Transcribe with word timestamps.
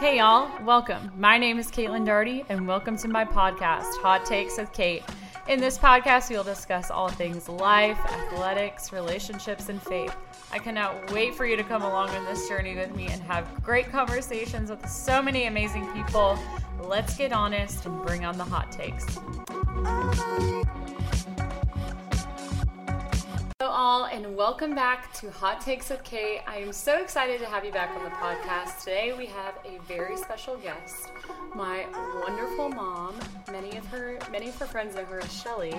Hey, 0.00 0.16
y'all, 0.16 0.50
welcome. 0.64 1.12
My 1.18 1.36
name 1.36 1.58
is 1.58 1.70
Caitlin 1.70 2.06
Daugherty, 2.06 2.42
and 2.48 2.66
welcome 2.66 2.96
to 2.96 3.06
my 3.06 3.22
podcast, 3.22 4.00
Hot 4.00 4.24
Takes 4.24 4.56
with 4.56 4.72
Kate. 4.72 5.02
In 5.46 5.60
this 5.60 5.76
podcast, 5.76 6.30
we'll 6.30 6.42
discuss 6.42 6.90
all 6.90 7.10
things 7.10 7.50
life, 7.50 7.98
athletics, 8.06 8.94
relationships, 8.94 9.68
and 9.68 9.80
faith. 9.82 10.16
I 10.50 10.58
cannot 10.58 11.12
wait 11.12 11.34
for 11.34 11.44
you 11.44 11.54
to 11.54 11.62
come 11.62 11.82
along 11.82 12.08
on 12.08 12.24
this 12.24 12.48
journey 12.48 12.74
with 12.74 12.96
me 12.96 13.08
and 13.08 13.20
have 13.24 13.46
great 13.62 13.90
conversations 13.90 14.70
with 14.70 14.88
so 14.88 15.20
many 15.20 15.44
amazing 15.44 15.86
people. 15.92 16.38
Let's 16.82 17.14
get 17.18 17.34
honest 17.34 17.84
and 17.84 18.00
bring 18.06 18.24
on 18.24 18.38
the 18.38 18.44
hot 18.44 18.72
takes. 18.72 19.04
All, 23.70 24.06
and 24.06 24.36
welcome 24.36 24.74
back 24.74 25.12
to 25.14 25.30
Hot 25.30 25.60
Takes 25.60 25.90
with 25.90 26.02
Kate. 26.02 26.40
I 26.44 26.56
am 26.56 26.72
so 26.72 27.00
excited 27.00 27.38
to 27.38 27.46
have 27.46 27.64
you 27.64 27.70
back 27.70 27.96
on 27.96 28.02
the 28.02 28.10
podcast. 28.10 28.80
Today, 28.80 29.14
we 29.16 29.26
have 29.26 29.54
a 29.64 29.78
very 29.86 30.16
special 30.16 30.56
guest, 30.56 31.12
my 31.54 31.86
wonderful 32.26 32.68
mom. 32.68 33.14
Many 33.52 33.76
of 33.76 33.86
her, 33.86 34.18
many 34.32 34.48
of 34.48 34.58
her 34.58 34.66
friends 34.66 34.96
know 34.96 35.04
her 35.04 35.20
as 35.20 35.32
Shelley, 35.32 35.74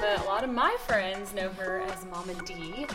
but 0.00 0.20
a 0.20 0.24
lot 0.24 0.42
of 0.42 0.50
my 0.50 0.76
friends 0.88 1.32
know 1.32 1.48
her 1.50 1.80
as 1.82 2.04
Mama 2.06 2.34
D. 2.44 2.86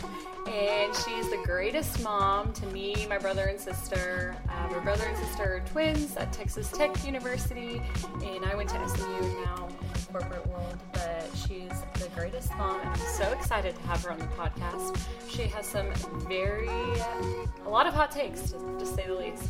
And 0.46 0.94
she's 0.94 1.30
the 1.30 1.40
greatest 1.44 2.02
mom 2.02 2.52
to 2.52 2.66
me, 2.66 3.06
my 3.08 3.16
brother 3.16 3.44
and 3.44 3.58
sister. 3.58 4.36
Uh, 4.50 4.68
my 4.72 4.78
brother 4.80 5.04
and 5.04 5.16
sister 5.16 5.56
are 5.56 5.60
twins 5.70 6.18
at 6.18 6.34
Texas 6.34 6.70
Tech 6.70 7.02
University, 7.06 7.80
and 8.22 8.44
I 8.44 8.54
went 8.54 8.68
to 8.68 8.88
SMU 8.90 9.44
now 9.46 9.68
corporate 10.14 10.46
world, 10.46 10.78
but 10.92 11.28
she's 11.34 11.72
the 11.94 12.08
greatest 12.14 12.54
mom, 12.54 12.78
and 12.78 12.88
I'm 12.88 12.96
so 12.96 13.24
excited 13.32 13.74
to 13.74 13.82
have 13.82 14.04
her 14.04 14.12
on 14.12 14.20
the 14.20 14.26
podcast. 14.26 14.96
She 15.28 15.42
has 15.48 15.66
some 15.66 15.92
very, 16.28 16.68
a 16.68 17.68
lot 17.68 17.88
of 17.88 17.94
hot 17.94 18.12
takes, 18.12 18.52
to, 18.52 18.58
to 18.78 18.86
say 18.86 19.08
the 19.08 19.14
least. 19.14 19.48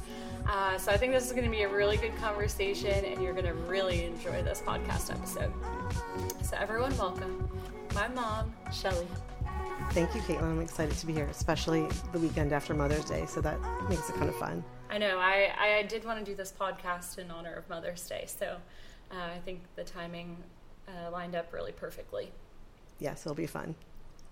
Uh, 0.48 0.78
so 0.78 0.90
I 0.90 0.96
think 0.96 1.12
this 1.12 1.26
is 1.26 1.32
going 1.32 1.44
to 1.44 1.50
be 1.50 1.64
a 1.64 1.68
really 1.68 1.98
good 1.98 2.16
conversation, 2.16 3.04
and 3.04 3.22
you're 3.22 3.34
going 3.34 3.44
to 3.44 3.52
really 3.52 4.06
enjoy 4.06 4.42
this 4.42 4.62
podcast 4.64 5.10
episode. 5.10 5.52
So 6.40 6.56
everyone, 6.58 6.96
welcome 6.96 7.46
my 7.94 8.08
mom, 8.08 8.50
Shelley. 8.72 9.06
Thank 9.90 10.14
you, 10.14 10.22
Caitlin. 10.22 10.44
I'm 10.44 10.62
excited 10.62 10.96
to 10.96 11.06
be 11.06 11.12
here, 11.12 11.26
especially 11.26 11.86
the 12.12 12.18
weekend 12.18 12.54
after 12.54 12.72
Mother's 12.72 13.04
Day, 13.04 13.26
so 13.26 13.42
that 13.42 13.60
makes 13.90 14.08
it 14.08 14.14
kind 14.14 14.30
of 14.30 14.36
fun. 14.36 14.64
I 14.88 14.96
know. 14.96 15.18
I, 15.18 15.50
I 15.60 15.82
did 15.82 16.06
want 16.06 16.20
to 16.20 16.24
do 16.24 16.34
this 16.34 16.54
podcast 16.58 17.18
in 17.18 17.30
honor 17.30 17.52
of 17.52 17.68
Mother's 17.68 18.08
Day, 18.08 18.24
so 18.26 18.56
uh, 19.10 19.34
I 19.36 19.38
think 19.44 19.60
the 19.76 19.84
timing 19.84 20.36
uh, 20.88 21.10
lined 21.10 21.34
up 21.34 21.52
really 21.52 21.72
perfectly. 21.72 22.30
Yes, 22.98 23.26
it'll 23.26 23.34
be 23.34 23.46
fun. 23.46 23.74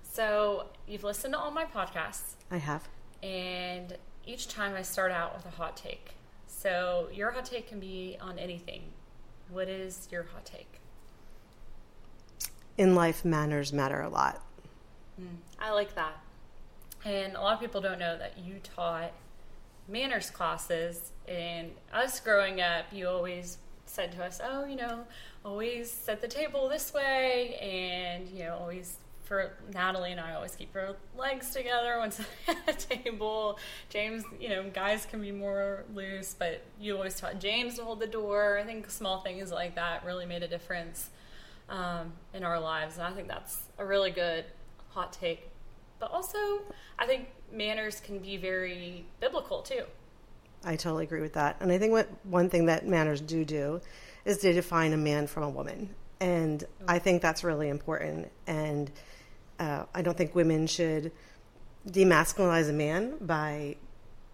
So, 0.03 0.67
you've 0.87 1.05
listened 1.05 1.35
to 1.35 1.41
all 1.41 1.51
my 1.51 1.65
podcasts. 1.65 2.35
I 2.51 2.59
have. 2.59 2.89
And 3.23 3.97
each 4.27 4.49
time 4.49 4.75
I 4.75 4.83
start 4.83 5.11
out 5.11 5.35
with 5.35 5.47
a 5.47 5.51
hot 5.57 5.77
take. 5.77 6.15
So, 6.47 7.09
your 7.13 7.31
hot 7.31 7.47
take 7.47 7.69
can 7.69 7.81
be 7.81 8.17
on 8.21 8.39
anything. 8.39 8.83
What 9.51 9.69
is 9.69 10.09
your 10.11 10.25
hot 10.25 10.45
take? 10.45 10.79
In 12.79 12.95
life, 12.95 13.25
manners 13.25 13.73
matter 13.73 14.01
a 14.01 14.09
lot. 14.09 14.43
Mm, 15.21 15.37
I 15.59 15.73
like 15.73 15.95
that. 15.95 16.19
And 17.05 17.35
a 17.35 17.41
lot 17.41 17.55
of 17.55 17.61
people 17.61 17.81
don't 17.81 17.99
know 17.99 18.17
that 18.17 18.39
you 18.39 18.61
taught 18.63 19.13
manners 19.89 20.31
classes. 20.31 21.13
And 21.27 21.73
us 21.93 22.21
growing 22.21 22.61
up, 22.61 22.87
you 22.93 23.09
always 23.09 23.59
said 23.93 24.13
to 24.13 24.25
us, 24.25 24.41
oh, 24.43 24.65
you 24.65 24.77
know, 24.77 25.05
always 25.45 25.91
set 25.91 26.21
the 26.21 26.29
table 26.29 26.69
this 26.69 26.95
way, 26.95 27.57
and 27.57 28.29
you 28.29 28.45
know, 28.45 28.57
always 28.57 28.97
for 29.25 29.53
Natalie 29.73 30.13
and 30.13 30.21
I 30.21 30.35
always 30.35 30.57
keep 30.57 30.75
our 30.75 30.97
legs 31.17 31.51
together 31.55 31.97
once 31.99 32.21
at 32.49 32.67
the 32.67 32.73
table. 32.73 33.59
James, 33.89 34.25
you 34.41 34.49
know, 34.49 34.69
guys 34.71 35.07
can 35.07 35.21
be 35.21 35.33
more 35.33 35.85
loose, 35.95 36.35
but 36.39 36.63
you 36.81 36.97
always 36.97 37.19
taught 37.19 37.39
James 37.39 37.77
to 37.77 37.85
hold 37.85 38.01
the 38.01 38.07
door. 38.07 38.59
I 38.59 38.65
think 38.65 38.91
small 38.91 39.21
things 39.21 39.51
like 39.51 39.75
that 39.77 40.05
really 40.05 40.27
made 40.27 40.43
a 40.43 40.49
difference 40.49 41.09
um, 41.69 42.13
in 42.35 42.45
our 42.45 42.61
lives, 42.61 42.99
and 42.99 43.07
I 43.07 43.13
think 43.13 43.29
that's 43.29 43.59
a 43.79 43.85
really 43.87 44.11
good 44.11 44.45
hot 44.91 45.13
take. 45.13 45.49
But 45.99 46.11
also, 46.11 46.39
I 46.99 47.07
think 47.07 47.29
manners 47.53 48.01
can 48.01 48.19
be 48.19 48.37
very 48.37 49.07
biblical 49.21 49.63
too. 49.63 49.85
I 50.65 50.77
totally 50.77 51.05
agree 51.05 51.21
with 51.21 51.35
that. 51.35 51.57
And 51.61 51.73
I 51.73 51.79
think 51.79 51.93
what 51.93 52.09
one 52.25 52.49
thing 52.49 52.67
that 52.67 52.87
manners 52.87 53.21
do 53.21 53.45
do 53.45 53.81
is 54.25 54.39
to 54.39 54.53
define 54.53 54.93
a 54.93 54.97
man 54.97 55.27
from 55.27 55.43
a 55.43 55.51
woman. 55.51 55.91
And 56.21 56.63
I 56.87 56.99
think 56.99 57.21
that's 57.21 57.43
really 57.43 57.69
important. 57.69 58.31
And 58.47 58.91
uh, 59.59 59.85
I 59.95 60.03
don't 60.03 60.17
think 60.17 60.35
women 60.35 60.67
should 60.67 61.11
demasculinize 61.89 62.69
a 62.69 62.73
man 62.73 63.17
by 63.21 63.77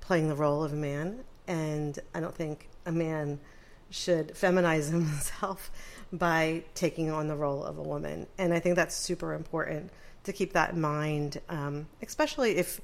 playing 0.00 0.28
the 0.28 0.34
role 0.34 0.62
of 0.62 0.72
a 0.72 0.77
man. 0.77 1.25
And 1.47 1.99
I 2.15 2.21
don't 2.21 2.34
think 2.34 2.69
a 2.84 2.93
man 2.93 3.41
should 3.91 4.34
feminize 4.34 4.91
himself 4.91 5.71
by 6.12 6.65
taking 6.75 7.10
on 7.10 7.28
the 7.28 7.37
role 7.37 7.65
of 7.65 7.78
a 7.78 7.83
woman. 7.83 8.27
And 8.37 8.53
I 8.53 8.60
think 8.60 8.77
that's 8.77 8.95
super 8.95 9.33
important 9.33 9.91
to 10.25 10.33
keep 10.33 10.53
that 10.53 10.75
in 10.75 10.81
mind, 10.81 11.41
um, 11.49 11.87
especially 12.03 12.56
if 12.56 12.81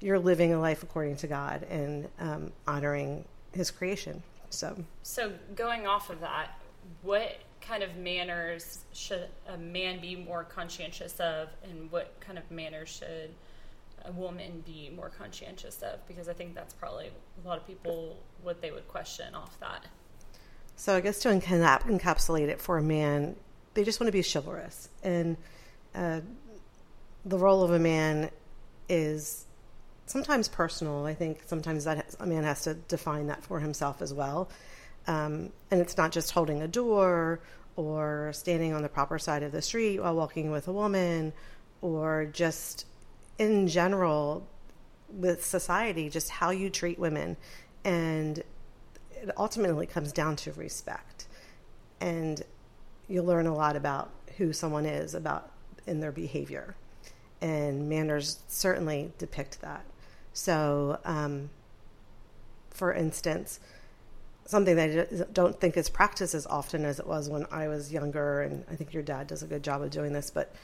you're 0.00 0.18
living 0.18 0.52
a 0.52 0.60
life 0.60 0.82
according 0.82 1.16
to 1.16 1.26
God 1.26 1.64
and 1.70 2.08
um, 2.18 2.52
honoring 2.66 3.24
His 3.52 3.70
creation. 3.70 4.22
So, 4.50 4.84
so 5.02 5.32
going 5.54 5.86
off 5.86 6.10
of 6.10 6.20
that, 6.20 6.58
what 7.02 7.38
kind 7.60 7.82
of 7.82 7.96
manners 7.96 8.84
should 8.92 9.28
a 9.48 9.56
man 9.56 10.00
be 10.00 10.14
more 10.16 10.44
conscientious 10.44 11.18
of, 11.18 11.48
and 11.64 11.90
what 11.90 12.18
kind 12.20 12.38
of 12.38 12.48
manners 12.50 12.88
should 12.88 13.30
a 14.04 14.12
woman 14.12 14.62
be 14.64 14.92
more 14.94 15.10
conscientious 15.10 15.82
of? 15.82 16.06
Because 16.06 16.28
I 16.28 16.32
think 16.32 16.54
that's 16.54 16.74
probably 16.74 17.10
a 17.44 17.48
lot 17.48 17.58
of 17.58 17.66
people 17.66 18.16
what 18.42 18.60
they 18.60 18.70
would 18.70 18.86
question 18.88 19.34
off 19.34 19.58
that. 19.60 19.86
So, 20.76 20.94
I 20.94 21.00
guess 21.00 21.18
to 21.20 21.30
encapsulate 21.30 22.48
it 22.48 22.60
for 22.60 22.78
a 22.78 22.82
man, 22.82 23.34
they 23.74 23.82
just 23.82 23.98
want 23.98 24.08
to 24.08 24.12
be 24.12 24.22
chivalrous, 24.22 24.90
and 25.02 25.36
uh, 25.94 26.20
the 27.24 27.38
role 27.38 27.64
of 27.64 27.72
a 27.72 27.78
man 27.78 28.30
is 28.88 29.45
sometimes 30.06 30.48
personal. 30.48 31.04
I 31.04 31.14
think 31.14 31.42
sometimes 31.46 31.84
that 31.84 32.14
a 32.18 32.26
man 32.26 32.44
has 32.44 32.62
to 32.62 32.74
define 32.74 33.26
that 33.26 33.44
for 33.44 33.60
himself 33.60 34.00
as 34.00 34.14
well. 34.14 34.48
Um, 35.06 35.52
and 35.70 35.80
it's 35.80 35.96
not 35.96 36.12
just 36.12 36.30
holding 36.30 36.62
a 36.62 36.68
door 36.68 37.40
or 37.76 38.32
standing 38.32 38.72
on 38.72 38.82
the 38.82 38.88
proper 38.88 39.18
side 39.18 39.42
of 39.42 39.52
the 39.52 39.62
street 39.62 40.00
while 40.00 40.14
walking 40.16 40.50
with 40.50 40.66
a 40.68 40.72
woman 40.72 41.32
or 41.82 42.24
just 42.32 42.86
in 43.38 43.68
general 43.68 44.48
with 45.08 45.44
society, 45.44 46.08
just 46.08 46.30
how 46.30 46.50
you 46.50 46.70
treat 46.70 46.98
women. 46.98 47.36
And 47.84 48.38
it 49.12 49.30
ultimately 49.36 49.86
comes 49.86 50.12
down 50.12 50.36
to 50.36 50.52
respect. 50.52 51.26
And 52.00 52.42
you'll 53.08 53.24
learn 53.24 53.46
a 53.46 53.54
lot 53.54 53.76
about 53.76 54.10
who 54.38 54.52
someone 54.52 54.86
is 54.86 55.14
about 55.14 55.50
in 55.86 56.00
their 56.00 56.12
behavior. 56.12 56.74
And 57.40 57.88
manners 57.88 58.40
certainly 58.48 59.12
depict 59.18 59.60
that. 59.60 59.84
So, 60.36 60.98
um, 61.06 61.48
for 62.68 62.92
instance, 62.92 63.58
something 64.44 64.76
that 64.76 65.08
I 65.10 65.32
don't 65.32 65.58
think 65.58 65.78
is 65.78 65.88
practiced 65.88 66.34
as 66.34 66.46
often 66.46 66.84
as 66.84 67.00
it 67.00 67.06
was 67.06 67.30
when 67.30 67.46
I 67.50 67.68
was 67.68 67.90
younger, 67.90 68.42
and 68.42 68.62
I 68.70 68.76
think 68.76 68.92
your 68.92 69.02
dad 69.02 69.28
does 69.28 69.42
a 69.42 69.46
good 69.46 69.62
job 69.62 69.80
of 69.80 69.88
doing 69.88 70.12
this, 70.12 70.30
but 70.30 70.54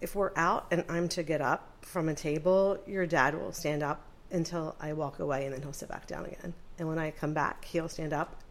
if 0.00 0.16
we're 0.16 0.32
out 0.34 0.66
and 0.72 0.84
I'm 0.88 1.08
to 1.10 1.22
get 1.22 1.40
up 1.40 1.76
from 1.82 2.08
a 2.08 2.14
table, 2.14 2.82
your 2.88 3.06
dad 3.06 3.40
will 3.40 3.52
stand 3.52 3.84
up 3.84 4.04
until 4.32 4.74
I 4.80 4.94
walk 4.94 5.20
away 5.20 5.44
and 5.44 5.54
then 5.54 5.62
he'll 5.62 5.72
sit 5.72 5.88
back 5.88 6.08
down 6.08 6.26
again. 6.26 6.52
And 6.80 6.88
when 6.88 6.98
I 6.98 7.12
come 7.12 7.32
back, 7.32 7.64
he'll 7.64 7.88
stand 7.88 8.12
up 8.12 8.42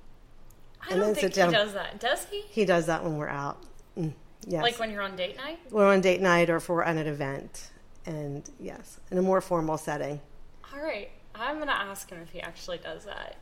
I 0.90 0.94
and 0.94 1.02
then 1.02 1.14
sit 1.14 1.34
down. 1.34 1.50
He 1.50 1.56
does 1.58 1.74
that, 1.74 2.00
does 2.00 2.26
he? 2.32 2.44
He 2.50 2.64
does 2.64 2.86
that 2.86 3.04
when 3.04 3.18
we're 3.18 3.28
out. 3.28 3.62
Mm, 3.98 4.14
yes. 4.48 4.64
Like 4.64 4.80
when 4.80 4.92
you're 4.92 5.02
on 5.02 5.18
date 5.18 5.36
night? 5.36 5.60
We're 5.72 5.92
on 5.92 6.00
date 6.00 6.22
night 6.22 6.50
or 6.50 6.56
if 6.56 6.70
we're 6.70 6.84
at 6.84 6.96
an 6.96 7.06
event. 7.06 7.72
And 8.06 8.50
yes, 8.62 9.02
in 9.12 9.18
a 9.18 9.22
more 9.22 9.42
formal 9.42 9.78
setting. 9.78 10.22
All 10.74 10.82
right. 10.82 11.10
I'm 11.36 11.60
gonna 11.60 11.72
ask 11.72 12.10
him 12.10 12.20
if 12.22 12.30
he 12.32 12.42
actually 12.42 12.80
does 12.80 13.06
that. 13.06 13.38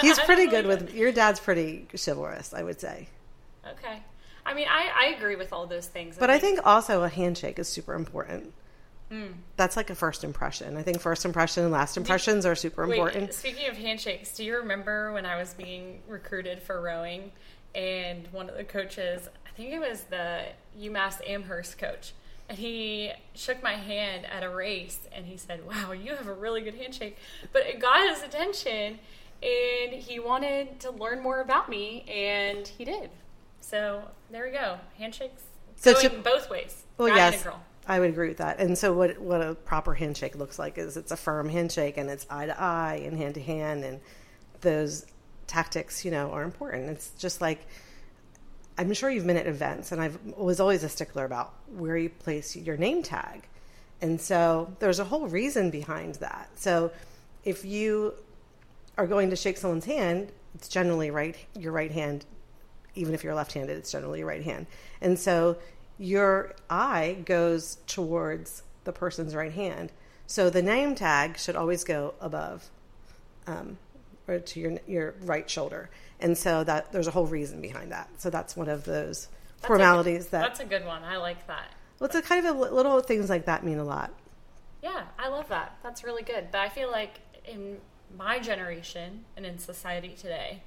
He's 0.00 0.18
pretty 0.20 0.46
good 0.46 0.66
with 0.66 0.94
your 0.94 1.12
dad's 1.12 1.40
pretty 1.40 1.86
chivalrous, 1.92 2.54
I 2.54 2.62
would 2.62 2.80
say. 2.80 3.08
Okay. 3.66 4.02
I 4.46 4.54
mean, 4.54 4.66
I, 4.68 4.90
I 4.96 5.06
agree 5.16 5.36
with 5.36 5.52
all 5.52 5.66
those 5.66 5.86
things. 5.86 6.16
But 6.18 6.30
I 6.30 6.38
think, 6.38 6.54
I 6.54 6.62
think 6.62 6.66
also 6.66 7.02
a 7.02 7.08
handshake 7.08 7.58
is 7.58 7.68
super 7.68 7.94
important. 7.94 8.52
Mm. 9.10 9.32
That's 9.56 9.76
like 9.76 9.90
a 9.90 9.94
first 9.94 10.24
impression. 10.24 10.76
I 10.76 10.82
think 10.82 11.00
first 11.00 11.24
impression 11.24 11.64
and 11.64 11.72
last 11.72 11.96
impressions 11.96 12.44
do, 12.44 12.50
are 12.50 12.54
super 12.54 12.86
wait, 12.86 12.96
important. 12.96 13.34
Speaking 13.34 13.68
of 13.68 13.76
handshakes, 13.76 14.34
do 14.36 14.44
you 14.44 14.56
remember 14.56 15.12
when 15.12 15.26
I 15.26 15.36
was 15.36 15.52
being 15.54 16.00
recruited 16.08 16.62
for 16.62 16.80
rowing 16.80 17.32
and 17.74 18.26
one 18.32 18.48
of 18.48 18.56
the 18.56 18.64
coaches, 18.64 19.28
I 19.46 19.50
think 19.50 19.72
it 19.72 19.80
was 19.80 20.04
the 20.04 20.44
UMass 20.80 21.20
Amherst 21.26 21.78
coach, 21.78 22.12
and 22.50 22.58
he 22.58 23.12
shook 23.34 23.62
my 23.62 23.74
hand 23.74 24.26
at 24.26 24.42
a 24.42 24.48
race 24.50 24.98
and 25.12 25.24
he 25.24 25.36
said, 25.36 25.64
Wow, 25.64 25.92
you 25.92 26.16
have 26.16 26.26
a 26.26 26.34
really 26.34 26.60
good 26.60 26.74
handshake. 26.74 27.16
But 27.52 27.62
it 27.62 27.78
got 27.78 28.10
his 28.10 28.22
attention 28.22 28.98
and 29.40 29.92
he 29.92 30.18
wanted 30.18 30.80
to 30.80 30.90
learn 30.90 31.22
more 31.22 31.40
about 31.40 31.68
me 31.68 32.04
and 32.08 32.66
he 32.66 32.84
did. 32.84 33.10
So 33.60 34.02
there 34.32 34.44
we 34.44 34.50
go. 34.50 34.78
Handshakes 34.98 35.42
so 35.76 35.94
going 35.94 36.10
to, 36.10 36.16
both 36.18 36.50
ways. 36.50 36.82
Well, 36.98 37.08
yes. 37.08 37.46
I 37.86 38.00
would 38.00 38.10
agree 38.10 38.28
with 38.28 38.38
that. 38.38 38.58
And 38.58 38.76
so, 38.76 38.92
what 38.92 39.18
what 39.18 39.40
a 39.40 39.54
proper 39.54 39.94
handshake 39.94 40.36
looks 40.36 40.58
like 40.58 40.76
is 40.76 40.96
it's 40.96 41.12
a 41.12 41.16
firm 41.16 41.48
handshake 41.48 41.96
and 41.96 42.10
it's 42.10 42.26
eye 42.28 42.46
to 42.46 42.60
eye 42.60 43.02
and 43.04 43.16
hand 43.16 43.34
to 43.34 43.40
hand, 43.40 43.84
and 43.84 44.00
those 44.60 45.06
tactics, 45.46 46.04
you 46.04 46.10
know, 46.10 46.30
are 46.30 46.42
important. 46.42 46.90
It's 46.90 47.10
just 47.18 47.40
like 47.40 47.66
I'm 48.80 48.94
sure 48.94 49.10
you've 49.10 49.26
been 49.26 49.36
at 49.36 49.46
events, 49.46 49.92
and 49.92 50.00
I 50.00 50.10
was 50.38 50.58
always 50.58 50.82
a 50.84 50.88
stickler 50.88 51.26
about 51.26 51.52
where 51.76 51.98
you 51.98 52.08
place 52.08 52.56
your 52.56 52.78
name 52.78 53.02
tag. 53.02 53.46
And 54.00 54.18
so 54.18 54.74
there's 54.78 54.98
a 54.98 55.04
whole 55.04 55.26
reason 55.26 55.68
behind 55.70 56.14
that. 56.14 56.48
So 56.54 56.90
if 57.44 57.62
you 57.62 58.14
are 58.96 59.06
going 59.06 59.28
to 59.28 59.36
shake 59.36 59.58
someone's 59.58 59.84
hand, 59.84 60.32
it's 60.54 60.66
generally 60.66 61.10
right 61.10 61.36
your 61.58 61.72
right 61.72 61.90
hand. 61.90 62.24
Even 62.94 63.12
if 63.12 63.22
you're 63.22 63.34
left-handed, 63.34 63.76
it's 63.76 63.92
generally 63.92 64.20
your 64.20 64.28
right 64.28 64.42
hand. 64.42 64.66
And 65.02 65.18
so 65.18 65.58
your 65.98 66.54
eye 66.70 67.18
goes 67.26 67.76
towards 67.86 68.62
the 68.84 68.92
person's 68.94 69.34
right 69.34 69.52
hand. 69.52 69.92
So 70.26 70.48
the 70.48 70.62
name 70.62 70.94
tag 70.94 71.38
should 71.38 71.54
always 71.54 71.84
go 71.84 72.14
above, 72.18 72.70
um, 73.46 73.76
or 74.30 74.38
to 74.40 74.60
your 74.60 74.78
your 74.86 75.14
right 75.22 75.48
shoulder. 75.50 75.90
And 76.20 76.36
so 76.36 76.64
that 76.64 76.92
there's 76.92 77.06
a 77.06 77.10
whole 77.10 77.26
reason 77.26 77.60
behind 77.60 77.92
that. 77.92 78.08
So 78.18 78.30
that's 78.30 78.56
one 78.56 78.68
of 78.68 78.84
those 78.84 79.28
That's 79.56 79.66
formalities 79.66 80.24
good- 80.24 80.30
that. 80.32 80.40
That's 80.42 80.60
a 80.60 80.64
good 80.66 80.84
one. 80.86 81.02
I 81.02 81.16
like 81.16 81.46
that. 81.46 81.72
well, 81.98 82.06
it's 82.06 82.14
a 82.16 82.22
kind 82.22 82.46
of 82.46 82.56
a, 82.56 82.58
little 82.74 83.00
things 83.00 83.28
like 83.30 83.46
that 83.46 83.64
mean 83.64 83.78
a 83.78 83.84
lot. 83.84 84.12
Yeah, 84.82 85.04
I 85.18 85.28
love 85.28 85.48
that. 85.48 85.76
That's 85.82 86.04
really 86.04 86.22
good. 86.22 86.48
But 86.52 86.60
I 86.60 86.68
feel 86.68 86.90
like 86.90 87.20
in 87.46 87.78
my 88.16 88.38
generation 88.38 89.24
and 89.36 89.44
in 89.46 89.58
society 89.58 90.14
today, 90.16 90.62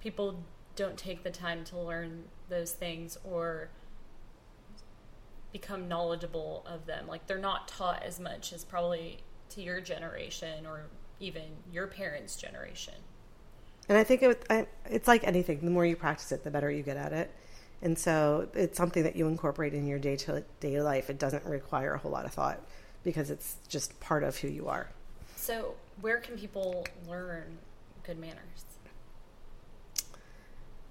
people 0.00 0.42
don't 0.76 0.96
take 0.96 1.22
the 1.22 1.30
time 1.30 1.64
to 1.64 1.78
learn 1.78 2.24
those 2.48 2.72
things 2.72 3.16
or 3.24 3.68
become 5.52 5.88
knowledgeable 5.88 6.64
of 6.66 6.86
them. 6.86 7.06
Like 7.06 7.26
they're 7.26 7.38
not 7.38 7.68
taught 7.68 8.02
as 8.02 8.18
much 8.18 8.52
as 8.52 8.64
probably 8.64 9.18
to 9.50 9.62
your 9.62 9.80
generation 9.80 10.66
or 10.66 10.86
even 11.20 11.42
your 11.72 11.86
parents' 11.86 12.36
generation. 12.36 12.94
And 13.88 13.98
I 13.98 14.04
think 14.04 14.22
it, 14.22 14.44
I, 14.48 14.66
it's 14.86 15.08
like 15.08 15.24
anything. 15.24 15.60
The 15.60 15.70
more 15.70 15.84
you 15.84 15.96
practice 15.96 16.32
it, 16.32 16.44
the 16.44 16.50
better 16.50 16.70
you 16.70 16.82
get 16.82 16.96
at 16.96 17.12
it. 17.12 17.30
And 17.82 17.98
so 17.98 18.48
it's 18.54 18.78
something 18.78 19.02
that 19.02 19.14
you 19.14 19.28
incorporate 19.28 19.74
in 19.74 19.86
your 19.86 19.98
day 19.98 20.16
to 20.16 20.42
day 20.60 20.80
life. 20.80 21.10
It 21.10 21.18
doesn't 21.18 21.44
require 21.44 21.94
a 21.94 21.98
whole 21.98 22.10
lot 22.10 22.24
of 22.24 22.32
thought 22.32 22.60
because 23.02 23.30
it's 23.30 23.56
just 23.68 23.98
part 24.00 24.22
of 24.22 24.38
who 24.38 24.48
you 24.48 24.68
are. 24.68 24.88
So, 25.36 25.74
where 26.00 26.18
can 26.18 26.38
people 26.38 26.86
learn 27.06 27.58
good 28.04 28.18
manners? 28.18 28.64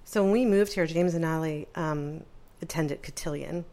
So 0.04 0.22
when 0.22 0.30
we 0.30 0.44
moved 0.44 0.74
here, 0.74 0.86
James 0.86 1.14
and 1.14 1.24
Allie 1.24 1.66
um, 1.74 2.22
attended 2.62 3.02
Cotillion. 3.02 3.64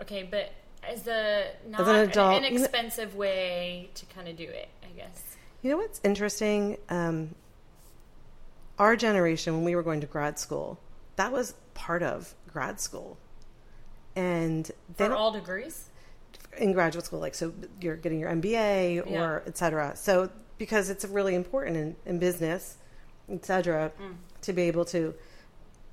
Okay, 0.00 0.22
but 0.22 0.52
as 0.88 1.08
a 1.08 1.48
not 1.68 1.80
As 1.80 1.88
an 1.88 1.96
adult, 1.96 2.36
an 2.36 2.44
inexpensive 2.44 3.16
way 3.16 3.90
to 3.94 4.06
kind 4.06 4.28
of 4.28 4.36
do 4.36 4.44
it, 4.44 4.68
I 4.84 4.96
guess. 4.96 5.36
You 5.62 5.70
know 5.70 5.76
what's 5.78 6.00
interesting? 6.04 6.76
Um, 6.88 7.34
our 8.78 8.96
generation, 8.96 9.54
when 9.54 9.64
we 9.64 9.76
were 9.76 9.82
going 9.82 10.00
to 10.00 10.06
grad 10.06 10.38
school, 10.38 10.78
that 11.16 11.30
was 11.32 11.54
part 11.74 12.02
of 12.02 12.34
grad 12.52 12.80
school. 12.80 13.18
And 14.16 14.70
they 14.96 15.06
For 15.06 15.14
all 15.14 15.30
degrees? 15.32 15.88
in 16.58 16.72
graduate 16.72 17.04
school, 17.06 17.20
like 17.20 17.34
so 17.34 17.52
you're 17.80 17.96
getting 17.96 18.18
your 18.20 18.28
MBA 18.30 19.00
or 19.06 19.08
Yeah. 19.10 19.40
et 19.46 19.56
cetera. 19.56 19.96
So 19.96 20.30
because 20.58 20.90
it's 20.90 21.04
really 21.04 21.34
important 21.34 21.76
in, 21.76 21.96
in 22.04 22.18
business, 22.18 22.76
et 23.30 23.44
cetera, 23.44 23.90
Mm. 24.00 24.16
to 24.42 24.52
be 24.52 24.62
able 24.62 24.84
to 24.86 25.14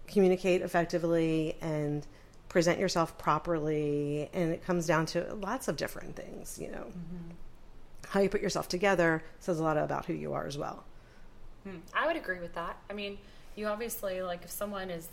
communicate 0.07 0.61
effectively 0.61 1.55
and 1.61 2.05
present 2.49 2.79
yourself 2.79 3.17
properly. 3.17 4.29
And 4.33 4.51
it 4.51 4.65
comes 4.65 4.85
down 4.87 5.05
to 5.07 5.33
lots 5.35 5.67
of 5.67 5.77
different 5.77 6.15
things, 6.15 6.57
you 6.59 6.69
know. 6.71 6.85
Mm-hmm. 6.87 7.29
How 8.09 8.19
you 8.21 8.29
put 8.29 8.41
yourself 8.41 8.67
together 8.67 9.23
says 9.39 9.59
a 9.59 9.63
lot 9.63 9.77
about 9.77 10.05
who 10.05 10.13
you 10.13 10.33
are 10.33 10.47
as 10.47 10.57
well. 10.57 10.83
Hmm. 11.63 11.77
I 11.93 12.07
would 12.07 12.15
agree 12.15 12.39
with 12.39 12.55
that. 12.55 12.77
I 12.89 12.93
mean, 12.93 13.19
you 13.55 13.67
obviously 13.67 14.21
like 14.21 14.43
if 14.43 14.49
someone 14.49 14.89
is 14.89 15.07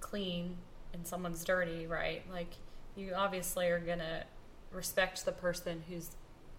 clean 0.00 0.56
and 0.92 1.06
someone's 1.06 1.44
dirty, 1.44 1.86
right? 1.86 2.22
Like 2.30 2.52
you 2.94 3.14
obviously 3.14 3.68
are 3.68 3.78
gonna 3.78 4.24
respect 4.70 5.24
the 5.24 5.32
person 5.32 5.82
who's 5.88 6.10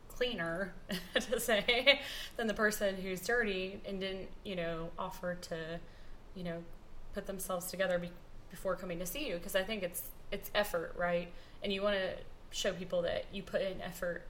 cleaner 0.07 0.73
to 1.15 1.39
say 1.39 1.99
than 2.37 2.47
the 2.47 2.53
person 2.53 2.95
who's 2.95 3.21
dirty 3.21 3.79
and 3.85 3.99
didn't, 3.99 4.29
you 4.43 4.55
know, 4.55 4.89
offer 4.97 5.35
to, 5.35 5.79
you 6.35 6.43
know, 6.43 6.63
put 7.13 7.27
themselves 7.27 7.67
together 7.67 7.99
be- 7.99 8.09
before 8.49 8.75
coming 8.75 8.97
to 8.99 9.05
see 9.05 9.27
you 9.27 9.35
because 9.35 9.55
I 9.55 9.63
think 9.63 9.83
it's 9.83 10.03
it's 10.31 10.49
effort, 10.55 10.95
right? 10.97 11.31
And 11.61 11.71
you 11.71 11.83
want 11.83 11.97
to 11.97 12.13
show 12.49 12.73
people 12.73 13.03
that 13.03 13.25
you 13.31 13.43
put 13.43 13.61
in 13.61 13.79
effort 13.81 14.23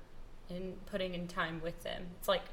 in 0.55 0.73
putting 0.85 1.13
in 1.13 1.27
time 1.27 1.61
with 1.63 1.83
them. 1.83 2.03
It's 2.19 2.27
like 2.27 2.43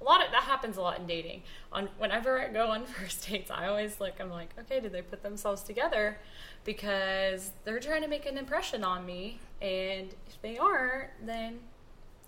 a 0.00 0.04
lot 0.04 0.24
of 0.24 0.30
that 0.30 0.44
happens 0.44 0.76
a 0.76 0.80
lot 0.80 0.98
in 0.98 1.06
dating. 1.06 1.42
On 1.72 1.88
whenever 1.98 2.40
I 2.40 2.48
go 2.48 2.68
on 2.68 2.84
first 2.86 3.28
dates, 3.28 3.50
I 3.50 3.66
always 3.66 4.00
look. 4.00 4.14
I'm 4.20 4.30
like, 4.30 4.50
okay, 4.58 4.80
did 4.80 4.92
they 4.92 5.02
put 5.02 5.22
themselves 5.22 5.62
together? 5.62 6.18
Because 6.64 7.50
they're 7.64 7.80
trying 7.80 8.02
to 8.02 8.08
make 8.08 8.26
an 8.26 8.38
impression 8.38 8.84
on 8.84 9.06
me, 9.06 9.40
and 9.60 10.14
if 10.26 10.40
they 10.42 10.58
aren't, 10.58 11.10
then 11.24 11.58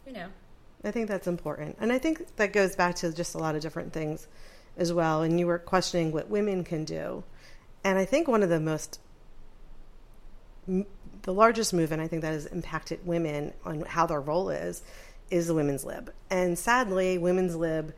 you 0.07 0.13
know, 0.13 0.29
I 0.85 0.91
think 0.91 1.09
that's 1.09 1.27
important. 1.27 1.77
And 1.81 1.93
I 1.93 1.99
think 1.99 2.37
that 2.37 2.53
goes 2.53 2.75
back 2.75 2.97
to 2.97 3.13
just 3.13 3.35
a 3.35 3.39
lot 3.39 3.55
of 3.55 3.63
different 3.63 3.93
things 3.93 4.27
as 4.77 4.93
well. 4.93 5.23
And 5.23 5.39
you 5.39 5.47
were 5.47 5.59
questioning 5.59 6.13
what 6.13 6.29
women 6.29 6.65
can 6.65 6.85
do. 6.85 7.23
And 7.85 7.99
I 7.99 8.05
think 8.05 8.29
one 8.29 8.43
of 8.43 8.49
the 8.49 8.61
most, 8.61 9.01
the 10.67 11.35
largest 11.35 11.75
movement 11.75 12.03
I 12.03 12.09
think 12.09 12.23
that 12.23 12.33
has 12.33 12.47
impacted 12.47 13.07
women 13.07 13.53
on 13.65 13.83
how 13.83 14.07
their 14.07 14.21
role 14.21 14.51
is, 14.51 14.83
is 15.31 15.47
the 15.47 15.55
women's 15.55 15.85
lib. 15.85 16.13
And 16.29 16.59
sadly, 16.59 17.19
women's 17.19 17.57
lib 17.57 17.95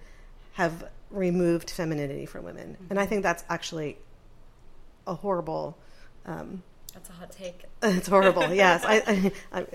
have 0.54 0.84
removed 1.10 1.70
femininity 1.70 2.26
from 2.26 2.44
women. 2.44 2.76
And 2.90 2.98
I 2.98 3.06
think 3.06 3.22
that's 3.22 3.44
actually 3.48 3.98
a 5.06 5.14
horrible, 5.14 5.76
um, 6.26 6.62
that's 6.92 7.08
a 7.08 7.12
hot 7.12 7.30
take. 7.30 7.64
it's 7.82 8.08
horrible. 8.08 8.52
yes, 8.54 8.82
I, 8.84 9.02
I, 9.06 9.60
I, 9.60 9.66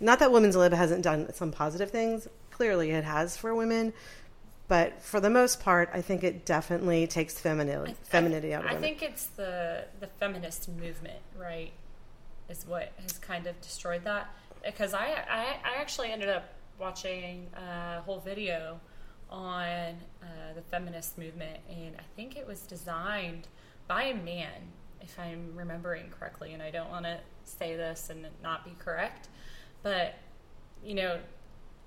not 0.00 0.18
that 0.20 0.32
women's 0.32 0.56
lib 0.56 0.72
hasn't 0.72 1.02
done 1.02 1.32
some 1.34 1.52
positive 1.52 1.90
things. 1.90 2.28
Clearly, 2.50 2.90
it 2.90 3.04
has 3.04 3.36
for 3.36 3.54
women, 3.54 3.92
but 4.68 5.02
for 5.02 5.20
the 5.20 5.30
most 5.30 5.60
part, 5.60 5.90
I 5.92 6.00
think 6.00 6.22
it 6.22 6.46
definitely 6.46 7.06
takes 7.06 7.38
femininity, 7.38 7.96
femininity 8.04 8.54
out 8.54 8.64
of 8.64 8.70
I 8.70 8.74
women. 8.74 8.82
think 8.82 9.02
it's 9.02 9.26
the 9.26 9.84
the 10.00 10.06
feminist 10.06 10.68
movement, 10.68 11.18
right? 11.36 11.72
Is 12.48 12.64
what 12.66 12.92
has 13.00 13.18
kind 13.18 13.46
of 13.46 13.60
destroyed 13.60 14.04
that. 14.04 14.28
Because 14.64 14.94
I 14.94 15.24
I, 15.28 15.56
I 15.64 15.80
actually 15.80 16.12
ended 16.12 16.28
up 16.28 16.53
watching 16.78 17.48
a 17.54 18.00
whole 18.02 18.20
video 18.20 18.80
on 19.30 19.96
uh, 20.22 20.26
the 20.54 20.62
feminist 20.62 21.18
movement, 21.18 21.58
and 21.68 21.96
I 21.98 22.04
think 22.16 22.36
it 22.36 22.46
was 22.46 22.60
designed 22.60 23.48
by 23.86 24.04
a 24.04 24.14
man, 24.14 24.72
if 25.00 25.18
I'm 25.18 25.52
remembering 25.54 26.10
correctly. 26.10 26.52
And 26.52 26.62
I 26.62 26.70
don't 26.70 26.90
want 26.90 27.04
to 27.04 27.18
say 27.44 27.76
this 27.76 28.10
and 28.10 28.26
not 28.42 28.64
be 28.64 28.72
correct, 28.78 29.28
but 29.82 30.14
you 30.82 30.94
know, 30.94 31.18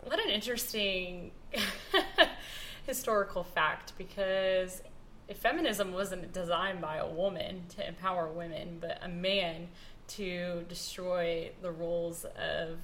what 0.03 0.19
an 0.23 0.29
interesting 0.29 1.31
historical 2.85 3.43
fact 3.43 3.93
because 3.97 4.81
if 5.27 5.37
feminism 5.37 5.91
wasn't 5.91 6.31
designed 6.31 6.81
by 6.81 6.97
a 6.97 7.07
woman 7.07 7.63
to 7.75 7.87
empower 7.87 8.27
women, 8.27 8.77
but 8.79 8.99
a 9.01 9.09
man 9.09 9.67
to 10.07 10.63
destroy 10.69 11.51
the 11.61 11.71
roles 11.71 12.25
of 12.25 12.77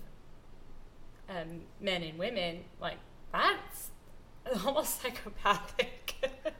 um, 1.29 1.61
men 1.79 2.03
and 2.03 2.17
women, 2.17 2.59
like 2.79 2.97
that's 3.31 3.91
almost 4.65 5.01
psychopathic. 5.01 6.15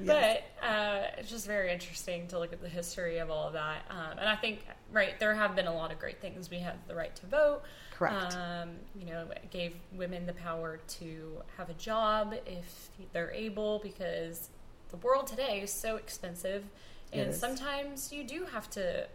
but 0.00 0.42
uh, 0.62 1.02
it's 1.18 1.30
just 1.30 1.46
very 1.46 1.72
interesting 1.72 2.26
to 2.28 2.38
look 2.38 2.52
at 2.52 2.60
the 2.60 2.68
history 2.68 3.18
of 3.18 3.30
all 3.30 3.46
of 3.46 3.52
that. 3.52 3.84
Um, 3.90 4.18
and 4.18 4.28
I 4.28 4.36
think, 4.36 4.66
right, 4.92 5.18
there 5.20 5.34
have 5.34 5.54
been 5.54 5.66
a 5.66 5.74
lot 5.74 5.92
of 5.92 5.98
great 5.98 6.20
things. 6.20 6.50
We 6.50 6.58
have 6.58 6.76
the 6.88 6.94
right 6.94 7.14
to 7.16 7.26
vote. 7.26 7.62
Correct. 7.92 8.34
Um, 8.34 8.70
you 8.98 9.06
know, 9.06 9.26
it 9.30 9.50
gave 9.50 9.74
women 9.92 10.26
the 10.26 10.32
power 10.32 10.80
to 10.98 11.42
have 11.56 11.70
a 11.70 11.74
job 11.74 12.34
if 12.46 12.90
they're 13.12 13.30
able, 13.30 13.78
because 13.80 14.50
the 14.90 14.96
world 14.96 15.26
today 15.26 15.60
is 15.60 15.72
so 15.72 15.96
expensive, 15.96 16.64
and 17.12 17.32
sometimes 17.32 18.12
you 18.12 18.24
do 18.24 18.44
have 18.52 18.68
to 18.70 19.06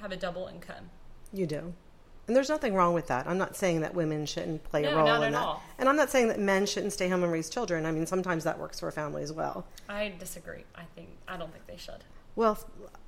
have 0.00 0.12
a 0.12 0.16
double 0.16 0.48
income. 0.48 0.90
you 1.32 1.46
do, 1.46 1.72
and 2.26 2.34
there's 2.34 2.48
nothing 2.48 2.74
wrong 2.74 2.92
with 2.92 3.06
that. 3.06 3.26
I'm 3.26 3.38
not 3.38 3.54
saying 3.56 3.80
that 3.82 3.94
women 3.94 4.26
shouldn't 4.26 4.64
play 4.64 4.84
a 4.84 4.94
role. 4.94 5.06
No, 5.06 5.12
not 5.12 5.22
in 5.22 5.28
at 5.28 5.32
that, 5.32 5.46
all. 5.46 5.62
and 5.78 5.88
I'm 5.88 5.96
not 5.96 6.10
saying 6.10 6.28
that 6.28 6.40
men 6.40 6.66
shouldn't 6.66 6.92
stay 6.92 7.08
home 7.08 7.22
and 7.22 7.30
raise 7.32 7.48
children. 7.48 7.86
I 7.86 7.92
mean, 7.92 8.06
sometimes 8.06 8.44
that 8.44 8.58
works 8.58 8.80
for 8.80 8.88
a 8.88 8.92
family 8.92 9.22
as 9.22 9.32
well. 9.32 9.66
I 9.88 10.12
disagree. 10.18 10.64
I 10.74 10.82
think 10.94 11.08
I 11.28 11.36
don't 11.36 11.52
think 11.52 11.66
they 11.66 11.76
should. 11.76 12.02
Well, 12.34 12.58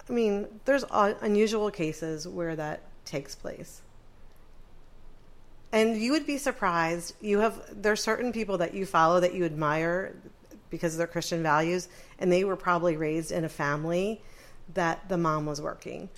I 0.08 0.12
mean, 0.12 0.46
there's 0.64 0.84
unusual 0.90 1.70
cases 1.70 2.26
where 2.28 2.54
that 2.56 2.82
takes 3.04 3.34
place. 3.34 3.82
And 5.72 5.98
you 5.98 6.12
would 6.12 6.26
be 6.26 6.38
surprised. 6.38 7.14
You 7.20 7.40
have 7.40 7.60
there's 7.70 8.02
certain 8.02 8.32
people 8.32 8.58
that 8.58 8.72
you 8.72 8.86
follow 8.86 9.20
that 9.20 9.34
you 9.34 9.44
admire 9.44 10.14
because 10.70 10.94
of 10.94 10.98
their 10.98 11.06
Christian 11.06 11.42
values, 11.42 11.88
and 12.18 12.30
they 12.30 12.44
were 12.44 12.56
probably 12.56 12.96
raised 12.96 13.32
in 13.32 13.44
a 13.44 13.48
family 13.48 14.22
that 14.74 15.08
the 15.08 15.18
mom 15.18 15.46
was 15.46 15.60
working. 15.60 16.08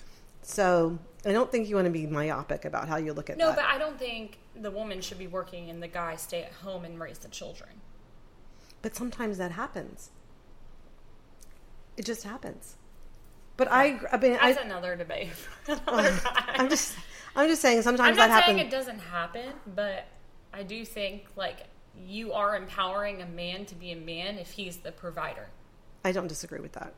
So 0.41 0.99
I 1.25 1.31
don't 1.31 1.51
think 1.51 1.69
you 1.69 1.75
want 1.75 1.85
to 1.85 1.91
be 1.91 2.07
myopic 2.07 2.65
about 2.65 2.87
how 2.87 2.97
you 2.97 3.13
look 3.13 3.29
at 3.29 3.35
it. 3.35 3.39
No, 3.39 3.47
that. 3.47 3.57
but 3.57 3.65
I 3.65 3.77
don't 3.77 3.99
think 3.99 4.39
the 4.55 4.71
woman 4.71 5.01
should 5.01 5.19
be 5.19 5.27
working 5.27 5.69
and 5.69 5.81
the 5.81 5.87
guy 5.87 6.15
stay 6.15 6.43
at 6.43 6.51
home 6.51 6.83
and 6.83 6.99
raise 6.99 7.19
the 7.19 7.27
children. 7.27 7.69
But 8.81 8.95
sometimes 8.95 9.37
that 9.37 9.51
happens. 9.51 10.09
It 11.97 12.05
just 12.05 12.23
happens. 12.23 12.77
But 13.57 13.71
I, 13.71 13.99
I 14.11 14.17
mean, 14.17 14.33
That's 14.33 14.57
I, 14.57 14.61
another 14.63 14.95
debate. 14.95 15.29
another. 15.67 16.19
I'm 16.25 16.69
just, 16.69 16.95
I'm 17.35 17.47
just 17.47 17.61
saying. 17.61 17.83
Sometimes 17.83 18.17
I'm 18.17 18.29
not 18.29 18.29
that 18.29 18.45
saying 18.45 18.57
happens. 18.57 18.73
it 18.73 18.75
doesn't 18.75 18.99
happen, 18.99 19.53
but 19.75 20.07
I 20.51 20.63
do 20.63 20.83
think 20.83 21.25
like 21.35 21.67
you 22.07 22.33
are 22.33 22.55
empowering 22.55 23.21
a 23.21 23.27
man 23.27 23.65
to 23.65 23.75
be 23.75 23.91
a 23.91 23.95
man 23.95 24.39
if 24.39 24.51
he's 24.51 24.77
the 24.77 24.91
provider. 24.91 25.49
I 26.03 26.11
don't 26.11 26.27
disagree 26.27 26.59
with 26.59 26.71
that. 26.73 26.95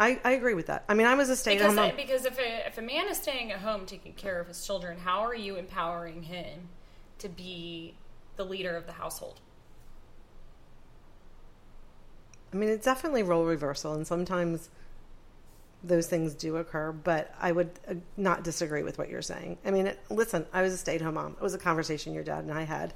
I, 0.00 0.20
I 0.24 0.32
agree 0.32 0.54
with 0.54 0.66
that. 0.66 0.84
I 0.88 0.94
mean, 0.94 1.06
I 1.06 1.14
was 1.14 1.30
a 1.30 1.36
stay 1.36 1.56
at 1.56 1.62
home 1.62 1.76
mom. 1.76 1.92
because 1.96 2.24
if 2.24 2.38
a, 2.38 2.66
if 2.66 2.78
a 2.78 2.82
man 2.82 3.08
is 3.08 3.18
staying 3.18 3.52
at 3.52 3.60
home 3.60 3.86
taking 3.86 4.14
care 4.14 4.40
of 4.40 4.48
his 4.48 4.64
children, 4.66 4.98
how 4.98 5.20
are 5.20 5.34
you 5.34 5.56
empowering 5.56 6.22
him 6.24 6.68
to 7.18 7.28
be 7.28 7.94
the 8.36 8.44
leader 8.44 8.76
of 8.76 8.86
the 8.86 8.92
household? 8.92 9.40
I 12.52 12.56
mean, 12.56 12.68
it's 12.68 12.84
definitely 12.84 13.22
role 13.22 13.44
reversal, 13.44 13.94
and 13.94 14.06
sometimes 14.06 14.68
those 15.84 16.06
things 16.06 16.34
do 16.34 16.56
occur. 16.56 16.92
But 16.92 17.34
I 17.40 17.52
would 17.52 17.70
uh, 17.88 17.94
not 18.16 18.44
disagree 18.44 18.82
with 18.82 18.98
what 18.98 19.08
you're 19.08 19.22
saying. 19.22 19.58
I 19.64 19.70
mean, 19.70 19.92
listen, 20.10 20.46
I 20.52 20.62
was 20.62 20.72
a 20.72 20.76
stay-at-home 20.76 21.14
mom. 21.14 21.32
It 21.32 21.42
was 21.42 21.54
a 21.54 21.58
conversation 21.58 22.12
your 22.12 22.24
dad 22.24 22.44
and 22.44 22.52
I 22.52 22.62
had, 22.62 22.92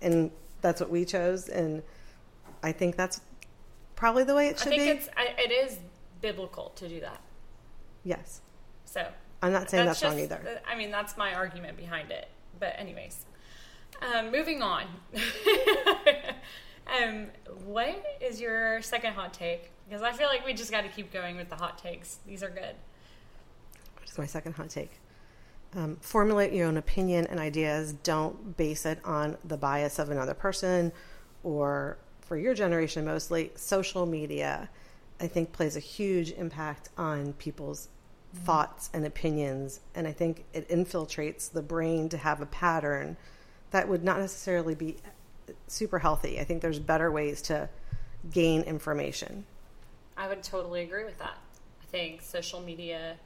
and 0.00 0.30
that's 0.60 0.80
what 0.80 0.90
we 0.90 1.04
chose. 1.04 1.48
And 1.48 1.82
I 2.62 2.72
think 2.72 2.96
that's 2.96 3.20
probably 3.96 4.24
the 4.24 4.34
way 4.34 4.48
it 4.48 4.56
I 4.60 4.64
should 4.64 4.68
think 4.70 4.82
be. 4.82 4.88
it's 4.88 5.08
I, 5.16 5.34
it 5.38 5.52
is 5.52 5.78
biblical 6.24 6.70
to 6.76 6.88
do 6.88 7.00
that. 7.00 7.20
yes, 8.02 8.40
So 8.86 9.06
I'm 9.42 9.52
not 9.52 9.68
saying 9.68 9.84
that's, 9.84 10.02
wrong 10.02 10.12
just- 10.16 10.32
either. 10.32 10.62
I 10.66 10.74
mean, 10.74 10.90
that's 10.90 11.18
my 11.18 11.34
argument 11.34 11.76
behind 11.76 12.10
it. 12.10 12.28
But 12.58 12.74
anyways, 12.78 13.26
um, 14.00 14.32
moving 14.32 14.62
on. 14.62 14.84
um, 16.86 17.26
what 17.66 18.02
is 18.22 18.40
your 18.40 18.80
second 18.80 19.12
hot 19.12 19.34
take? 19.34 19.70
Because 19.86 20.00
I 20.00 20.12
feel 20.12 20.28
like 20.28 20.46
we 20.46 20.54
just 20.54 20.70
got 20.70 20.80
to 20.80 20.88
keep 20.88 21.12
going 21.12 21.36
with 21.36 21.50
the 21.50 21.56
hot 21.56 21.76
takes. 21.76 22.20
These 22.26 22.42
are 22.42 22.48
good. 22.48 22.74
Which 24.00 24.10
is 24.10 24.16
my 24.16 24.24
second 24.24 24.54
hot 24.54 24.70
take. 24.70 24.92
Um, 25.76 25.98
formulate 26.00 26.54
your 26.54 26.68
own 26.68 26.78
opinion 26.78 27.26
and 27.26 27.38
ideas. 27.38 27.92
Don't 28.02 28.56
base 28.56 28.86
it 28.86 28.98
on 29.04 29.36
the 29.44 29.58
bias 29.58 29.98
of 29.98 30.08
another 30.08 30.32
person 30.32 30.90
or, 31.42 31.98
for 32.22 32.38
your 32.38 32.54
generation 32.54 33.04
mostly, 33.04 33.52
social 33.56 34.06
media, 34.06 34.70
I 35.20 35.26
think 35.26 35.52
plays 35.52 35.76
a 35.76 35.80
huge 35.80 36.32
impact 36.32 36.88
on 36.98 37.32
people's 37.34 37.88
mm-hmm. 38.34 38.44
thoughts 38.44 38.90
and 38.92 39.06
opinions. 39.06 39.80
And 39.94 40.06
I 40.06 40.12
think 40.12 40.44
it 40.52 40.68
infiltrates 40.68 41.50
the 41.50 41.62
brain 41.62 42.08
to 42.10 42.16
have 42.16 42.40
a 42.40 42.46
pattern 42.46 43.16
that 43.70 43.88
would 43.88 44.04
not 44.04 44.18
necessarily 44.18 44.74
be 44.74 44.96
super 45.66 45.98
healthy. 45.98 46.40
I 46.40 46.44
think 46.44 46.62
there's 46.62 46.78
better 46.78 47.10
ways 47.10 47.42
to 47.42 47.68
gain 48.30 48.62
information. 48.62 49.44
I 50.16 50.28
would 50.28 50.42
totally 50.42 50.82
agree 50.82 51.04
with 51.04 51.18
that. 51.18 51.36
I 51.82 51.86
think 51.86 52.22
social 52.22 52.60
media. 52.60 53.16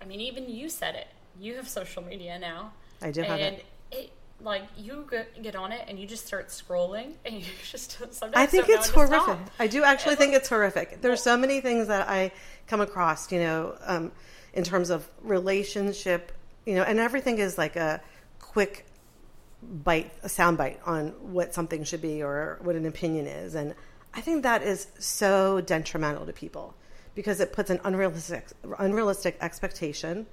I 0.00 0.04
mean, 0.06 0.20
even 0.20 0.48
you 0.48 0.68
said 0.68 0.94
it. 0.94 1.08
You 1.38 1.56
have 1.56 1.68
social 1.68 2.02
media 2.02 2.38
now. 2.38 2.72
I 3.02 3.10
do 3.10 3.22
have 3.22 3.38
and 3.38 3.56
it. 3.56 3.64
it. 3.90 4.12
Like 4.40 4.64
you 4.76 5.06
get, 5.10 5.42
get 5.42 5.56
on 5.56 5.72
it 5.72 5.84
and 5.88 5.98
you 5.98 6.06
just 6.06 6.26
start 6.26 6.48
scrolling 6.48 7.12
and 7.24 7.36
you 7.36 7.44
just 7.70 7.92
sometimes 7.92 8.32
I 8.34 8.46
think 8.46 8.68
it's 8.68 8.90
horrific. 8.90 9.38
I 9.58 9.66
do 9.66 9.84
actually 9.84 10.12
It's 10.12 10.20
think 10.20 10.32
like- 10.32 10.40
it's 10.40 10.48
horrific. 10.48 11.00
There's 11.00 11.22
so 11.22 11.36
many 11.36 11.60
things 11.60 11.88
that 11.88 12.08
I 12.08 12.32
come 12.66 12.80
across, 12.80 13.30
you 13.32 13.38
know, 13.40 13.76
um, 13.84 14.12
in 14.52 14.64
terms 14.64 14.90
of 14.90 15.08
relationship, 15.22 16.32
you 16.66 16.74
know, 16.74 16.82
and 16.82 16.98
everything 16.98 17.38
is 17.38 17.56
like 17.58 17.76
a 17.76 18.00
quick 18.40 18.86
bite, 19.62 20.12
a 20.22 20.28
sound 20.28 20.58
bite 20.58 20.80
on 20.84 21.08
what 21.32 21.54
something 21.54 21.84
should 21.84 22.02
be 22.02 22.22
or 22.22 22.58
what 22.62 22.76
an 22.76 22.86
opinion 22.86 23.26
is. 23.26 23.54
And 23.54 23.74
I 24.12 24.20
think 24.20 24.42
that 24.42 24.62
is 24.62 24.86
so 24.98 25.60
detrimental 25.60 26.26
to 26.26 26.32
people 26.32 26.74
because 27.14 27.40
it 27.40 27.52
puts 27.52 27.70
an 27.70 27.80
unrealistic, 27.84 28.46
unrealistic 28.78 29.36
expectation 29.40 30.26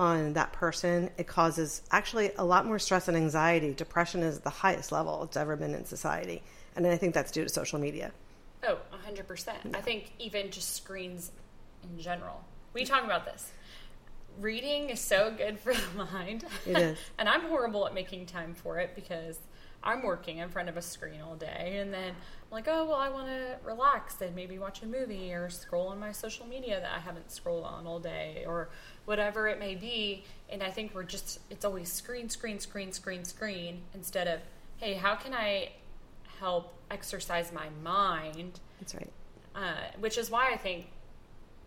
on 0.00 0.32
that 0.32 0.54
person. 0.54 1.10
It 1.18 1.26
causes 1.26 1.82
actually 1.90 2.30
a 2.38 2.44
lot 2.44 2.64
more 2.64 2.78
stress 2.78 3.06
and 3.06 3.16
anxiety. 3.16 3.74
Depression 3.74 4.22
is 4.22 4.40
the 4.40 4.48
highest 4.48 4.90
level 4.90 5.22
it's 5.24 5.36
ever 5.36 5.56
been 5.56 5.74
in 5.74 5.84
society. 5.84 6.42
And 6.74 6.86
I 6.86 6.96
think 6.96 7.12
that's 7.12 7.30
due 7.30 7.42
to 7.42 7.50
social 7.50 7.78
media. 7.78 8.10
Oh, 8.66 8.78
100%. 9.06 9.76
I 9.76 9.80
think 9.82 10.12
even 10.18 10.50
just 10.50 10.74
screens 10.74 11.32
in 11.82 12.00
general. 12.00 12.42
We 12.72 12.86
talk 12.86 13.04
about 13.04 13.26
this. 13.26 13.52
Reading 14.40 14.88
is 14.88 15.00
so 15.00 15.34
good 15.36 15.58
for 15.60 15.74
the 15.74 16.04
mind. 16.12 16.46
It 16.66 16.78
is. 16.78 16.98
and 17.18 17.28
I'm 17.28 17.42
horrible 17.42 17.86
at 17.86 17.92
making 17.92 18.24
time 18.24 18.54
for 18.54 18.78
it 18.78 18.94
because 18.94 19.38
I'm 19.82 20.02
working 20.02 20.38
in 20.38 20.48
front 20.48 20.70
of 20.70 20.78
a 20.78 20.82
screen 20.82 21.20
all 21.20 21.36
day. 21.36 21.76
And 21.78 21.92
then 21.92 22.08
I'm 22.10 22.50
like, 22.50 22.68
oh, 22.68 22.86
well, 22.86 22.96
I 22.96 23.10
want 23.10 23.26
to 23.26 23.56
relax 23.64 24.18
and 24.22 24.34
maybe 24.34 24.58
watch 24.58 24.82
a 24.82 24.86
movie 24.86 25.32
or 25.34 25.50
scroll 25.50 25.88
on 25.88 26.00
my 26.00 26.12
social 26.12 26.46
media 26.46 26.80
that 26.80 26.90
I 26.90 27.00
haven't 27.00 27.30
scrolled 27.30 27.64
on 27.64 27.86
all 27.86 27.98
day 27.98 28.44
or 28.46 28.70
whatever 29.10 29.48
it 29.48 29.58
may 29.58 29.74
be. 29.74 30.22
And 30.52 30.62
I 30.62 30.70
think 30.70 30.94
we're 30.94 31.02
just, 31.02 31.40
it's 31.50 31.64
always 31.64 31.90
screen, 31.92 32.28
screen, 32.28 32.60
screen, 32.60 32.92
screen, 32.92 33.24
screen 33.24 33.82
instead 33.92 34.28
of, 34.28 34.38
hey, 34.76 34.94
how 34.94 35.16
can 35.16 35.34
I 35.34 35.72
help 36.38 36.72
exercise 36.92 37.52
my 37.52 37.66
mind? 37.82 38.60
That's 38.78 38.94
right. 38.94 39.10
uh, 39.56 39.98
which 39.98 40.16
is 40.16 40.30
why 40.30 40.52
I 40.52 40.56
think 40.56 40.86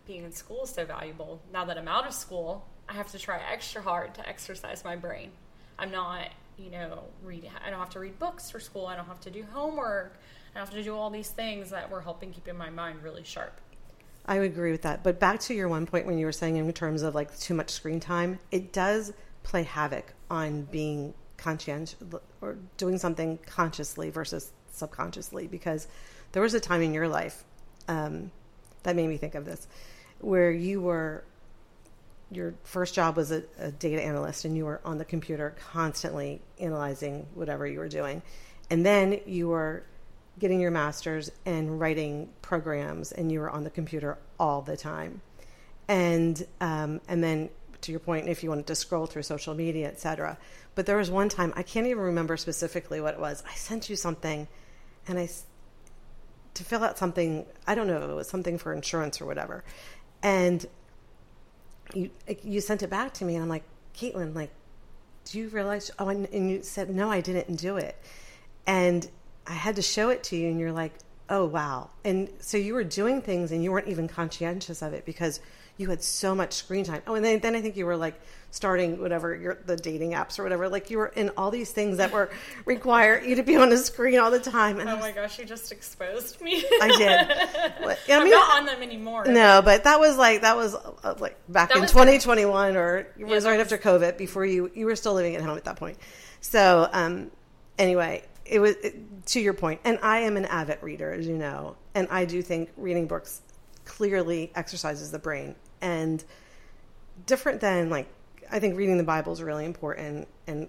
being 0.06 0.24
in 0.24 0.32
school 0.32 0.64
is 0.64 0.70
so 0.70 0.86
valuable. 0.86 1.40
Now 1.52 1.66
that 1.66 1.76
I'm 1.76 1.86
out 1.86 2.06
of 2.06 2.14
school, 2.14 2.66
I 2.88 2.94
have 2.94 3.10
to 3.12 3.18
try 3.18 3.38
extra 3.52 3.82
hard 3.82 4.14
to 4.14 4.26
exercise 4.26 4.82
my 4.82 4.96
brain. 4.96 5.30
I'm 5.78 5.90
not, 5.90 6.28
you 6.58 6.70
know, 6.70 7.04
reading. 7.22 7.50
I 7.64 7.68
don't 7.68 7.78
have 7.78 7.90
to 7.90 8.00
read 8.00 8.18
books 8.18 8.50
for 8.50 8.58
school. 8.58 8.86
I 8.86 8.96
don't 8.96 9.06
have 9.06 9.20
to 9.20 9.30
do 9.30 9.44
homework. 9.52 10.16
I 10.54 10.58
don't 10.58 10.66
have 10.66 10.74
to 10.76 10.82
do 10.82 10.96
all 10.96 11.10
these 11.10 11.28
things 11.28 11.70
that 11.70 11.90
were 11.90 12.00
helping 12.00 12.32
keeping 12.32 12.56
my 12.56 12.70
mind 12.70 13.02
really 13.02 13.24
sharp. 13.24 13.60
I 14.26 14.38
would 14.38 14.50
agree 14.50 14.70
with 14.70 14.82
that. 14.82 15.04
But 15.04 15.20
back 15.20 15.40
to 15.40 15.54
your 15.54 15.68
one 15.68 15.86
point 15.86 16.06
when 16.06 16.18
you 16.18 16.26
were 16.26 16.32
saying 16.32 16.56
in 16.56 16.72
terms 16.72 17.02
of 17.02 17.14
like 17.14 17.38
too 17.38 17.54
much 17.54 17.70
screen 17.70 18.00
time, 18.00 18.38
it 18.50 18.72
does 18.72 19.12
play 19.42 19.64
havoc 19.64 20.14
on 20.30 20.62
being 20.62 21.12
conscientious 21.36 21.96
or 22.40 22.56
doing 22.76 22.96
something 22.98 23.38
consciously 23.46 24.10
versus 24.10 24.50
subconsciously. 24.72 25.46
Because 25.46 25.88
there 26.32 26.42
was 26.42 26.54
a 26.54 26.60
time 26.60 26.80
in 26.82 26.94
your 26.94 27.08
life 27.08 27.44
um, 27.86 28.30
that 28.82 28.96
made 28.96 29.08
me 29.08 29.18
think 29.18 29.34
of 29.34 29.44
this, 29.44 29.68
where 30.20 30.50
you 30.50 30.80
were 30.80 31.24
your 32.30 32.54
first 32.64 32.94
job 32.94 33.16
was 33.16 33.30
a, 33.30 33.44
a 33.58 33.70
data 33.70 34.02
analyst 34.02 34.44
and 34.44 34.56
you 34.56 34.64
were 34.64 34.80
on 34.84 34.98
the 34.98 35.04
computer 35.04 35.54
constantly 35.72 36.40
analyzing 36.58 37.26
whatever 37.34 37.66
you 37.66 37.78
were 37.78 37.88
doing, 37.88 38.22
and 38.70 38.84
then 38.86 39.20
you 39.26 39.48
were 39.48 39.84
getting 40.38 40.60
your 40.60 40.70
master's 40.70 41.30
and 41.46 41.78
writing 41.78 42.28
programs 42.42 43.12
and 43.12 43.30
you 43.30 43.40
were 43.40 43.50
on 43.50 43.64
the 43.64 43.70
computer 43.70 44.18
all 44.38 44.62
the 44.62 44.76
time. 44.76 45.20
And 45.88 46.46
um, 46.60 47.00
and 47.08 47.22
then 47.22 47.50
to 47.82 47.92
your 47.92 48.00
point 48.00 48.28
if 48.28 48.42
you 48.42 48.48
wanted 48.48 48.66
to 48.66 48.74
scroll 48.74 49.04
through 49.04 49.22
social 49.22 49.54
media 49.54 49.86
etc 49.86 50.38
but 50.74 50.86
there 50.86 50.96
was 50.96 51.10
one 51.10 51.28
time 51.28 51.52
i 51.54 51.62
can't 51.62 51.86
even 51.86 52.02
remember 52.02 52.34
specifically 52.34 52.98
what 52.98 53.12
it 53.12 53.20
was 53.20 53.42
i 53.46 53.54
sent 53.54 53.90
you 53.90 53.94
something 53.94 54.48
and 55.06 55.18
I 55.18 55.28
to 56.54 56.64
fill 56.64 56.84
out 56.84 56.96
something 56.96 57.44
i 57.66 57.74
don't 57.74 57.86
know 57.86 58.10
it 58.10 58.14
was 58.14 58.28
something 58.28 58.58
for 58.58 58.72
insurance 58.72 59.20
or 59.20 59.26
whatever. 59.26 59.64
And 60.22 60.64
you 61.92 62.10
you 62.42 62.60
sent 62.60 62.82
it 62.82 62.88
back 62.88 63.12
to 63.14 63.24
me 63.24 63.34
and 63.34 63.42
i'm 63.42 63.48
like 63.48 63.64
caitlin 63.94 64.34
like 64.34 64.50
do 65.26 65.38
you 65.38 65.48
realize 65.48 65.90
oh 65.98 66.08
and, 66.08 66.26
and 66.32 66.50
you 66.50 66.62
said 66.62 66.88
no 66.88 67.10
i 67.10 67.20
didn't 67.20 67.56
do 67.56 67.76
it. 67.76 67.96
And 68.66 69.08
I 69.46 69.52
had 69.52 69.76
to 69.76 69.82
show 69.82 70.10
it 70.10 70.22
to 70.24 70.36
you, 70.36 70.48
and 70.48 70.58
you're 70.58 70.72
like, 70.72 70.92
oh, 71.30 71.44
wow. 71.44 71.90
And 72.04 72.30
so 72.40 72.56
you 72.58 72.74
were 72.74 72.84
doing 72.84 73.22
things 73.22 73.50
and 73.50 73.64
you 73.64 73.72
weren't 73.72 73.88
even 73.88 74.08
conscientious 74.08 74.82
of 74.82 74.92
it 74.92 75.06
because 75.06 75.40
you 75.78 75.88
had 75.88 76.02
so 76.02 76.34
much 76.34 76.52
screen 76.52 76.84
time. 76.84 77.02
Oh, 77.06 77.14
and 77.14 77.24
then, 77.24 77.40
then 77.40 77.56
I 77.56 77.62
think 77.62 77.76
you 77.76 77.86
were 77.86 77.96
like 77.96 78.20
starting 78.50 79.00
whatever 79.00 79.34
your 79.34 79.58
the 79.66 79.74
dating 79.74 80.12
apps 80.12 80.38
or 80.38 80.42
whatever. 80.44 80.68
Like 80.68 80.90
you 80.90 80.98
were 80.98 81.08
in 81.08 81.30
all 81.36 81.50
these 81.50 81.72
things 81.72 81.96
that 81.96 82.12
were 82.12 82.30
require 82.66 83.20
you 83.20 83.36
to 83.36 83.42
be 83.42 83.56
on 83.56 83.72
a 83.72 83.78
screen 83.78 84.18
all 84.20 84.30
the 84.30 84.38
time. 84.38 84.78
And 84.78 84.88
Oh 84.88 84.98
my 84.98 85.10
gosh, 85.12 85.38
you 85.38 85.46
just 85.46 85.72
exposed 85.72 86.40
me. 86.42 86.62
I 86.80 86.88
did. 86.96 87.30
I 87.88 87.96
I'm 88.10 88.28
not 88.30 88.58
on 88.60 88.66
them 88.66 88.82
anymore. 88.82 89.24
no, 89.24 89.62
but 89.64 89.84
that 89.84 89.98
was 89.98 90.16
like 90.18 90.42
that 90.42 90.56
was 90.56 90.74
uh, 90.74 91.14
like 91.18 91.36
back 91.48 91.70
That 91.70 91.78
in 91.78 91.88
2021, 91.88 92.76
or 92.76 92.98
it 93.18 93.24
was 93.24 93.44
right 93.46 93.58
was- 93.58 93.72
after 93.72 93.78
COVID. 93.78 94.16
Before 94.18 94.44
you, 94.44 94.70
you 94.74 94.84
were 94.86 94.94
still 94.94 95.14
living 95.14 95.34
at 95.34 95.42
home 95.42 95.56
at 95.56 95.64
that 95.64 95.76
point. 95.76 95.96
So, 96.42 96.88
um, 96.92 97.30
anyway, 97.78 98.22
it 98.44 98.58
was 98.58 98.76
it, 98.76 99.26
to 99.26 99.40
your 99.40 99.54
point, 99.54 99.80
and 99.84 99.98
I 100.02 100.20
am 100.20 100.36
an 100.36 100.44
avid 100.44 100.82
reader, 100.82 101.12
as 101.12 101.26
you 101.26 101.36
know, 101.36 101.76
and 101.94 102.08
I 102.10 102.24
do 102.24 102.42
think 102.42 102.70
reading 102.76 103.06
books 103.06 103.42
clearly 103.84 104.52
exercises 104.54 105.10
the 105.10 105.18
brain, 105.18 105.54
and 105.80 106.22
different 107.26 107.60
than 107.60 107.90
like 107.90 108.08
I 108.50 108.58
think 108.58 108.76
reading 108.76 108.98
the 108.98 109.04
Bible 109.04 109.32
is 109.32 109.42
really 109.42 109.64
important, 109.64 110.28
and 110.46 110.68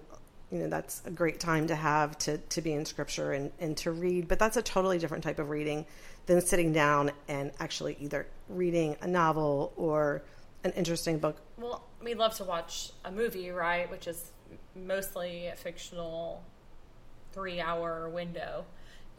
you 0.50 0.58
know 0.60 0.68
that's 0.68 1.02
a 1.04 1.10
great 1.10 1.40
time 1.40 1.66
to 1.66 1.76
have 1.76 2.16
to 2.18 2.38
to 2.38 2.62
be 2.62 2.72
in 2.72 2.84
Scripture 2.84 3.32
and 3.32 3.52
and 3.58 3.76
to 3.78 3.92
read, 3.92 4.28
but 4.28 4.38
that's 4.38 4.56
a 4.56 4.62
totally 4.62 4.98
different 4.98 5.24
type 5.24 5.38
of 5.38 5.50
reading 5.50 5.86
than 6.26 6.40
sitting 6.40 6.72
down 6.72 7.12
and 7.28 7.52
actually 7.60 7.96
either 8.00 8.26
reading 8.48 8.96
a 9.00 9.06
novel 9.06 9.72
or 9.76 10.22
an 10.64 10.72
interesting 10.72 11.18
book. 11.18 11.36
Well, 11.56 11.84
we 12.02 12.14
love 12.14 12.34
to 12.36 12.44
watch 12.44 12.92
a 13.04 13.12
movie, 13.12 13.50
right? 13.50 13.88
Which 13.90 14.06
is 14.06 14.32
mostly 14.74 15.50
fictional 15.56 16.42
three 17.36 17.60
hour 17.60 18.08
window. 18.08 18.64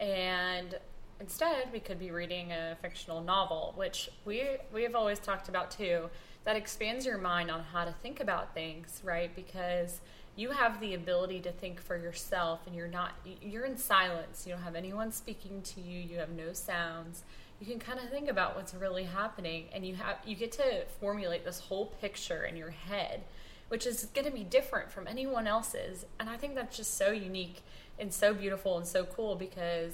And 0.00 0.74
instead 1.20 1.72
we 1.72 1.80
could 1.80 1.98
be 1.98 2.10
reading 2.10 2.52
a 2.52 2.76
fictional 2.82 3.22
novel, 3.22 3.72
which 3.76 4.10
we 4.24 4.42
we 4.74 4.82
have 4.82 4.96
always 4.96 5.20
talked 5.20 5.48
about 5.48 5.70
too. 5.70 6.10
That 6.44 6.56
expands 6.56 7.06
your 7.06 7.18
mind 7.18 7.50
on 7.50 7.62
how 7.62 7.84
to 7.84 7.94
think 8.02 8.20
about 8.20 8.54
things, 8.54 9.00
right? 9.04 9.34
Because 9.34 10.00
you 10.38 10.50
have 10.50 10.80
the 10.80 10.94
ability 10.94 11.40
to 11.40 11.52
think 11.52 11.80
for 11.80 11.96
yourself 11.96 12.60
and 12.66 12.74
you're 12.74 12.86
not 12.86 13.10
you're 13.42 13.64
in 13.64 13.76
silence 13.76 14.44
you 14.46 14.52
don't 14.52 14.62
have 14.62 14.76
anyone 14.76 15.10
speaking 15.10 15.60
to 15.62 15.80
you 15.80 15.98
you 15.98 16.16
have 16.16 16.30
no 16.30 16.52
sounds 16.52 17.24
you 17.58 17.66
can 17.66 17.80
kind 17.80 17.98
of 17.98 18.08
think 18.08 18.28
about 18.28 18.54
what's 18.54 18.72
really 18.72 19.02
happening 19.02 19.64
and 19.72 19.84
you 19.84 19.96
have 19.96 20.16
you 20.24 20.36
get 20.36 20.52
to 20.52 20.84
formulate 21.00 21.44
this 21.44 21.58
whole 21.58 21.86
picture 22.00 22.44
in 22.44 22.56
your 22.56 22.70
head 22.70 23.24
which 23.66 23.84
is 23.84 24.06
going 24.14 24.24
to 24.24 24.30
be 24.30 24.44
different 24.44 24.92
from 24.92 25.08
anyone 25.08 25.48
else's 25.48 26.06
and 26.20 26.30
i 26.30 26.36
think 26.36 26.54
that's 26.54 26.76
just 26.76 26.96
so 26.96 27.10
unique 27.10 27.60
and 27.98 28.12
so 28.12 28.34
beautiful 28.34 28.76
and 28.78 28.86
so 28.86 29.04
cool 29.04 29.36
because 29.36 29.92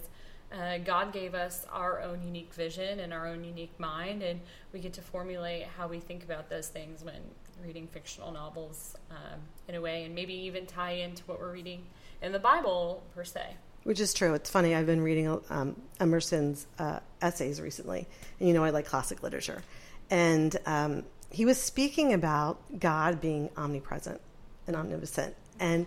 uh, 0.53 0.79
God 0.79 1.13
gave 1.13 1.35
us 1.35 1.67
our 1.73 2.01
own 2.01 2.23
unique 2.23 2.53
vision 2.55 3.01
and 3.01 3.13
our 3.13 3.27
own 3.27 3.45
unique 3.45 3.79
mind, 3.79 4.23
and 4.23 4.41
we 4.73 4.81
get 4.81 4.93
to 4.95 5.03
formulate 5.03 5.67
how 5.77 5.89
we 5.89 5.99
think 5.99 6.23
about 6.23 6.49
those 6.49 6.69
things 6.69 7.03
when 7.03 7.21
reading 7.65 7.89
fictional 7.89 8.31
novels 8.31 8.97
um, 9.11 9.41
in 9.69 9.75
a 9.75 9.81
way, 9.81 10.05
and 10.05 10.15
maybe 10.15 10.35
even 10.35 10.67
tie 10.67 10.93
into 10.93 11.25
what 11.25 11.41
we're 11.41 11.53
reading 11.53 11.85
in 12.23 12.33
the 12.33 12.39
Bible 12.39 13.03
per 13.15 13.25
se. 13.25 13.57
Which 13.83 14.01
is 14.01 14.15
true. 14.15 14.35
It's 14.35 14.49
funny. 14.49 14.75
I've 14.75 14.87
been 14.87 15.03
reading 15.03 15.41
um, 15.51 15.77
Emerson's 16.01 16.67
uh, 16.79 17.01
essays 17.21 17.61
recently, 17.61 18.07
and 18.39 18.49
you 18.49 18.55
know 18.55 18.65
I 18.65 18.71
like 18.71 18.87
classic 18.87 19.23
literature, 19.23 19.63
and 20.11 20.57
um, 20.67 21.05
he 21.31 21.45
was 21.45 21.61
speaking 21.61 22.13
about 22.13 22.61
God 22.79 23.21
being 23.21 23.51
omnipresent 23.57 24.21
and 24.67 24.77
omnipotent, 24.77 25.35
and 25.59 25.87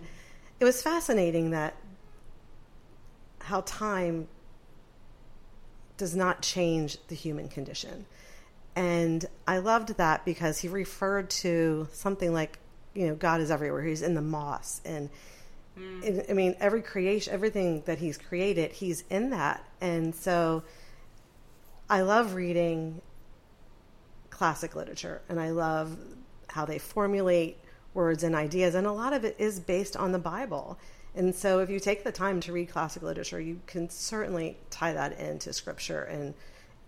it 0.60 0.64
was 0.64 0.82
fascinating 0.82 1.50
that 1.50 1.74
how 3.48 3.62
time 3.62 4.28
does 5.96 6.14
not 6.14 6.42
change 6.42 6.98
the 7.08 7.14
human 7.14 7.48
condition. 7.48 8.04
And 8.76 9.24
I 9.46 9.58
loved 9.58 9.96
that 9.96 10.26
because 10.26 10.58
he 10.58 10.68
referred 10.68 11.30
to 11.30 11.88
something 11.92 12.32
like, 12.32 12.58
you 12.94 13.06
know, 13.06 13.14
God 13.14 13.40
is 13.40 13.50
everywhere. 13.50 13.82
He's 13.82 14.02
in 14.02 14.14
the 14.14 14.22
moss. 14.22 14.82
And 14.84 15.08
mm. 15.78 16.30
I 16.30 16.34
mean, 16.34 16.56
every 16.60 16.82
creation, 16.82 17.32
everything 17.32 17.82
that 17.86 17.98
he's 17.98 18.18
created, 18.18 18.72
he's 18.72 19.02
in 19.08 19.30
that. 19.30 19.64
And 19.80 20.14
so 20.14 20.62
I 21.88 22.02
love 22.02 22.34
reading 22.34 23.00
classic 24.28 24.76
literature 24.76 25.22
and 25.30 25.40
I 25.40 25.50
love 25.50 25.96
how 26.48 26.66
they 26.66 26.78
formulate 26.78 27.56
words 27.94 28.22
and 28.22 28.34
ideas. 28.34 28.74
And 28.74 28.86
a 28.86 28.92
lot 28.92 29.14
of 29.14 29.24
it 29.24 29.36
is 29.38 29.58
based 29.58 29.96
on 29.96 30.12
the 30.12 30.18
Bible. 30.18 30.78
And 31.18 31.34
so 31.34 31.58
if 31.58 31.68
you 31.68 31.80
take 31.80 32.04
the 32.04 32.12
time 32.12 32.38
to 32.42 32.52
read 32.52 32.70
classic 32.70 33.02
literature, 33.02 33.40
you 33.40 33.60
can 33.66 33.90
certainly 33.90 34.56
tie 34.70 34.92
that 34.92 35.18
into 35.18 35.52
scripture 35.52 36.04
and 36.04 36.32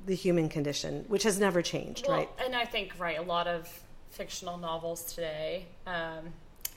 the 0.06 0.14
human 0.14 0.48
condition, 0.48 1.04
which 1.08 1.24
has 1.24 1.40
never 1.40 1.62
changed, 1.62 2.06
well, 2.06 2.18
right? 2.18 2.28
And 2.42 2.54
I 2.54 2.64
think, 2.64 2.94
right, 2.96 3.18
a 3.18 3.22
lot 3.22 3.48
of 3.48 3.68
fictional 4.10 4.56
novels 4.56 5.02
today 5.12 5.66
um, 5.84 6.32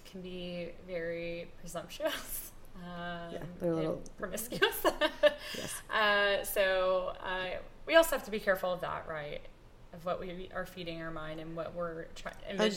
can 0.09 0.21
be 0.21 0.69
very 0.87 1.47
presumptuous. 1.61 2.49
Um, 2.75 3.33
yeah, 3.33 3.39
they're 3.61 3.71
a 3.71 3.75
little 3.75 4.01
promiscuous. 4.17 4.83
yes. 5.55 5.81
Uh, 5.93 6.43
so 6.43 7.13
uh, 7.23 7.59
we 7.85 7.93
also 7.93 8.15
have 8.15 8.25
to 8.25 8.31
be 8.31 8.39
careful 8.39 8.73
of 8.73 8.81
that, 8.81 9.05
right? 9.07 9.41
Of 9.93 10.03
what 10.05 10.19
we 10.19 10.49
are 10.55 10.65
feeding 10.65 10.99
our 10.99 11.11
mind 11.11 11.39
and 11.39 11.55
what 11.55 11.75
we're 11.75 12.05
trying, 12.15 12.33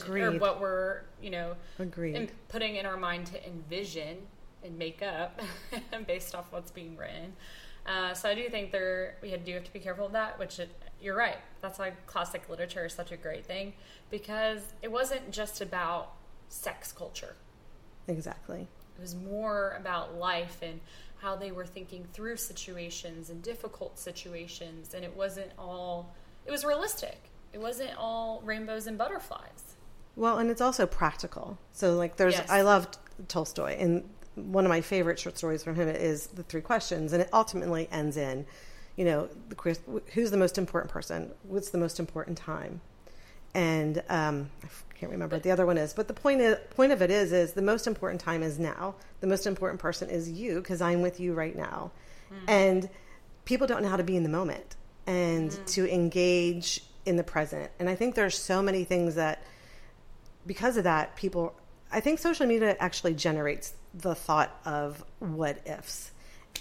or 0.07 0.33
what 0.33 0.61
we're, 0.61 1.01
you 1.23 1.31
know, 1.31 1.57
Agreed. 1.79 2.31
putting 2.49 2.77
in 2.77 2.85
our 2.85 2.99
mind 2.99 3.25
to 3.29 3.47
envision 3.47 4.19
and 4.67 4.79
make 4.79 5.03
up 5.03 5.41
based 6.07 6.35
off 6.35 6.47
what's 6.51 6.71
being 6.71 6.97
written. 6.97 7.33
Uh, 7.87 8.13
so 8.15 8.29
I 8.29 8.35
do 8.35 8.49
think 8.49 8.73
there 8.73 9.17
we 9.23 9.35
do 9.37 9.55
have 9.55 9.65
to 9.65 9.73
be 9.73 9.79
careful 9.79 10.07
of 10.07 10.13
that. 10.13 10.39
Which 10.39 10.59
it, 10.59 10.71
you're 11.01 11.17
right. 11.17 11.37
That's 11.61 11.79
why 11.79 11.93
classic 12.07 12.49
literature 12.49 12.85
is 12.85 12.93
such 12.93 13.13
a 13.13 13.17
great 13.17 13.47
thing 13.47 13.75
because 14.11 14.61
it 14.83 14.91
wasn't 14.91 15.31
just 15.31 15.61
about 15.61 16.13
sex 16.49 16.93
culture. 16.93 17.37
Exactly. 18.09 18.69
It 18.99 19.01
was 19.01 19.15
more 19.15 19.77
about 19.79 20.17
life 20.17 20.59
and 20.63 20.81
how 21.19 21.37
they 21.37 21.51
were 21.51 21.67
thinking 21.67 22.07
through 22.13 22.37
situations 22.37 23.31
and 23.31 23.43
difficult 23.43 23.99
situations, 23.99 24.95
and 24.95 25.05
it 25.05 25.15
wasn't 25.17 25.51
all. 25.59 26.15
It 26.45 26.51
was 26.51 26.65
realistic. 26.65 27.31
It 27.53 27.61
wasn't 27.61 27.97
all 27.99 28.43
rainbows 28.45 28.87
and 28.87 28.99
butterflies. 28.99 29.77
Well, 30.15 30.39
and 30.39 30.51
it's 30.51 30.61
also 30.61 30.87
practical. 30.87 31.59
So, 31.73 31.95
like, 31.95 32.17
there's 32.17 32.35
yes. 32.35 32.51
I 32.51 32.63
loved 32.63 32.99
Tolstoy, 33.29 33.77
and 33.79 34.09
one 34.37 34.65
of 34.65 34.69
my 34.69 34.81
favorite 34.81 35.19
short 35.19 35.37
stories 35.37 35.65
from 35.65 35.75
him 35.75 35.89
is 35.89 36.29
the 36.29 36.43
three 36.43 36.61
questions, 36.61 37.13
and 37.13 37.23
it 37.23 37.29
ultimately 37.33 37.89
ends 37.91 38.17
in, 38.17 38.47
you 38.95 39.05
know, 39.05 39.29
the, 39.49 39.79
who's 40.13 40.31
the 40.31 40.37
most 40.37 40.59
important 40.59 40.93
person? 40.93 41.33
What's 41.43 41.71
the 41.71 41.79
most 41.79 41.99
important 41.99 42.39
time? 42.39 42.81
And 43.55 44.03
um, 44.11 44.51
I 44.63 44.69
can't 44.95 45.11
remember 45.11 45.37
what 45.37 45.43
the 45.43 45.51
other 45.51 45.65
one 45.65 45.79
is, 45.79 45.95
but 45.95 46.09
the 46.09 46.15
point 46.15 46.43
is, 46.43 46.59
point 46.71 46.93
of 46.93 47.01
it 47.01 47.11
is, 47.11 47.33
is 47.33 47.55
the 47.55 47.63
most 47.63 47.87
important 47.87 48.21
time 48.21 48.43
is 48.43 48.59
now. 48.59 48.95
The 49.21 49.27
most 49.27 49.47
important 49.47 49.81
person 49.81 50.11
is 50.11 50.31
you 50.31 50.57
because 50.57 50.83
I'm 50.83 51.01
with 51.01 51.19
you 51.19 51.33
right 51.33 51.57
now, 51.57 51.91
mm. 52.31 52.37
and 52.47 52.91
people 53.47 53.67
don't 53.67 53.83
know 53.83 53.89
how 53.89 53.97
to 53.97 54.05
be 54.05 54.17
in 54.17 54.23
the 54.23 54.29
moment 54.29 54.77
and 55.07 55.51
mm. 55.51 55.67
to 55.73 55.91
engage 55.91 56.83
in 57.07 57.17
the 57.17 57.25
present. 57.25 57.71
And 57.79 57.89
I 57.89 57.95
think 57.95 58.15
there's 58.15 58.39
so 58.39 58.61
many 58.61 58.85
things 58.85 59.15
that, 59.15 59.43
because 60.47 60.77
of 60.77 60.85
that, 60.85 61.17
people. 61.17 61.55
I 61.91 62.01
think 62.01 62.19
social 62.19 62.47
media 62.47 62.77
actually 62.79 63.15
generates 63.15 63.75
the 63.95 64.15
thought 64.15 64.59
of 64.65 65.05
what 65.19 65.59
ifs. 65.67 66.11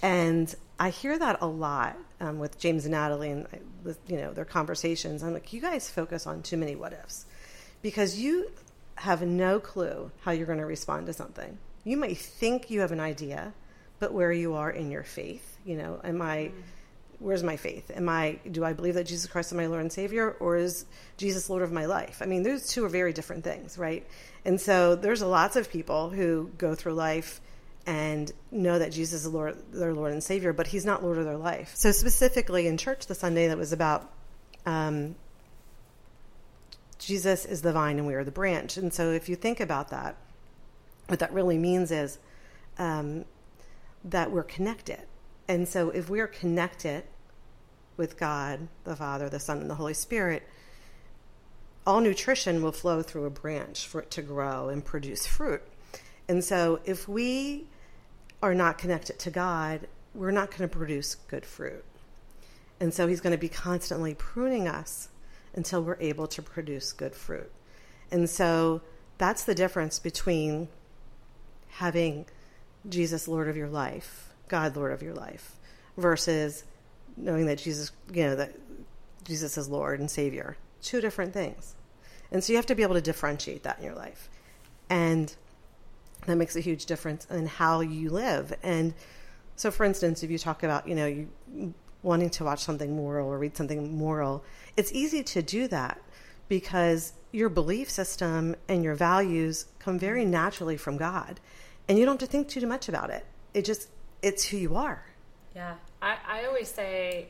And 0.01 0.53
I 0.79 0.89
hear 0.89 1.17
that 1.17 1.41
a 1.41 1.47
lot 1.47 1.97
um, 2.19 2.39
with 2.39 2.59
James 2.59 2.85
and 2.85 2.93
Natalie 2.93 3.31
and 3.31 3.47
you 4.07 4.17
know 4.17 4.33
their 4.33 4.45
conversations. 4.45 5.23
I'm 5.23 5.33
like, 5.33 5.53
you 5.53 5.61
guys 5.61 5.89
focus 5.89 6.27
on 6.27 6.41
too 6.41 6.57
many 6.57 6.75
what 6.75 6.93
ifs 6.93 7.25
because 7.81 8.19
you 8.19 8.51
have 8.95 9.21
no 9.21 9.59
clue 9.59 10.11
how 10.21 10.31
you're 10.31 10.45
going 10.45 10.59
to 10.59 10.65
respond 10.65 11.07
to 11.07 11.13
something. 11.13 11.57
You 11.83 11.97
may 11.97 12.13
think 12.13 12.69
you 12.69 12.79
have 12.81 12.91
an 12.91 12.99
idea, 12.99 13.53
but 13.99 14.13
where 14.13 14.31
you 14.31 14.55
are 14.55 14.71
in 14.71 14.91
your 14.91 15.03
faith, 15.03 15.57
you 15.65 15.77
know, 15.77 15.99
am 16.03 16.21
I? 16.21 16.51
Where's 17.19 17.43
my 17.43 17.58
faith? 17.58 17.91
Am 17.95 18.10
I? 18.10 18.39
Do 18.51 18.63
I 18.63 18.73
believe 18.73 18.95
that 18.95 19.06
Jesus 19.06 19.30
Christ 19.30 19.51
is 19.51 19.58
my 19.58 19.67
Lord 19.67 19.82
and 19.82 19.91
Savior, 19.91 20.36
or 20.39 20.58
is 20.58 20.86
Jesus 21.17 21.49
Lord 21.49 21.63
of 21.63 21.71
my 21.71 21.86
life? 21.86 22.21
I 22.21 22.25
mean, 22.25 22.43
those 22.43 22.67
two 22.67 22.84
are 22.86 22.89
very 22.89 23.13
different 23.13 23.43
things, 23.43 23.78
right? 23.78 24.06
And 24.43 24.60
so 24.60 24.95
there's 24.95 25.21
lots 25.21 25.56
of 25.56 25.69
people 25.69 26.10
who 26.10 26.51
go 26.58 26.75
through 26.75 26.93
life 26.93 27.41
and 27.88 28.32
know 28.51 28.80
that 28.80 28.91
Jesus 28.91 29.25
is 29.25 29.32
Lord, 29.32 29.58
their 29.71 29.93
Lord 29.93 30.12
and 30.12 30.23
Savior, 30.23 30.54
but 30.54 30.67
He's 30.67 30.86
not 30.86 31.04
Lord 31.04 31.17
of 31.17 31.25
their 31.25 31.38
life. 31.38 31.73
So 31.75 31.91
specifically 31.91 32.67
in 32.67 32.78
church 32.78 33.06
the 33.08 33.15
Sunday 33.15 33.47
that 33.47 33.58
was 33.58 33.73
about 33.73 34.10
um, 34.65 35.15
Jesus 36.99 37.45
is 37.45 37.62
the 37.62 37.73
vine 37.73 37.97
and 37.97 38.08
we 38.08 38.15
are 38.15 38.23
the 38.23 38.32
branch. 38.32 38.78
And 38.78 38.93
so 38.93 39.12
if 39.12 39.30
you 39.30 39.36
think 39.36 39.60
about 39.60 39.89
that, 39.89 40.15
what 41.08 41.19
that 41.19 41.32
really 41.34 41.58
means 41.58 41.91
is 41.91 42.17
um, 42.80 43.25
that 44.04 44.32
we're 44.32 44.43
connected. 44.43 45.01
And 45.47 45.67
so 45.67 45.89
if 45.89 46.10
we're 46.10 46.27
connected 46.27 47.03
with 47.97 48.17
God, 48.17 48.67
the 48.84 48.95
Father, 48.95 49.29
the 49.29 49.39
Son, 49.39 49.60
and 49.60 49.69
the 49.69 49.75
Holy 49.75 49.93
Spirit, 49.93 50.43
all 51.86 52.01
nutrition 52.01 52.63
will 52.63 52.71
flow 52.71 53.01
through 53.01 53.25
a 53.25 53.29
branch 53.29 53.88
for 53.88 54.01
it 54.01 54.12
to 54.12 54.21
grow 54.21 54.69
and 54.69 54.84
produce 54.84 55.27
fruit. 55.27 55.62
And 56.27 56.43
so 56.43 56.79
if 56.86 57.08
we 57.08 57.65
are 58.41 58.55
not 58.55 58.77
connected 58.77 59.19
to 59.19 59.29
God, 59.29 59.88
we're 60.13 60.31
not 60.31 60.49
going 60.49 60.67
to 60.67 60.67
produce 60.67 61.15
good 61.15 61.45
fruit. 61.45 61.84
And 62.79 62.93
so 62.93 63.08
he's 63.08 63.21
going 63.21 63.31
to 63.31 63.38
be 63.38 63.49
constantly 63.49 64.15
pruning 64.15 64.67
us 64.67 65.10
until 65.53 65.81
we're 65.81 65.97
able 65.99 66.27
to 66.27 66.41
produce 66.41 66.91
good 66.91 67.15
fruit. 67.15 67.51
And 68.12 68.29
so 68.29 68.81
that's 69.17 69.43
the 69.43 69.55
difference 69.55 69.99
between 69.99 70.67
having 71.69 72.25
Jesus 72.88 73.27
Lord 73.27 73.47
of 73.47 73.55
your 73.55 73.69
life, 73.69 74.24
God 74.47 74.75
Lord 74.75 74.91
of 74.91 75.01
your 75.01 75.13
life, 75.13 75.58
versus 75.97 76.63
knowing 77.17 77.45
that 77.45 77.58
Jesus, 77.58 77.91
you 78.13 78.23
know, 78.23 78.36
that 78.36 78.53
Jesus 79.23 79.58
is 79.58 79.69
Lord 79.69 79.99
and 79.99 80.10
Savior 80.10 80.58
two 80.86 81.01
different 81.01 81.34
things. 81.34 81.75
And 82.31 82.43
so 82.43 82.53
you 82.53 82.58
have 82.58 82.65
to 82.67 82.75
be 82.75 82.84
able 82.84 82.95
to 82.95 83.01
differentiate 83.01 83.63
that 83.63 83.79
in 83.79 83.86
your 83.86 83.95
life. 83.95 84.29
And 84.89 85.36
that 86.27 86.36
makes 86.36 86.55
a 86.55 86.60
huge 86.60 86.86
difference 86.86 87.25
in 87.25 87.47
how 87.47 87.81
you 87.81 88.10
live. 88.10 88.53
And 88.63 88.93
so, 89.55 89.71
for 89.71 89.84
instance, 89.84 90.23
if 90.23 90.29
you 90.29 90.38
talk 90.38 90.63
about, 90.63 90.88
you 90.88 90.95
know, 90.95 91.05
you 91.05 91.73
wanting 92.03 92.29
to 92.29 92.43
watch 92.43 92.60
something 92.60 92.95
moral 92.95 93.27
or 93.27 93.39
read 93.39 93.58
something 93.58 93.97
moral, 93.97 94.43
it's 94.77 94.91
easy 94.93 95.23
to 95.23 95.41
do 95.41 95.67
that 95.67 95.99
because 96.47 97.13
your 97.31 97.49
belief 97.49 97.89
system 97.89 98.55
and 98.67 98.84
your 98.84 98.95
values 98.95 99.65
come 99.79 99.97
very 99.97 100.23
naturally 100.23 100.77
from 100.77 100.97
God. 100.97 101.39
And 101.88 101.97
you 101.97 102.05
don't 102.05 102.19
have 102.19 102.29
to 102.29 102.31
think 102.31 102.47
too 102.47 102.65
much 102.67 102.89
about 102.89 103.10
it. 103.10 103.25
It 103.53 103.65
just, 103.65 103.89
it's 104.25 104.43
who 104.43 104.57
you 104.57 104.75
are. 104.75 105.05
Yeah. 105.55 105.75
I, 106.01 106.17
I 106.27 106.45
always 106.45 106.67
say 106.67 107.27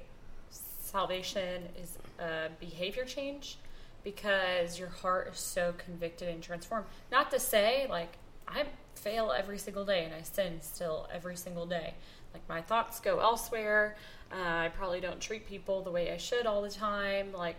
salvation 0.49 1.63
is 1.77 1.97
a 2.19 2.47
behavior 2.57 3.03
change 3.03 3.57
because 4.05 4.79
your 4.79 4.87
heart 4.87 5.27
is 5.33 5.37
so 5.37 5.73
convicted 5.77 6.29
and 6.29 6.41
transformed. 6.41 6.85
Not 7.11 7.31
to 7.31 7.39
say 7.39 7.85
like 7.89 8.13
I 8.47 8.63
fail 8.95 9.33
every 9.37 9.57
single 9.57 9.83
day 9.83 10.05
and 10.05 10.13
I 10.13 10.21
sin 10.21 10.61
still 10.61 11.09
every 11.13 11.35
single 11.35 11.65
day. 11.65 11.95
Like 12.33 12.47
my 12.47 12.61
thoughts 12.61 13.01
go 13.01 13.19
elsewhere. 13.19 13.97
Uh, 14.31 14.35
I 14.37 14.71
probably 14.73 15.01
don't 15.01 15.19
treat 15.19 15.45
people 15.45 15.81
the 15.83 15.91
way 15.91 16.13
I 16.13 16.17
should 16.17 16.45
all 16.45 16.61
the 16.61 16.69
time. 16.69 17.33
Like 17.33 17.57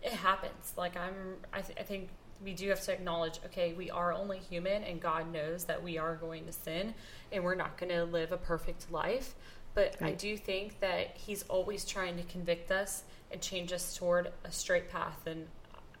it 0.00 0.12
happens. 0.12 0.74
Like 0.76 0.96
I'm, 0.96 1.14
I, 1.52 1.60
th- 1.60 1.76
I 1.76 1.82
think 1.82 2.08
we 2.44 2.52
do 2.52 2.68
have 2.68 2.80
to 2.82 2.92
acknowledge 2.92 3.40
okay 3.46 3.72
we 3.74 3.90
are 3.90 4.12
only 4.12 4.38
human 4.38 4.82
and 4.84 5.00
god 5.00 5.32
knows 5.32 5.64
that 5.64 5.82
we 5.82 5.98
are 5.98 6.16
going 6.16 6.44
to 6.44 6.52
sin 6.52 6.94
and 7.34 7.44
we're 7.44 7.54
not 7.54 7.76
going 7.76 7.90
to 7.90 8.04
live 8.04 8.32
a 8.32 8.36
perfect 8.36 8.90
life 8.90 9.34
but 9.74 9.96
right. 10.00 10.12
i 10.12 10.14
do 10.14 10.36
think 10.36 10.80
that 10.80 11.16
he's 11.16 11.42
always 11.44 11.84
trying 11.84 12.16
to 12.16 12.22
convict 12.24 12.70
us 12.70 13.04
and 13.30 13.40
change 13.40 13.72
us 13.72 13.96
toward 13.96 14.32
a 14.44 14.50
straight 14.50 14.90
path 14.90 15.26
and 15.26 15.46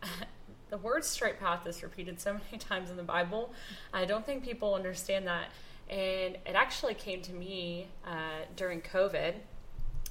the 0.70 0.78
word 0.78 1.04
straight 1.04 1.38
path 1.38 1.66
is 1.66 1.82
repeated 1.82 2.20
so 2.20 2.32
many 2.50 2.58
times 2.58 2.90
in 2.90 2.96
the 2.96 3.02
bible 3.02 3.52
i 3.92 4.04
don't 4.04 4.24
think 4.24 4.42
people 4.42 4.74
understand 4.74 5.26
that 5.26 5.48
and 5.90 6.36
it 6.46 6.54
actually 6.54 6.94
came 6.94 7.20
to 7.20 7.32
me 7.32 7.88
uh, 8.06 8.44
during 8.56 8.80
covid 8.80 9.34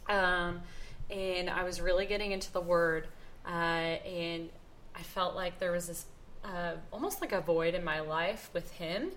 um, 0.07 0.61
and 1.09 1.49
i 1.49 1.63
was 1.63 1.81
really 1.81 2.05
getting 2.05 2.31
into 2.31 2.51
the 2.51 2.61
word 2.61 3.07
uh, 3.45 3.49
and 3.49 4.49
I 4.95 5.03
felt 5.03 5.35
like 5.35 5.59
there 5.59 5.71
was 5.71 5.87
this 5.87 6.05
uh, 6.43 6.73
almost 6.91 7.21
like 7.21 7.31
a 7.31 7.41
void 7.41 7.73
in 7.73 7.83
my 7.83 8.01
life 8.01 8.49
with 8.53 8.71
him. 8.71 9.11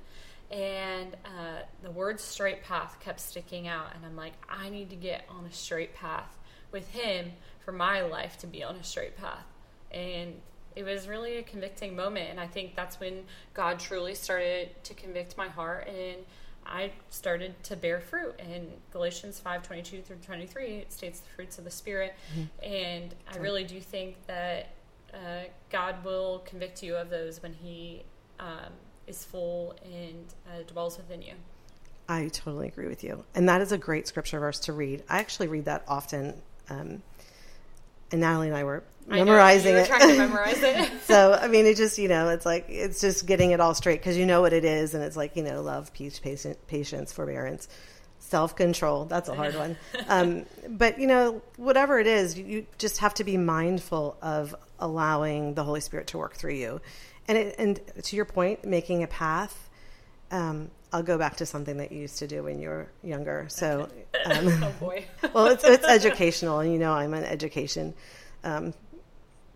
And 0.50 1.14
uh, 1.24 1.62
the 1.82 1.90
word 1.90 2.20
straight 2.20 2.62
path 2.62 2.98
kept 3.00 3.20
sticking 3.20 3.66
out. 3.66 3.88
And 3.94 4.04
I'm 4.04 4.16
like, 4.16 4.34
I 4.48 4.68
need 4.68 4.90
to 4.90 4.96
get 4.96 5.26
on 5.28 5.44
a 5.44 5.52
straight 5.52 5.94
path 5.94 6.38
with 6.72 6.88
him 6.90 7.32
for 7.64 7.72
my 7.72 8.02
life 8.02 8.38
to 8.38 8.46
be 8.46 8.62
on 8.62 8.76
a 8.76 8.84
straight 8.84 9.16
path. 9.16 9.44
And 9.90 10.34
it 10.76 10.84
was 10.84 11.08
really 11.08 11.38
a 11.38 11.42
convicting 11.42 11.96
moment. 11.96 12.30
And 12.30 12.38
I 12.38 12.46
think 12.46 12.76
that's 12.76 13.00
when 13.00 13.24
God 13.54 13.78
truly 13.78 14.14
started 14.14 14.70
to 14.84 14.94
convict 14.94 15.36
my 15.36 15.48
heart. 15.48 15.88
And 15.88 16.18
I 16.64 16.92
started 17.10 17.62
to 17.64 17.76
bear 17.76 18.00
fruit. 18.00 18.38
And 18.38 18.68
Galatians 18.92 19.40
5 19.40 19.62
22 19.62 20.02
through 20.02 20.16
23, 20.16 20.66
it 20.76 20.92
states 20.92 21.20
the 21.20 21.28
fruits 21.30 21.58
of 21.58 21.64
the 21.64 21.70
Spirit. 21.70 22.14
Mm-hmm. 22.32 22.72
And 22.72 23.14
I 23.32 23.38
really 23.38 23.64
do 23.64 23.80
think 23.80 24.16
that 24.26 24.74
uh, 25.14 25.44
God 25.70 26.04
will 26.04 26.40
convict 26.40 26.82
you 26.82 26.94
of 26.96 27.10
those 27.10 27.42
when 27.42 27.54
He 27.54 28.02
um, 28.38 28.72
is 29.06 29.24
full 29.24 29.74
and 29.84 30.24
uh, 30.48 30.62
dwells 30.66 30.96
within 30.96 31.22
you. 31.22 31.34
I 32.08 32.28
totally 32.28 32.68
agree 32.68 32.88
with 32.88 33.02
you. 33.02 33.24
And 33.34 33.48
that 33.48 33.60
is 33.60 33.72
a 33.72 33.78
great 33.78 34.06
scripture 34.06 34.38
verse 34.38 34.60
to 34.60 34.72
read. 34.72 35.02
I 35.08 35.18
actually 35.18 35.48
read 35.48 35.64
that 35.64 35.84
often. 35.88 36.34
Um, 36.70 37.02
and 38.12 38.20
Natalie 38.20 38.48
and 38.48 38.56
I 38.56 38.64
were 38.64 38.84
memorizing 39.06 39.74
I 39.74 39.80
it. 39.80 39.86
Trying 39.88 40.08
to 40.08 40.18
memorize 40.18 40.62
it. 40.62 40.90
so, 41.04 41.32
I 41.32 41.48
mean, 41.48 41.66
it 41.66 41.76
just, 41.76 41.98
you 41.98 42.08
know, 42.08 42.28
it's 42.28 42.46
like, 42.46 42.66
it's 42.68 43.00
just 43.00 43.26
getting 43.26 43.50
it 43.50 43.60
all 43.60 43.74
straight 43.74 44.00
because 44.00 44.16
you 44.16 44.26
know 44.26 44.40
what 44.40 44.52
it 44.52 44.64
is. 44.64 44.94
And 44.94 45.02
it's 45.02 45.16
like, 45.16 45.36
you 45.36 45.42
know, 45.42 45.62
love, 45.62 45.92
peace, 45.92 46.18
patience, 46.18 46.58
patience 46.68 47.12
forbearance, 47.12 47.68
self 48.20 48.54
control. 48.54 49.06
That's 49.06 49.28
a 49.28 49.34
hard 49.34 49.54
one. 49.56 49.76
Um, 50.08 50.46
but, 50.68 51.00
you 51.00 51.08
know, 51.08 51.42
whatever 51.56 51.98
it 51.98 52.06
is, 52.06 52.38
you 52.38 52.66
just 52.78 52.98
have 52.98 53.14
to 53.14 53.24
be 53.24 53.36
mindful 53.36 54.16
of 54.22 54.54
allowing 54.78 55.54
the 55.54 55.64
Holy 55.64 55.80
Spirit 55.80 56.06
to 56.08 56.18
work 56.18 56.34
through 56.34 56.54
you. 56.54 56.80
And 57.28 57.38
it, 57.38 57.56
and 57.58 57.80
to 58.04 58.16
your 58.16 58.24
point, 58.24 58.64
making 58.64 59.02
a 59.02 59.06
path. 59.06 59.68
Um, 60.30 60.70
I'll 60.92 61.02
go 61.02 61.18
back 61.18 61.36
to 61.36 61.46
something 61.46 61.76
that 61.78 61.92
you 61.92 61.98
used 61.98 62.18
to 62.18 62.26
do 62.26 62.44
when 62.44 62.58
you 62.58 62.68
were 62.68 62.88
younger. 63.02 63.46
So, 63.48 63.88
um, 64.24 64.48
oh 64.62 64.72
boy. 64.80 65.04
well, 65.34 65.46
it's 65.46 65.64
it's 65.64 65.84
educational, 65.84 66.60
and 66.60 66.72
you 66.72 66.78
know 66.78 66.92
I'm 66.92 67.14
an 67.14 67.24
education 67.24 67.94
um, 68.44 68.72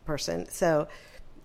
person. 0.04 0.48
So, 0.48 0.88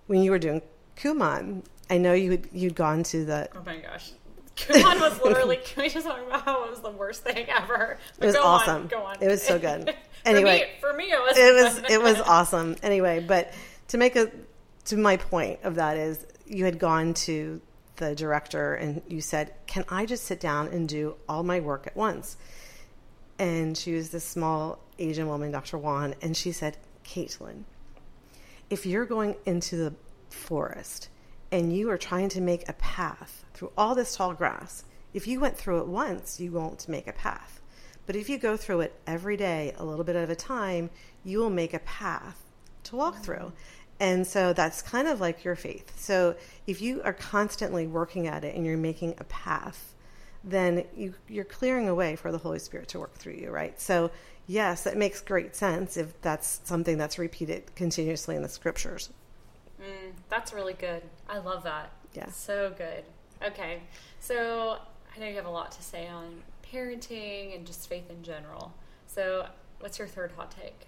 when 0.07 0.21
you 0.21 0.31
were 0.31 0.39
doing 0.39 0.61
Kumon, 0.97 1.63
I 1.89 1.97
know 1.97 2.13
you 2.13 2.31
had, 2.31 2.47
you'd 2.51 2.75
gone 2.75 3.03
to 3.03 3.25
the. 3.25 3.49
Oh 3.55 3.61
my 3.65 3.77
gosh. 3.77 4.11
Kumon 4.55 4.99
was 4.99 5.21
literally. 5.21 5.57
Can 5.63 5.83
we 5.83 5.89
just 5.89 6.07
talk 6.07 6.25
about 6.25 6.43
how 6.43 6.63
it 6.65 6.69
was 6.71 6.81
the 6.81 6.91
worst 6.91 7.23
thing 7.23 7.47
ever? 7.49 7.97
But 8.17 8.23
it 8.23 8.27
was 8.27 8.35
awesome. 8.35 8.83
On, 8.83 8.87
go 8.87 9.03
on. 9.03 9.17
It 9.21 9.27
was 9.27 9.43
so 9.43 9.59
good. 9.59 9.93
Anyway, 10.25 10.69
for 10.81 10.93
me, 10.93 11.03
for 11.03 11.07
me 11.07 11.11
it 11.11 11.19
was. 11.19 11.37
It 11.37 11.53
was 11.53 11.91
it 11.91 12.01
was 12.01 12.21
awesome. 12.21 12.75
Anyway, 12.81 13.23
but 13.25 13.53
to 13.89 13.97
make 13.97 14.15
a 14.15 14.31
to 14.85 14.97
my 14.97 15.17
point 15.17 15.59
of 15.63 15.75
that 15.75 15.97
is 15.97 16.25
you 16.45 16.65
had 16.65 16.79
gone 16.79 17.13
to 17.13 17.61
the 17.97 18.15
director 18.15 18.75
and 18.75 19.01
you 19.07 19.21
said, 19.21 19.53
"Can 19.67 19.85
I 19.89 20.05
just 20.05 20.25
sit 20.25 20.39
down 20.39 20.67
and 20.67 20.87
do 20.87 21.15
all 21.27 21.43
my 21.43 21.59
work 21.59 21.87
at 21.87 21.95
once?" 21.95 22.37
And 23.39 23.77
she 23.77 23.93
was 23.93 24.09
this 24.11 24.23
small 24.23 24.79
Asian 24.99 25.27
woman, 25.27 25.51
Dr. 25.51 25.77
Wan, 25.77 26.15
and 26.21 26.35
she 26.35 26.51
said, 26.51 26.77
"Caitlin, 27.03 27.63
if 28.69 28.85
you're 28.85 29.05
going 29.05 29.35
into 29.45 29.75
the 29.75 29.93
forest 30.29 31.09
and 31.51 31.75
you 31.75 31.89
are 31.89 31.97
trying 31.97 32.29
to 32.29 32.41
make 32.41 32.67
a 32.67 32.73
path 32.73 33.45
through 33.53 33.71
all 33.77 33.95
this 33.95 34.15
tall 34.15 34.33
grass, 34.33 34.83
if 35.13 35.27
you 35.27 35.39
went 35.39 35.57
through 35.57 35.79
it 35.79 35.87
once, 35.87 36.39
you 36.39 36.51
won't 36.51 36.89
make 36.89 37.07
a 37.07 37.13
path. 37.13 37.61
But 38.05 38.15
if 38.15 38.29
you 38.29 38.37
go 38.37 38.57
through 38.57 38.81
it 38.81 38.99
every 39.07 39.37
day, 39.37 39.73
a 39.77 39.85
little 39.85 40.03
bit 40.03 40.15
at 40.15 40.29
a 40.29 40.35
time, 40.35 40.89
you 41.23 41.39
will 41.39 41.49
make 41.49 41.73
a 41.73 41.79
path 41.79 42.41
to 42.83 42.95
walk 42.95 43.23
through. 43.23 43.53
And 43.99 44.27
so 44.27 44.51
that's 44.53 44.81
kind 44.81 45.07
of 45.07 45.21
like 45.21 45.43
your 45.43 45.55
faith. 45.55 45.99
So 45.99 46.35
if 46.67 46.81
you 46.81 47.01
are 47.03 47.13
constantly 47.13 47.87
working 47.87 48.27
at 48.27 48.43
it 48.43 48.55
and 48.55 48.65
you're 48.65 48.77
making 48.77 49.15
a 49.19 49.23
path, 49.25 49.93
then 50.43 50.85
you, 50.95 51.13
you're 51.27 51.45
clearing 51.45 51.87
a 51.87 51.95
way 51.95 52.15
for 52.15 52.31
the 52.31 52.37
Holy 52.37 52.59
Spirit 52.59 52.89
to 52.89 52.99
work 52.99 53.15
through 53.15 53.33
you, 53.33 53.49
right? 53.49 53.79
So, 53.79 54.11
yes, 54.47 54.83
that 54.83 54.97
makes 54.97 55.21
great 55.21 55.55
sense 55.55 55.97
if 55.97 56.19
that's 56.21 56.61
something 56.63 56.97
that's 56.97 57.17
repeated 57.17 57.73
continuously 57.75 58.35
in 58.35 58.41
the 58.41 58.49
scriptures. 58.49 59.09
Mm, 59.81 60.11
that's 60.29 60.53
really 60.53 60.73
good. 60.73 61.01
I 61.27 61.39
love 61.39 61.63
that. 61.63 61.91
Yeah. 62.13 62.29
So 62.29 62.73
good. 62.77 63.03
Okay. 63.43 63.81
So, 64.19 64.79
I 65.15 65.19
know 65.19 65.27
you 65.27 65.35
have 65.35 65.45
a 65.45 65.49
lot 65.49 65.71
to 65.71 65.81
say 65.81 66.07
on 66.07 66.43
parenting 66.71 67.55
and 67.55 67.65
just 67.65 67.87
faith 67.89 68.09
in 68.09 68.21
general. 68.23 68.73
So, 69.07 69.47
what's 69.79 69.97
your 69.97 70.07
third 70.07 70.31
hot 70.35 70.51
take? 70.51 70.87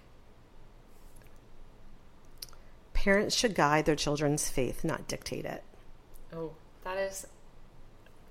Parents 3.08 3.34
should 3.34 3.54
guide 3.54 3.86
their 3.86 3.96
children's 3.96 4.50
faith, 4.50 4.84
not 4.84 5.08
dictate 5.08 5.46
it. 5.46 5.64
Oh, 6.30 6.50
that 6.84 6.98
is 6.98 7.26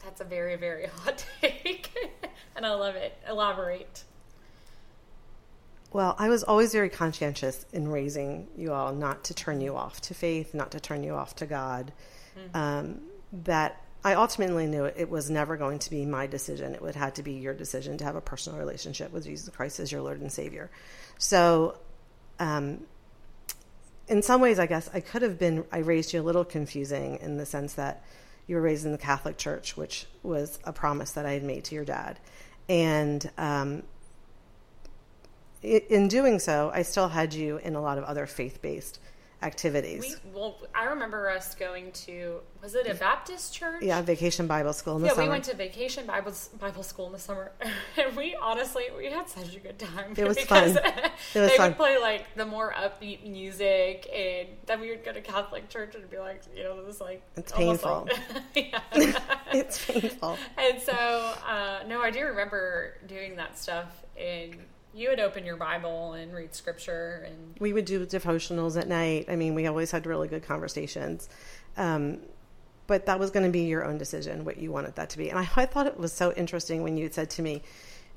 that's 0.04 0.22
a 0.22 0.24
very 0.24 0.56
very 0.56 0.86
hot 0.98 1.26
take, 1.42 1.90
and 2.56 2.64
I 2.64 2.76
love 2.76 2.94
it. 2.94 3.18
Elaborate. 3.28 4.04
Well, 5.92 6.16
I 6.20 6.30
was 6.30 6.44
always 6.44 6.74
very 6.74 6.90
conscientious 6.90 7.66
in 7.74 7.88
raising 7.88 8.50
you 8.56 8.72
all 8.72 8.94
not 8.94 9.24
to 9.24 9.34
turn 9.34 9.62
you 9.62 9.76
off 9.76 10.00
to 10.02 10.14
faith, 10.14 10.54
not 10.54 10.70
to 10.74 10.80
turn 10.80 11.04
you 11.04 11.16
off 11.16 11.36
to 11.38 11.48
God. 11.48 11.92
Mm-hmm. 12.38 12.56
Um, 12.56 13.02
that 13.46 13.82
I 14.04 14.14
ultimately 14.14 14.68
knew 14.68 14.86
it 14.86 15.10
was 15.10 15.32
never 15.32 15.58
going 15.58 15.80
to 15.80 15.90
be 15.90 16.06
my 16.06 16.28
decision. 16.28 16.76
It 16.76 16.84
would 16.84 16.96
have 16.96 17.16
to 17.16 17.24
be 17.24 17.34
your 17.34 17.56
decision 17.56 17.98
to 17.98 18.04
have 18.04 18.16
a 18.16 18.22
personal 18.22 18.60
relationship 18.60 19.12
with 19.12 19.24
Jesus 19.24 19.50
Christ 19.50 19.80
as 19.80 19.92
your 19.92 20.02
Lord 20.02 20.22
and 20.22 20.32
Savior. 20.32 20.70
So, 21.18 21.80
um, 22.38 22.86
in 24.08 24.22
some 24.22 24.42
ways, 24.42 24.60
I 24.60 24.66
guess 24.66 24.90
I 24.94 25.00
could 25.00 25.22
have 25.22 25.38
been, 25.38 25.66
I 25.72 25.80
raised 25.80 26.14
you 26.14 26.22
a 26.22 26.24
little 26.24 26.46
confusing 26.46 27.18
in 27.22 27.38
the 27.38 27.46
sense 27.46 27.74
that 27.74 28.04
you 28.48 28.56
were 28.56 28.62
raised 28.62 28.86
in 28.86 28.92
the 28.92 28.98
Catholic 28.98 29.38
Church, 29.38 29.76
which 29.76 30.06
was 30.24 30.60
a 30.64 30.72
promise 30.72 31.12
that 31.12 31.26
I 31.26 31.34
had 31.34 31.44
made 31.44 31.66
to 31.66 31.76
your 31.76 31.84
dad. 31.84 32.20
And 32.70 33.30
um, 33.38 33.84
in 35.62 36.08
doing 36.08 36.40
so, 36.40 36.72
I 36.74 36.84
still 36.84 37.10
had 37.10 37.34
you 37.34 37.58
in 37.58 37.76
a 37.76 37.82
lot 37.82 37.98
of 37.98 38.06
other 38.06 38.26
faith 38.26 38.62
based 38.62 39.00
activities. 39.42 40.20
We, 40.24 40.32
well, 40.34 40.58
I 40.74 40.86
remember 40.86 41.30
us 41.30 41.54
going 41.54 41.92
to 41.92 42.40
was 42.62 42.74
it 42.74 42.88
a 42.88 42.96
Baptist 42.96 43.54
church? 43.54 43.84
Yeah, 43.84 44.02
Vacation 44.02 44.48
Bible 44.48 44.74
School 44.74 44.96
in 44.96 45.04
the 45.04 45.10
yeah, 45.10 45.14
summer. 45.14 45.28
we 45.28 45.30
went 45.30 45.44
to 45.46 45.56
Vacation 45.56 46.08
Bible 46.08 46.34
Bible 46.60 46.84
School 46.84 47.08
in 47.08 47.14
the 47.14 47.20
summer, 47.20 47.52
and 47.98 48.16
we 48.16 48.36
honestly 48.42 48.86
we 48.98 49.06
had 49.08 49.30
such 49.30 49.56
a 49.56 49.60
good 49.60 49.78
time. 49.78 50.14
It 50.18 50.28
was 50.28 50.40
fun. 50.44 50.70
It 50.70 51.40
was 51.40 51.52
they 51.52 51.58
fun. 51.58 51.70
would 51.70 51.78
play 51.78 51.98
like 51.98 52.34
the 52.36 52.46
more 52.46 52.74
upbeat 52.74 53.30
music, 53.30 54.10
and 54.14 54.48
then 54.66 54.80
we 54.80 54.90
would 54.90 55.06
go 55.06 55.14
to 55.14 55.22
Catholic 55.22 55.70
church 55.70 55.94
and 55.94 56.10
be 56.10 56.18
like, 56.18 56.42
you 56.56 56.64
know, 56.64 56.84
this 56.84 57.00
like 57.00 57.22
it's 57.36 57.52
painful. 57.52 58.10
Like, 58.56 58.74
it's 59.54 59.86
painful. 59.86 60.38
And 60.58 60.82
so, 60.82 60.94
uh, 60.94 61.80
no, 61.88 62.02
I 62.02 62.12
do 62.12 62.26
remember 62.26 62.96
doing 63.08 63.36
that 63.36 63.58
stuff 63.58 64.04
and 64.18 64.56
you 64.98 65.10
would 65.10 65.20
open 65.20 65.46
your 65.46 65.58
Bible 65.58 66.14
and 66.14 66.34
read 66.34 66.56
scripture, 66.56 67.28
and 67.28 67.56
we 67.60 67.72
would 67.72 67.86
do 67.86 68.06
devotionals 68.06 68.80
at 68.80 68.88
night. 68.88 69.26
I 69.30 69.36
mean, 69.36 69.54
we 69.54 69.68
always 69.68 69.92
had 69.92 70.06
really 70.06 70.28
good 70.28 70.44
conversations. 70.44 71.30
Um, 71.78 72.20
but 72.88 73.06
that 73.06 73.20
was 73.20 73.30
going 73.32 73.46
to 73.46 73.52
be 73.52 73.66
your 73.66 73.86
own 73.86 73.98
decision 73.98 74.46
what 74.46 74.58
you 74.58 74.72
wanted 74.72 74.96
that 74.96 75.10
to 75.12 75.18
be. 75.18 75.30
And 75.30 75.38
I, 75.38 75.48
I 75.56 75.66
thought 75.66 75.88
it 75.88 76.00
was 76.00 76.14
so 76.14 76.34
interesting 76.34 76.84
when 76.84 76.98
you 76.98 77.10
said 77.12 77.30
to 77.32 77.42
me, 77.42 77.62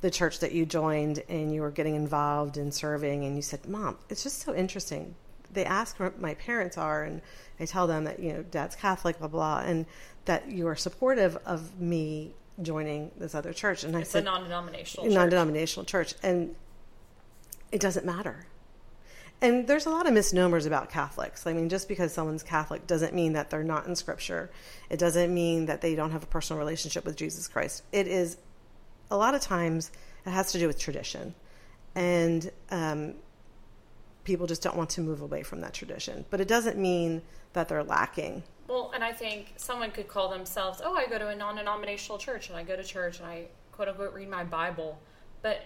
the 0.01 0.11
church 0.11 0.39
that 0.39 0.53
you 0.53 0.65
joined 0.65 1.23
and 1.29 1.53
you 1.55 1.61
were 1.61 1.71
getting 1.71 1.95
involved 1.95 2.57
in 2.57 2.73
serving, 2.73 3.25
and 3.25 3.37
you 3.37 3.43
said, 3.43 3.69
"Mom, 3.69 3.99
it's 4.09 4.23
just 4.23 4.41
so 4.41 4.55
interesting." 4.55 5.15
They 5.53 5.67
ask 5.67 6.01
what 6.01 6.19
my 6.19 6.35
parents 6.35 6.79
are, 6.79 7.03
and 7.05 7.21
I 7.59 7.67
tell 7.67 7.87
them 7.87 8.05
that 8.05 8.19
you 8.19 8.33
know 8.33 8.43
Dad's 8.43 8.77
Catholic, 8.77 9.19
blah 9.19 9.29
blah, 9.29 9.61
and 9.61 9.85
that 10.25 10.51
you 10.51 10.67
are 10.69 10.77
supportive 10.77 11.37
of 11.45 11.79
me 11.79 12.33
joining 12.63 13.11
this 13.19 13.35
other 13.35 13.53
church. 13.53 13.85
And 13.85 13.95
I 13.95 14.03
said, 14.03 14.23
a 14.23 14.25
non-denominational, 14.25 15.11
non-denominational 15.11 15.85
church, 15.85 16.15
and 16.23 16.55
it 17.73 17.81
doesn't 17.81 18.07
matter. 18.07 18.47
And 19.43 19.67
there's 19.67 19.87
a 19.87 19.91
lot 19.91 20.07
of 20.07 20.13
misnomers 20.13 20.67
about 20.67 20.91
Catholics. 20.91 21.47
I 21.47 21.55
mean, 21.55 21.71
just 21.71 21.89
because 21.89 22.13
someone's 22.13 22.43
Catholic 22.43 22.87
doesn't 22.87 23.15
mean 23.15 23.33
that 23.33 23.49
they're 23.49 23.65
not 23.65 23.87
in 23.87 23.97
Scripture. 23.97 24.51
It 24.91 24.99
doesn't 24.99 25.33
mean 25.33 25.67
that 25.67 25.81
they 25.81 25.95
don't 25.95 26.11
have 26.11 26.23
a 26.23 26.27
personal 26.27 26.59
relationship 26.59 27.07
with 27.07 27.17
Jesus 27.17 27.49
Christ. 27.49 27.83
It 27.91 28.07
is, 28.07 28.37
a 29.11 29.17
lot 29.17 29.35
of 29.35 29.41
times, 29.41 29.93
it 30.27 30.31
has 30.31 30.53
to 30.53 30.59
do 30.59 30.67
with 30.67 30.79
tradition. 30.79 31.35
And 31.95 32.51
um, 32.71 33.15
people 34.25 34.47
just 34.47 34.63
don't 34.63 34.77
want 34.77 34.91
to 34.91 35.01
move 35.01 35.23
away 35.23 35.43
from 35.43 35.63
that 35.63 35.73
tradition. 35.73 36.27
But 36.29 36.43
it 36.43 36.49
doesn't 36.49 36.77
mean 36.77 37.23
that 37.55 37.69
they're 37.69 37.85
lacking. 37.85 38.43
Well, 38.69 38.93
and 38.95 39.03
I 39.03 39.13
think 39.13 39.55
someone 39.57 39.91
could 39.91 40.07
call 40.07 40.29
themselves, 40.29 40.83
oh, 40.85 40.95
I 40.95 41.07
go 41.07 41.19
to 41.19 41.29
a 41.29 41.35
non 41.35 41.57
denominational 41.57 42.19
church 42.19 42.49
and 42.49 42.59
I 42.59 42.63
go 42.63 42.77
to 42.77 42.85
church 42.85 43.19
and 43.19 43.27
I 43.27 43.47
quote 43.73 43.89
unquote 43.89 44.13
read 44.13 44.29
my 44.29 44.45
Bible. 44.45 45.01
But 45.43 45.63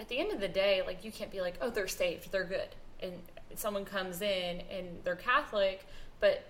at 0.00 0.08
the 0.08 0.18
end 0.18 0.32
of 0.32 0.40
the 0.40 0.48
day, 0.48 0.82
like 0.86 1.04
you 1.04 1.12
can't 1.12 1.30
be 1.30 1.40
like, 1.40 1.54
oh, 1.60 1.70
they're 1.70 1.86
saved, 1.86 2.32
they're 2.32 2.44
good. 2.44 2.68
And 3.00 3.12
someone 3.54 3.84
comes 3.84 4.22
in 4.22 4.62
and 4.70 4.86
they're 5.04 5.16
Catholic, 5.16 5.86
but 6.20 6.44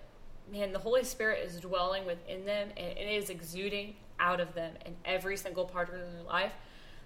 man, 0.51 0.71
the 0.71 0.79
Holy 0.79 1.03
Spirit 1.03 1.45
is 1.45 1.59
dwelling 1.59 2.05
within 2.05 2.45
them 2.45 2.69
and 2.77 2.97
it 2.97 3.09
is 3.09 3.29
exuding 3.29 3.95
out 4.19 4.39
of 4.39 4.53
them 4.53 4.73
in 4.85 4.95
every 5.05 5.35
single 5.37 5.65
part 5.65 5.89
of 5.89 5.95
their 5.95 6.23
life. 6.27 6.53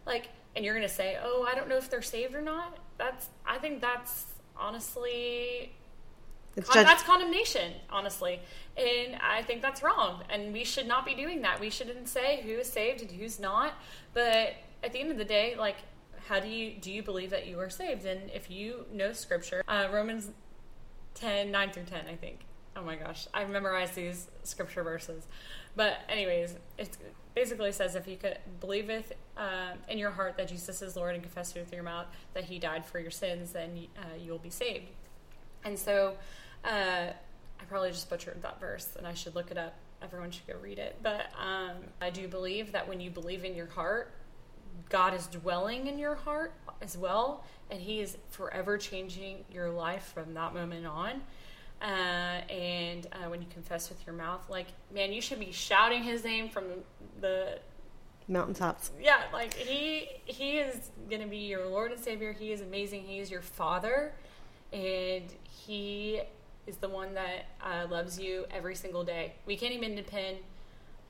Like, 0.06 0.30
and 0.56 0.64
you're 0.64 0.76
going 0.76 0.88
to 0.88 0.94
say, 0.94 1.18
oh, 1.22 1.48
I 1.50 1.56
don't 1.56 1.68
know 1.68 1.78
if 1.78 1.90
they're 1.90 2.02
saved 2.02 2.36
or 2.36 2.42
not. 2.42 2.78
That's, 2.98 3.28
I 3.46 3.58
think 3.58 3.82
that's 3.82 4.26
honestly 4.58 5.74
Con- 6.56 6.74
judge- 6.74 6.86
that's 6.86 7.04
condemnation, 7.04 7.74
honestly. 7.90 8.40
And 8.78 9.18
I 9.22 9.42
think 9.42 9.62
that's 9.62 9.84
wrong. 9.84 10.24
And 10.30 10.54
we 10.54 10.64
should 10.64 10.88
not 10.88 11.06
be 11.06 11.14
doing 11.14 11.42
that. 11.42 11.60
We 11.60 11.70
shouldn't 11.70 12.08
say 12.08 12.42
who 12.44 12.52
is 12.52 12.72
saved 12.72 13.02
and 13.02 13.12
who's 13.12 13.40
not. 13.40 13.74
But 14.14 14.54
at 14.84 14.94
the 14.94 15.00
end 15.00 15.12
of 15.12 15.18
the 15.18 15.26
day, 15.26 15.56
like, 15.58 15.78
how 16.28 16.40
do 16.40 16.48
you 16.48 16.74
do 16.80 16.92
you 16.92 17.04
believe 17.04 17.30
that 17.30 17.48
you 17.48 17.60
are 17.60 17.70
saved? 17.70 18.06
And 18.06 18.30
if 18.32 18.50
you 18.50 18.86
know 18.92 19.14
scripture, 19.14 19.64
uh, 19.68 19.88
Romans 19.92 20.32
10, 21.16 21.52
9 21.52 21.72
through 21.72 21.84
10, 21.84 22.06
I 22.10 22.16
think. 22.16 22.40
Oh 22.76 22.84
my 22.84 22.96
gosh, 22.96 23.28
I've 23.34 23.50
memorized 23.50 23.96
these 23.96 24.28
scripture 24.44 24.84
verses. 24.84 25.28
But 25.76 26.00
anyways, 26.10 26.56
it 26.78 26.98
basically 27.34 27.72
says 27.72 27.96
if 27.96 28.08
you 28.08 28.18
could 28.18 28.38
believe 28.60 28.90
it 28.90 29.18
uh, 29.38 29.74
in 29.88 29.98
your 29.98 30.12
heart 30.12 30.36
that 30.38 30.50
Jesus 30.50 30.82
is 30.82 30.96
Lord 30.96 31.14
and 31.14 31.24
confess 31.24 31.56
it 31.56 31.60
with 31.60 31.72
your 31.72 31.84
mouth 31.84 32.08
that 32.34 32.46
He 32.46 32.60
died 32.60 32.86
for 32.86 33.00
your 33.00 33.12
sins, 33.12 33.52
then 33.52 33.88
uh, 33.98 34.16
you 34.20 34.32
will 34.32 34.40
be 34.40 34.50
saved. 34.50 34.88
And 35.64 35.78
so 35.78 36.16
uh, 36.64 36.68
I 37.60 37.64
probably 37.70 37.92
just 37.92 38.10
butchered 38.10 38.42
that 38.42 38.60
verse, 38.60 38.90
and 38.98 39.08
I 39.08 39.14
should 39.14 39.36
look 39.36 39.52
it 39.52 39.58
up. 39.58 39.76
Everyone 40.02 40.32
should 40.32 40.48
go 40.48 40.56
read 40.62 40.80
it. 40.80 40.98
But 41.02 41.28
um, 41.40 41.78
I 42.02 42.10
do 42.10 42.28
believe 42.28 42.72
that 42.74 42.88
when 42.88 43.00
you 43.00 43.10
believe 43.10 43.46
in 43.46 43.56
your 43.56 43.68
heart, 43.68 44.12
God 44.90 45.14
is 45.14 45.28
dwelling 45.28 45.88
in 45.88 45.98
your 45.98 46.16
heart 46.16 46.54
as 46.82 46.98
well, 46.98 47.44
and 47.70 47.82
He 47.82 48.00
is 48.00 48.18
forever 48.30 48.78
changing 48.78 49.46
your 49.52 49.70
life 49.70 50.12
from 50.14 50.34
that 50.34 50.54
moment 50.54 50.86
on. 50.86 51.22
Uh, 51.82 52.42
and 52.50 53.08
uh, 53.12 53.30
when 53.30 53.42
you 53.42 53.48
confess 53.54 53.90
with 53.90 54.06
your 54.06 54.16
mouth, 54.16 54.50
like 54.50 54.68
man, 54.94 55.12
you 55.12 55.22
should 55.22 55.40
be 55.40 55.52
shouting 55.52 56.04
His 56.04 56.24
name 56.24 56.50
from 56.50 56.66
the 57.22 57.60
mountaintops. 58.28 58.92
Yeah, 59.02 59.22
like 59.34 59.54
He 59.54 60.08
He 60.26 60.58
is 60.58 60.92
going 61.10 61.22
to 61.22 61.28
be 61.28 61.38
your 61.38 61.68
Lord 61.68 61.92
and 61.92 62.00
Savior. 62.00 62.34
He 62.34 62.52
is 62.52 62.62
amazing. 62.62 63.04
He 63.04 63.20
is 63.20 63.30
your 63.30 63.42
Father, 63.42 64.14
and 64.72 65.26
He 65.44 66.22
is 66.68 66.78
the 66.78 66.90
one 66.90 67.14
that 67.14 67.46
uh, 67.62 67.88
loves 67.90 68.20
you 68.20 68.46
every 68.52 68.76
single 68.76 69.04
day. 69.04 69.34
We 69.46 69.56
can't 69.56 69.74
even 69.74 69.96
depend 69.96 70.38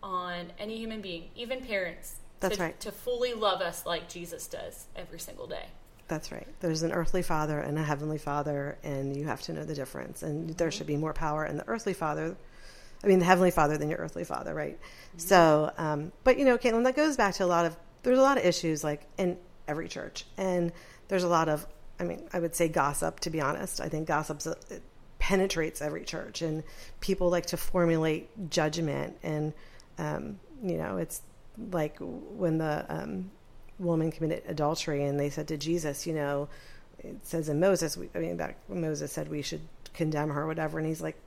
on 0.04 0.52
any 0.60 0.78
human 0.78 1.02
being, 1.02 1.30
even 1.36 1.62
parents. 1.62 2.18
That's 2.50 2.58
to, 2.58 2.64
right. 2.64 2.80
To 2.82 2.92
fully 2.92 3.34
love 3.34 3.62
us 3.62 3.86
like 3.86 4.10
Jesus 4.10 4.48
does 4.48 4.86
every 4.96 5.20
single 5.20 5.48
day. 5.48 5.66
That's 6.08 6.32
right. 6.32 6.48
There's 6.60 6.84
an 6.84 6.92
earthly 6.92 7.22
father 7.22 7.60
and 7.60 7.80
a 7.80 7.84
heavenly 7.84 8.20
father, 8.20 8.78
and 8.84 9.16
you 9.18 9.26
have 9.26 9.42
to 9.44 9.54
know 9.54 9.66
the 9.66 9.74
difference. 9.74 10.22
And 10.22 10.50
there 10.52 10.72
should 10.72 10.88
be 10.88 10.98
more 10.98 11.14
power 11.14 11.46
in 11.46 11.58
the 11.58 11.68
earthly 11.68 11.94
father, 11.94 12.36
I 13.04 13.08
mean, 13.08 13.20
the 13.20 13.26
heavenly 13.26 13.52
father 13.52 13.78
than 13.78 13.90
your 13.90 14.00
earthly 14.00 14.24
father, 14.24 14.54
right? 14.54 14.80
Mm-hmm. 14.80 15.20
So, 15.20 15.72
um, 15.78 16.12
but 16.24 16.38
you 16.38 16.46
know, 16.46 16.58
Caitlin, 16.58 16.84
that 16.84 16.96
goes 16.96 17.18
back 17.18 17.34
to 17.36 17.46
a 17.46 17.48
lot 17.48 17.66
of, 17.66 17.76
there's 18.04 18.20
a 18.20 18.22
lot 18.22 18.38
of 18.38 18.46
issues 18.46 18.84
like 18.84 19.08
in 19.18 19.38
every 19.68 19.88
church. 19.88 20.26
And 20.38 20.72
there's 21.08 21.24
a 21.24 21.28
lot 21.28 21.50
of, 21.50 21.66
I 22.00 22.04
mean, 22.04 22.28
I 22.34 22.40
would 22.40 22.56
say 22.56 22.68
gossip, 22.68 23.20
to 23.22 23.30
be 23.30 23.42
honest. 23.42 23.82
I 23.82 23.90
think 23.90 24.08
gossip 24.08 24.42
penetrates 25.18 25.82
every 25.82 26.04
church, 26.04 26.42
and 26.44 26.64
people 27.00 27.30
like 27.30 27.48
to 27.48 27.58
formulate 27.58 28.50
judgment. 28.50 29.18
And 29.24 29.54
um, 29.98 30.40
you 30.64 30.78
know, 30.78 30.98
it's 30.98 31.22
like 31.72 31.98
when 32.00 32.58
the 32.58 32.86
um, 32.90 33.32
woman 33.80 34.12
committed 34.12 34.44
adultery, 34.48 35.04
and 35.04 35.20
they 35.20 35.30
said 35.30 35.48
to 35.50 35.58
Jesus, 35.58 36.06
you 36.06 36.14
know, 36.14 36.50
it 37.00 37.26
says 37.26 37.50
in 37.50 37.60
Moses, 37.60 37.98
we, 37.98 38.10
I 38.16 38.20
mean, 38.20 38.38
that 38.38 38.58
Moses 38.70 39.12
said 39.12 39.30
we 39.30 39.42
should 39.42 39.62
condemn 39.94 40.30
her 40.30 40.48
whatever, 40.48 40.80
and 40.80 40.88
he's 40.88 41.02
like, 41.02 41.18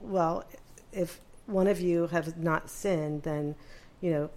well, 0.00 0.44
if 0.92 1.20
one 1.46 1.66
of 1.66 1.80
you 1.80 2.08
have 2.08 2.36
not 2.36 2.70
sinned, 2.70 3.22
then 3.22 3.54
you 4.00 4.10
know 4.10 4.30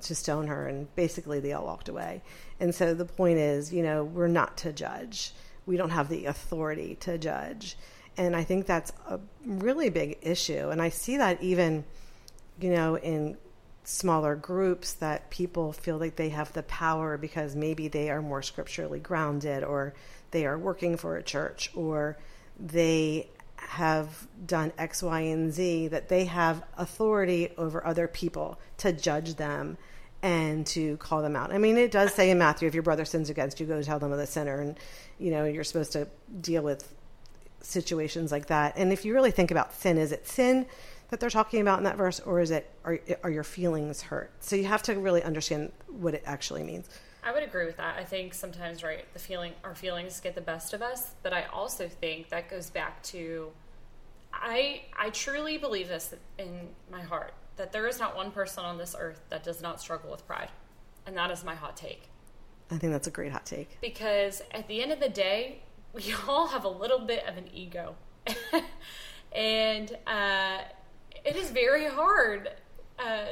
to 0.00 0.14
stone 0.14 0.48
her. 0.48 0.66
And 0.66 0.92
basically 0.96 1.40
they 1.40 1.52
all 1.52 1.64
walked 1.64 1.88
away. 1.88 2.22
And 2.58 2.74
so 2.74 2.92
the 2.92 3.04
point 3.04 3.38
is 3.38 3.72
you 3.72 3.82
know 3.82 4.04
we're 4.04 4.28
not 4.28 4.56
to 4.58 4.72
judge. 4.72 5.32
We 5.66 5.76
don't 5.76 5.90
have 5.90 6.08
the 6.08 6.26
authority 6.26 6.96
to 7.00 7.18
judge. 7.18 7.76
And 8.16 8.34
I 8.34 8.42
think 8.44 8.66
that's 8.66 8.92
a 9.08 9.20
really 9.46 9.88
big 9.88 10.18
issue. 10.20 10.70
And 10.70 10.82
I 10.82 10.88
see 10.88 11.16
that 11.16 11.40
even, 11.42 11.84
you 12.60 12.70
know, 12.70 12.98
in 12.98 13.36
smaller 13.90 14.36
groups 14.36 14.94
that 14.94 15.30
people 15.30 15.72
feel 15.72 15.98
like 15.98 16.16
they 16.16 16.28
have 16.28 16.52
the 16.52 16.62
power 16.62 17.18
because 17.18 17.56
maybe 17.56 17.88
they 17.88 18.08
are 18.10 18.22
more 18.22 18.42
scripturally 18.42 19.00
grounded 19.00 19.64
or 19.64 19.94
they 20.30 20.46
are 20.46 20.56
working 20.56 20.96
for 20.96 21.16
a 21.16 21.22
church 21.22 21.70
or 21.74 22.16
they 22.58 23.28
have 23.56 24.28
done 24.46 24.72
X, 24.78 25.02
Y, 25.02 25.20
and 25.20 25.52
Z, 25.52 25.88
that 25.88 26.08
they 26.08 26.24
have 26.26 26.62
authority 26.78 27.50
over 27.58 27.84
other 27.84 28.06
people 28.06 28.58
to 28.78 28.92
judge 28.92 29.34
them 29.34 29.76
and 30.22 30.66
to 30.66 30.96
call 30.98 31.22
them 31.22 31.34
out. 31.34 31.52
I 31.52 31.58
mean, 31.58 31.76
it 31.76 31.90
does 31.90 32.12
say 32.12 32.30
in 32.30 32.38
Matthew, 32.38 32.68
if 32.68 32.74
your 32.74 32.82
brother 32.82 33.04
sins 33.04 33.28
against 33.30 33.58
you, 33.58 33.66
go 33.66 33.82
tell 33.82 33.98
them 33.98 34.12
of 34.12 34.18
the 34.18 34.26
sinner. 34.26 34.60
And, 34.60 34.78
you 35.18 35.30
know, 35.30 35.44
you're 35.44 35.64
supposed 35.64 35.92
to 35.92 36.08
deal 36.40 36.62
with 36.62 36.92
situations 37.62 38.30
like 38.30 38.46
that. 38.46 38.74
And 38.76 38.92
if 38.92 39.04
you 39.04 39.14
really 39.14 39.30
think 39.30 39.50
about 39.50 39.74
sin, 39.74 39.98
is 39.98 40.12
it 40.12 40.28
sin 40.28 40.66
that 41.10 41.20
they're 41.20 41.30
talking 41.30 41.60
about 41.60 41.78
in 41.78 41.84
that 41.84 41.96
verse, 41.96 42.20
or 42.20 42.40
is 42.40 42.50
it 42.50 42.70
are, 42.84 42.98
are 43.22 43.30
your 43.30 43.44
feelings 43.44 44.02
hurt? 44.02 44.30
So 44.40 44.56
you 44.56 44.64
have 44.64 44.82
to 44.84 44.94
really 44.94 45.22
understand 45.22 45.72
what 45.88 46.14
it 46.14 46.22
actually 46.24 46.62
means. 46.62 46.88
I 47.22 47.32
would 47.32 47.42
agree 47.42 47.66
with 47.66 47.76
that. 47.76 47.98
I 47.98 48.04
think 48.04 48.32
sometimes, 48.32 48.82
right, 48.82 49.04
the 49.12 49.18
feeling 49.18 49.52
our 49.62 49.74
feelings 49.74 50.20
get 50.20 50.34
the 50.34 50.40
best 50.40 50.72
of 50.72 50.80
us, 50.80 51.12
but 51.22 51.32
I 51.32 51.44
also 51.52 51.86
think 51.88 52.30
that 52.30 52.48
goes 52.48 52.70
back 52.70 53.02
to 53.04 53.50
I 54.32 54.82
I 54.98 55.10
truly 55.10 55.58
believe 55.58 55.88
this 55.88 56.14
in 56.38 56.68
my 56.90 57.02
heart 57.02 57.34
that 57.56 57.72
there 57.72 57.86
is 57.86 57.98
not 57.98 58.16
one 58.16 58.30
person 58.30 58.64
on 58.64 58.78
this 58.78 58.96
earth 58.98 59.20
that 59.28 59.44
does 59.44 59.60
not 59.60 59.80
struggle 59.80 60.10
with 60.10 60.26
pride. 60.26 60.48
And 61.06 61.16
that 61.16 61.30
is 61.30 61.44
my 61.44 61.54
hot 61.54 61.76
take. 61.76 62.08
I 62.70 62.78
think 62.78 62.92
that's 62.92 63.06
a 63.06 63.10
great 63.10 63.32
hot 63.32 63.44
take. 63.44 63.78
Because 63.82 64.40
at 64.52 64.66
the 64.66 64.80
end 64.80 64.92
of 64.92 65.00
the 65.00 65.08
day, 65.08 65.62
we 65.92 66.14
all 66.26 66.46
have 66.46 66.64
a 66.64 66.68
little 66.68 67.00
bit 67.00 67.26
of 67.26 67.36
an 67.36 67.48
ego. 67.52 67.96
and 69.32 69.96
uh, 70.06 70.58
it 71.24 71.36
is 71.36 71.50
very 71.50 71.86
hard 71.86 72.50
uh, 72.98 73.26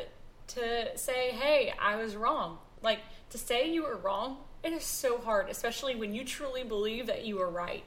to 0.49 0.97
say, 0.97 1.31
hey, 1.31 1.73
I 1.81 1.97
was 1.97 2.17
wrong. 2.17 2.59
Like, 2.83 3.01
to 3.31 3.39
say 3.39 3.71
you 3.71 3.83
were 3.83 3.97
wrong, 3.97 4.39
it 4.63 4.73
is 4.73 4.85
so 4.85 5.19
hard, 5.19 5.49
especially 5.49 5.95
when 5.95 6.15
you 6.15 6.25
truly 6.25 6.63
believe 6.63 7.07
that 7.07 7.25
you 7.25 7.37
were 7.39 7.51
right. 7.51 7.85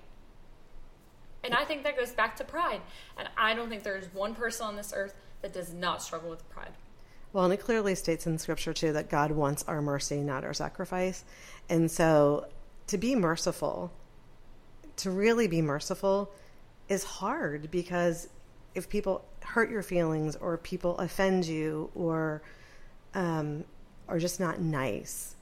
And 1.44 1.54
I 1.54 1.66
think 1.66 1.84
that 1.84 1.98
goes 1.98 2.12
back 2.12 2.36
to 2.38 2.44
pride. 2.44 2.82
And 3.18 3.28
I 3.36 3.54
don't 3.54 3.70
think 3.70 3.84
there's 3.84 4.14
one 4.14 4.36
person 4.36 4.68
on 4.68 4.76
this 4.76 4.94
earth 4.96 5.16
that 5.42 5.54
does 5.54 5.74
not 5.74 6.04
struggle 6.04 6.30
with 6.30 6.48
pride. 6.50 6.72
Well, 7.34 7.46
and 7.46 7.54
it 7.54 7.62
clearly 7.62 7.96
states 7.96 8.28
in 8.28 8.38
Scripture, 8.38 8.74
too, 8.74 8.94
that 8.94 9.10
God 9.10 9.32
wants 9.32 9.64
our 9.64 9.82
mercy, 9.82 10.22
not 10.22 10.44
our 10.44 10.54
sacrifice. 10.54 11.24
And 11.70 11.90
so 11.90 12.48
to 12.88 12.98
be 12.98 13.16
merciful 13.16 13.92
to 14.98 15.10
really 15.10 15.48
be 15.48 15.62
merciful 15.62 16.32
is 16.88 17.04
hard 17.04 17.72
because 17.72 18.28
if 18.76 18.90
people 18.90 19.26
hurt 19.42 19.70
your 19.70 19.84
feelings 19.84 20.36
or 20.36 20.58
people 20.58 20.98
offend 20.98 21.46
you 21.46 21.90
or 21.96 22.42
um, 23.14 23.64
are 24.08 24.20
just 24.20 24.40
not 24.40 24.62
nice, 24.62 25.36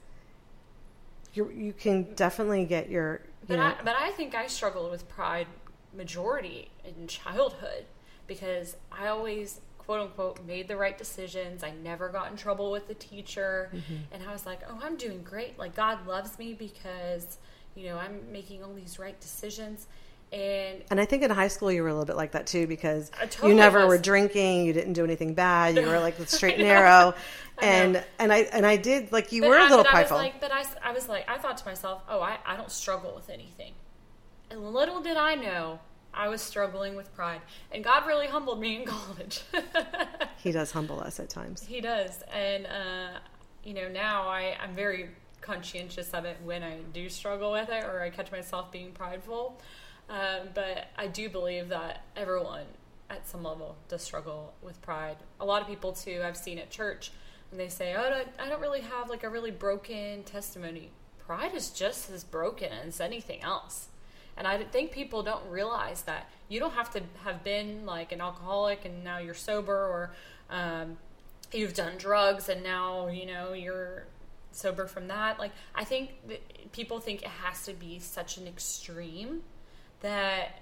you 1.34 1.52
you 1.52 1.74
can 1.74 2.14
definitely 2.16 2.66
get 2.66 2.90
your. 2.90 3.22
but 3.48 3.58
know, 3.58 3.64
I, 3.64 3.76
but 3.84 3.96
I 3.96 4.12
think 4.12 4.36
I 4.36 4.48
struggled 4.48 4.92
with 4.92 5.08
pride 5.08 5.48
majority 5.96 6.70
in 6.84 7.08
childhood 7.08 7.86
because 8.28 8.76
I 8.92 9.08
always 9.08 9.62
quote 9.78 10.02
unquote 10.02 10.46
made 10.46 10.68
the 10.68 10.78
right 10.78 10.98
decisions. 10.98 11.64
I 11.64 11.72
never 11.84 12.10
got 12.10 12.32
in 12.32 12.38
trouble 12.38 12.72
with 12.72 12.88
the 12.88 12.94
teacher, 12.96 13.70
mm-hmm. 13.74 13.96
and 14.12 14.24
I 14.28 14.32
was 14.32 14.46
like, 14.46 14.62
oh, 14.70 14.80
I'm 14.82 14.98
doing 14.98 15.24
great. 15.24 15.58
Like 15.60 15.76
God 15.76 16.08
loves 16.08 16.38
me 16.40 16.54
because 16.54 17.38
you 17.76 17.86
know, 17.86 17.98
I'm 17.98 18.20
making 18.32 18.64
all 18.64 18.74
these 18.74 19.00
right 19.00 19.20
decisions. 19.20 19.88
And 20.32 20.84
and 20.92 21.00
I 21.00 21.06
think 21.06 21.24
in 21.24 21.32
high 21.32 21.48
school 21.48 21.72
you 21.72 21.82
were 21.82 21.90
a 21.90 21.94
little 21.94 22.06
bit 22.06 22.16
like 22.16 22.34
that 22.34 22.46
too 22.46 22.68
because 22.68 23.10
totally 23.20 23.52
you 23.52 23.56
never 23.58 23.80
was. 23.80 23.88
were 23.88 23.98
drinking, 23.98 24.66
you 24.66 24.74
didn't 24.74 24.94
do 24.94 25.04
anything 25.04 25.34
bad, 25.34 25.76
you 25.76 25.88
were 25.88 26.00
like 26.00 26.18
the 26.20 26.28
straight 26.28 26.56
and 26.56 26.64
narrow, 26.64 27.16
and 27.60 28.04
and 28.20 28.32
I 28.32 28.40
and 28.54 28.66
I 28.66 28.78
did 28.78 29.12
like 29.12 29.32
you 29.32 29.42
but 29.42 29.50
were 29.50 29.58
I, 29.58 29.66
a 29.66 29.70
little 29.70 29.84
but 29.84 29.92
prideful. 29.92 30.18
I 30.18 30.26
was 30.26 30.32
like, 30.34 30.42
but 30.42 30.52
I, 30.52 30.90
I 30.90 30.92
was 30.92 31.10
like 31.10 31.28
I 31.28 31.38
thought 31.40 31.58
to 31.58 31.66
myself, 31.66 32.04
oh, 32.08 32.22
I, 32.22 32.38
I 32.46 32.56
don't 32.58 32.72
struggle 32.72 33.14
with 33.16 33.30
anything, 33.32 33.74
And 34.52 34.72
little 34.72 35.02
did 35.02 35.18
I 35.18 35.34
know, 35.34 35.80
I 36.14 36.28
was 36.28 36.42
struggling 36.42 36.96
with 36.96 37.14
pride. 37.16 37.42
And 37.72 37.84
God 37.84 38.06
really 38.06 38.28
humbled 38.28 38.60
me 38.60 38.78
in 38.78 38.86
college. 38.86 39.42
he 40.38 40.52
does 40.52 40.72
humble 40.72 41.00
us 41.00 41.20
at 41.20 41.30
times. 41.30 41.64
He 41.66 41.82
does. 41.82 42.24
And, 42.34 42.66
uh, 42.66 43.20
you 43.64 43.74
know, 43.74 43.88
now 43.88 44.28
I, 44.28 44.56
I'm 44.62 44.76
very 44.76 45.10
conscientious 45.42 46.12
of 46.12 46.26
it 46.26 46.38
when 46.44 46.64
I 46.64 46.78
do 46.94 47.10
struggle 47.10 47.52
with 47.52 47.70
it 47.70 47.84
or 47.84 48.02
I 48.02 48.10
catch 48.10 48.32
myself 48.32 48.72
being 48.72 48.92
prideful. 48.92 49.60
Um, 50.10 50.50
but 50.54 50.88
I 50.98 51.08
do 51.08 51.30
believe 51.30 51.70
that 51.70 52.04
everyone 52.16 52.66
at 53.10 53.28
some 53.28 53.44
level 53.44 53.76
does 53.88 54.02
struggle 54.02 54.54
with 54.62 54.82
pride. 54.82 55.18
A 55.40 55.46
lot 55.46 55.62
of 55.62 55.68
people, 55.68 55.94
too, 55.94 56.22
I've 56.24 56.38
seen 56.38 56.58
at 56.58 56.70
church, 56.70 57.12
and 57.52 57.60
they 57.60 57.70
say, 57.70 57.96
Oh, 57.96 58.24
I 58.40 58.50
don't, 58.50 58.62
really 58.62 58.82
have 58.82 59.10
like 59.10 59.24
a 59.24 59.30
really 59.30 59.52
broken 59.52 60.24
testimony. 60.24 60.90
Pride 61.20 61.54
is 61.54 61.70
just 61.70 62.10
as 62.10 62.24
broken 62.24 62.72
as 62.72 63.00
anything 63.00 63.42
else. 63.44 63.88
And 64.36 64.48
I 64.48 64.64
think 64.64 64.92
people 64.92 65.22
don't 65.22 65.46
realize 65.50 66.04
that 66.04 66.30
you 66.48 66.60
don't 66.60 66.74
have 66.74 66.92
to 66.94 67.02
have 67.24 67.44
been 67.44 67.86
like 67.86 68.12
an 68.12 68.22
alcoholic 68.22 68.86
and 68.86 69.04
now 69.04 69.18
you're 69.18 69.34
sober 69.34 69.76
or 69.76 70.12
um, 70.50 70.98
you've 71.52 71.74
done 71.74 71.98
drugs 71.98 72.50
and 72.50 72.64
now, 72.64 73.08
you 73.08 73.26
know, 73.26 73.54
you're 73.54 74.06
sober 74.52 74.88
from 74.88 75.08
that. 75.10 75.40
Like, 75.40 75.52
I 75.76 75.84
think 75.84 76.12
people 76.72 77.00
think 77.00 77.22
it 77.22 77.28
has 77.28 77.66
to 77.66 77.74
be 77.74 78.00
such 78.00 78.38
an 78.38 78.48
extreme 78.48 79.42
that 80.02 80.62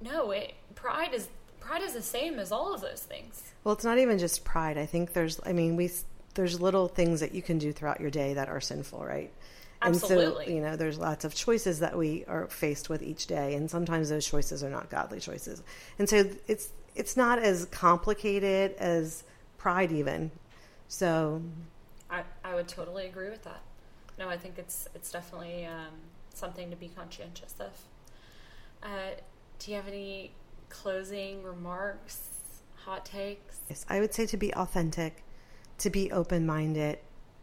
no, 0.00 0.30
it, 0.30 0.54
pride 0.74 1.12
is 1.14 1.28
pride 1.60 1.82
is 1.82 1.92
the 1.92 2.02
same 2.02 2.38
as 2.38 2.50
all 2.50 2.74
of 2.74 2.80
those 2.80 3.00
things. 3.00 3.52
Well, 3.64 3.74
it's 3.74 3.84
not 3.84 3.98
even 3.98 4.18
just 4.18 4.44
pride. 4.44 4.78
I 4.78 4.86
think 4.86 5.12
there's, 5.12 5.38
I 5.44 5.52
mean, 5.52 5.76
we 5.76 5.90
there's 6.34 6.60
little 6.60 6.88
things 6.88 7.20
that 7.20 7.34
you 7.34 7.42
can 7.42 7.58
do 7.58 7.72
throughout 7.72 8.00
your 8.00 8.10
day 8.10 8.34
that 8.34 8.48
are 8.48 8.60
sinful, 8.60 9.04
right? 9.04 9.32
Absolutely. 9.82 10.44
And 10.44 10.48
so, 10.48 10.54
you 10.54 10.60
know, 10.60 10.76
there's 10.76 10.98
lots 10.98 11.24
of 11.24 11.34
choices 11.34 11.80
that 11.80 11.96
we 11.96 12.24
are 12.26 12.46
faced 12.48 12.88
with 12.88 13.02
each 13.02 13.26
day, 13.26 13.54
and 13.54 13.70
sometimes 13.70 14.08
those 14.08 14.26
choices 14.26 14.62
are 14.62 14.70
not 14.70 14.90
godly 14.90 15.20
choices. 15.20 15.62
And 15.98 16.08
so 16.08 16.30
it's 16.48 16.70
it's 16.94 17.16
not 17.16 17.38
as 17.38 17.66
complicated 17.66 18.74
as 18.78 19.24
pride, 19.58 19.92
even. 19.92 20.30
So, 20.88 21.42
I 22.10 22.24
I 22.44 22.54
would 22.54 22.68
totally 22.68 23.06
agree 23.06 23.30
with 23.30 23.44
that. 23.44 23.62
No, 24.18 24.28
I 24.28 24.36
think 24.36 24.58
it's 24.58 24.88
it's 24.94 25.10
definitely 25.10 25.66
um, 25.66 25.94
something 26.34 26.70
to 26.70 26.76
be 26.76 26.88
conscientious 26.88 27.54
of. 27.58 27.70
Uh, 28.82 29.10
do 29.58 29.70
you 29.70 29.76
have 29.76 29.88
any 29.88 30.32
closing 30.68 31.42
remarks, 31.42 32.30
hot 32.76 33.04
takes? 33.04 33.60
Yes, 33.68 33.84
I 33.88 34.00
would 34.00 34.14
say 34.14 34.26
to 34.26 34.36
be 34.36 34.54
authentic, 34.54 35.22
to 35.78 35.90
be 35.90 36.10
open 36.12 36.46
minded, 36.46 36.98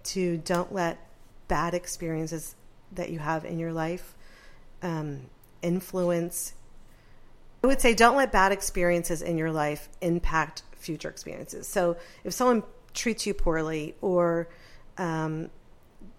to 0.05 0.37
don't 0.37 0.73
let 0.73 0.97
bad 1.47 1.73
experiences 1.73 2.55
that 2.91 3.09
you 3.09 3.19
have 3.19 3.45
in 3.45 3.59
your 3.59 3.73
life 3.73 4.15
um, 4.81 5.21
influence. 5.61 6.53
I 7.63 7.67
would 7.67 7.81
say 7.81 7.93
don't 7.93 8.15
let 8.15 8.31
bad 8.31 8.51
experiences 8.51 9.21
in 9.21 9.37
your 9.37 9.51
life 9.51 9.89
impact 10.01 10.63
future 10.75 11.09
experiences. 11.09 11.67
So 11.67 11.97
if 12.23 12.33
someone 12.33 12.63
treats 12.93 13.25
you 13.25 13.33
poorly 13.33 13.95
or 14.01 14.47
um, 14.97 15.49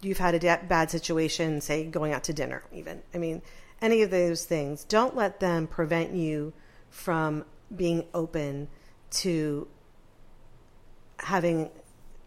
you've 0.00 0.18
had 0.18 0.34
a 0.34 0.60
bad 0.68 0.90
situation, 0.90 1.60
say 1.60 1.84
going 1.84 2.12
out 2.12 2.24
to 2.24 2.32
dinner, 2.32 2.62
even, 2.72 3.02
I 3.14 3.18
mean, 3.18 3.42
any 3.80 4.02
of 4.02 4.10
those 4.10 4.44
things, 4.44 4.84
don't 4.84 5.14
let 5.14 5.40
them 5.40 5.66
prevent 5.66 6.12
you 6.12 6.52
from 6.90 7.44
being 7.74 8.04
open 8.14 8.68
to 9.10 9.68
having 11.18 11.70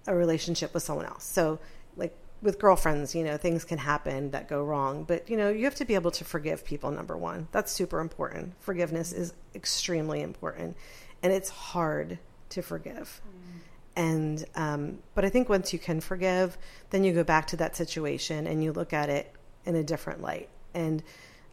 a 0.07 0.15
relationship 0.15 0.73
with 0.73 0.83
someone 0.83 1.05
else. 1.05 1.23
So, 1.23 1.59
like 1.95 2.15
with 2.41 2.59
girlfriends, 2.59 3.13
you 3.13 3.23
know, 3.23 3.37
things 3.37 3.63
can 3.63 3.77
happen 3.77 4.31
that 4.31 4.47
go 4.47 4.63
wrong, 4.63 5.03
but 5.03 5.29
you 5.29 5.37
know, 5.37 5.49
you 5.49 5.65
have 5.65 5.75
to 5.75 5.85
be 5.85 5.95
able 5.95 6.11
to 6.11 6.23
forgive 6.23 6.65
people 6.65 6.91
number 6.91 7.17
1. 7.17 7.49
That's 7.51 7.71
super 7.71 7.99
important. 7.99 8.53
Forgiveness 8.59 9.11
is 9.11 9.33
extremely 9.53 10.21
important, 10.21 10.75
and 11.21 11.31
it's 11.31 11.49
hard 11.49 12.19
to 12.49 12.61
forgive. 12.61 13.21
Mm. 13.27 13.59
And 13.93 14.45
um, 14.55 14.99
but 15.15 15.25
I 15.25 15.29
think 15.29 15.49
once 15.49 15.73
you 15.73 15.79
can 15.79 15.99
forgive, 16.01 16.57
then 16.91 17.03
you 17.03 17.13
go 17.13 17.23
back 17.23 17.47
to 17.47 17.57
that 17.57 17.75
situation 17.75 18.47
and 18.47 18.63
you 18.63 18.71
look 18.71 18.93
at 18.93 19.09
it 19.09 19.33
in 19.65 19.75
a 19.75 19.83
different 19.83 20.21
light. 20.21 20.49
And 20.73 21.03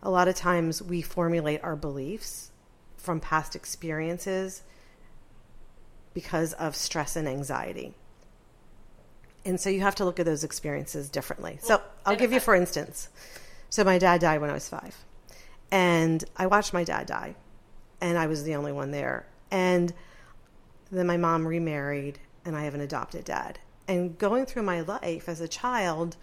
a 0.03 0.11
lot 0.11 0.29
of 0.29 0.35
times 0.35 0.83
we 0.83 1.03
formulate 1.03 1.63
our 1.63 1.77
beliefs 1.77 2.51
from 2.97 3.21
past 3.21 3.57
experiences 3.57 4.63
because 6.15 6.53
of 6.55 6.75
stress 6.77 7.17
and 7.17 7.29
anxiety. 7.29 7.95
And 9.45 9.61
so 9.61 9.71
you 9.71 9.81
have 9.81 9.95
to 9.97 10.05
look 10.05 10.21
at 10.21 10.27
those 10.27 10.45
experiences 10.45 11.09
differently. 11.09 11.59
So 11.63 11.81
I'll 12.05 12.17
give 12.17 12.33
you, 12.33 12.41
for 12.41 12.55
instance, 12.55 13.09
so 13.71 13.85
my 13.85 13.99
dad 13.99 14.21
died 14.21 14.41
when 14.41 14.51
I 14.51 14.55
was 14.55 14.69
five. 14.69 14.97
And 15.71 16.25
I 16.37 16.47
watched 16.47 16.73
my 16.73 16.85
dad 16.85 17.07
die, 17.07 17.35
and 18.01 18.19
I 18.19 18.27
was 18.27 18.45
the 18.45 18.55
only 18.55 18.73
one 18.73 18.91
there. 18.91 19.27
And 19.51 19.93
then 20.91 21.07
my 21.07 21.17
mom 21.17 21.47
remarried, 21.47 22.19
and 22.45 22.57
I 22.57 22.65
have 22.65 22.75
an 22.75 22.81
adopted 22.81 23.25
dad. 23.25 23.59
And 23.87 24.19
going 24.19 24.47
through 24.47 24.63
my 24.63 24.81
life 24.81 25.29
as 25.29 25.41
a 25.41 25.49
child, 25.49 26.17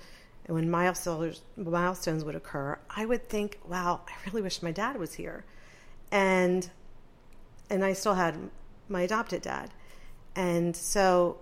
and 0.45 0.53
when 0.53 0.69
milestones, 0.69 1.41
milestones 1.57 2.23
would 2.23 2.35
occur, 2.35 2.77
I 2.89 3.05
would 3.05 3.29
think, 3.29 3.59
wow, 3.67 4.01
I 4.07 4.11
really 4.27 4.41
wish 4.41 4.61
my 4.61 4.71
dad 4.71 4.97
was 4.97 5.13
here. 5.13 5.45
And 6.11 6.69
and 7.69 7.83
I 7.83 7.93
still 7.93 8.13
had 8.13 8.37
my 8.87 9.01
adopted 9.01 9.41
dad. 9.41 9.71
And 10.35 10.75
so 10.75 11.39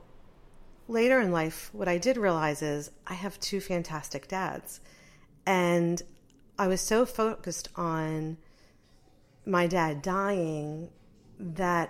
later 0.88 1.20
in 1.20 1.32
life, 1.32 1.70
what 1.74 1.89
I 1.89 1.98
did 1.98 2.16
realize 2.16 2.62
is 2.62 2.92
I 3.06 3.13
have 3.13 3.39
two 3.42 3.60
fantastic 3.60 4.30
dads. 4.30 4.80
And 5.46 6.02
I 6.58 6.68
was 6.68 6.80
so 6.80 7.06
focused 7.06 7.68
on 7.76 8.38
my 9.46 9.68
dad 9.68 10.02
dying 10.02 10.89
that 11.38 11.89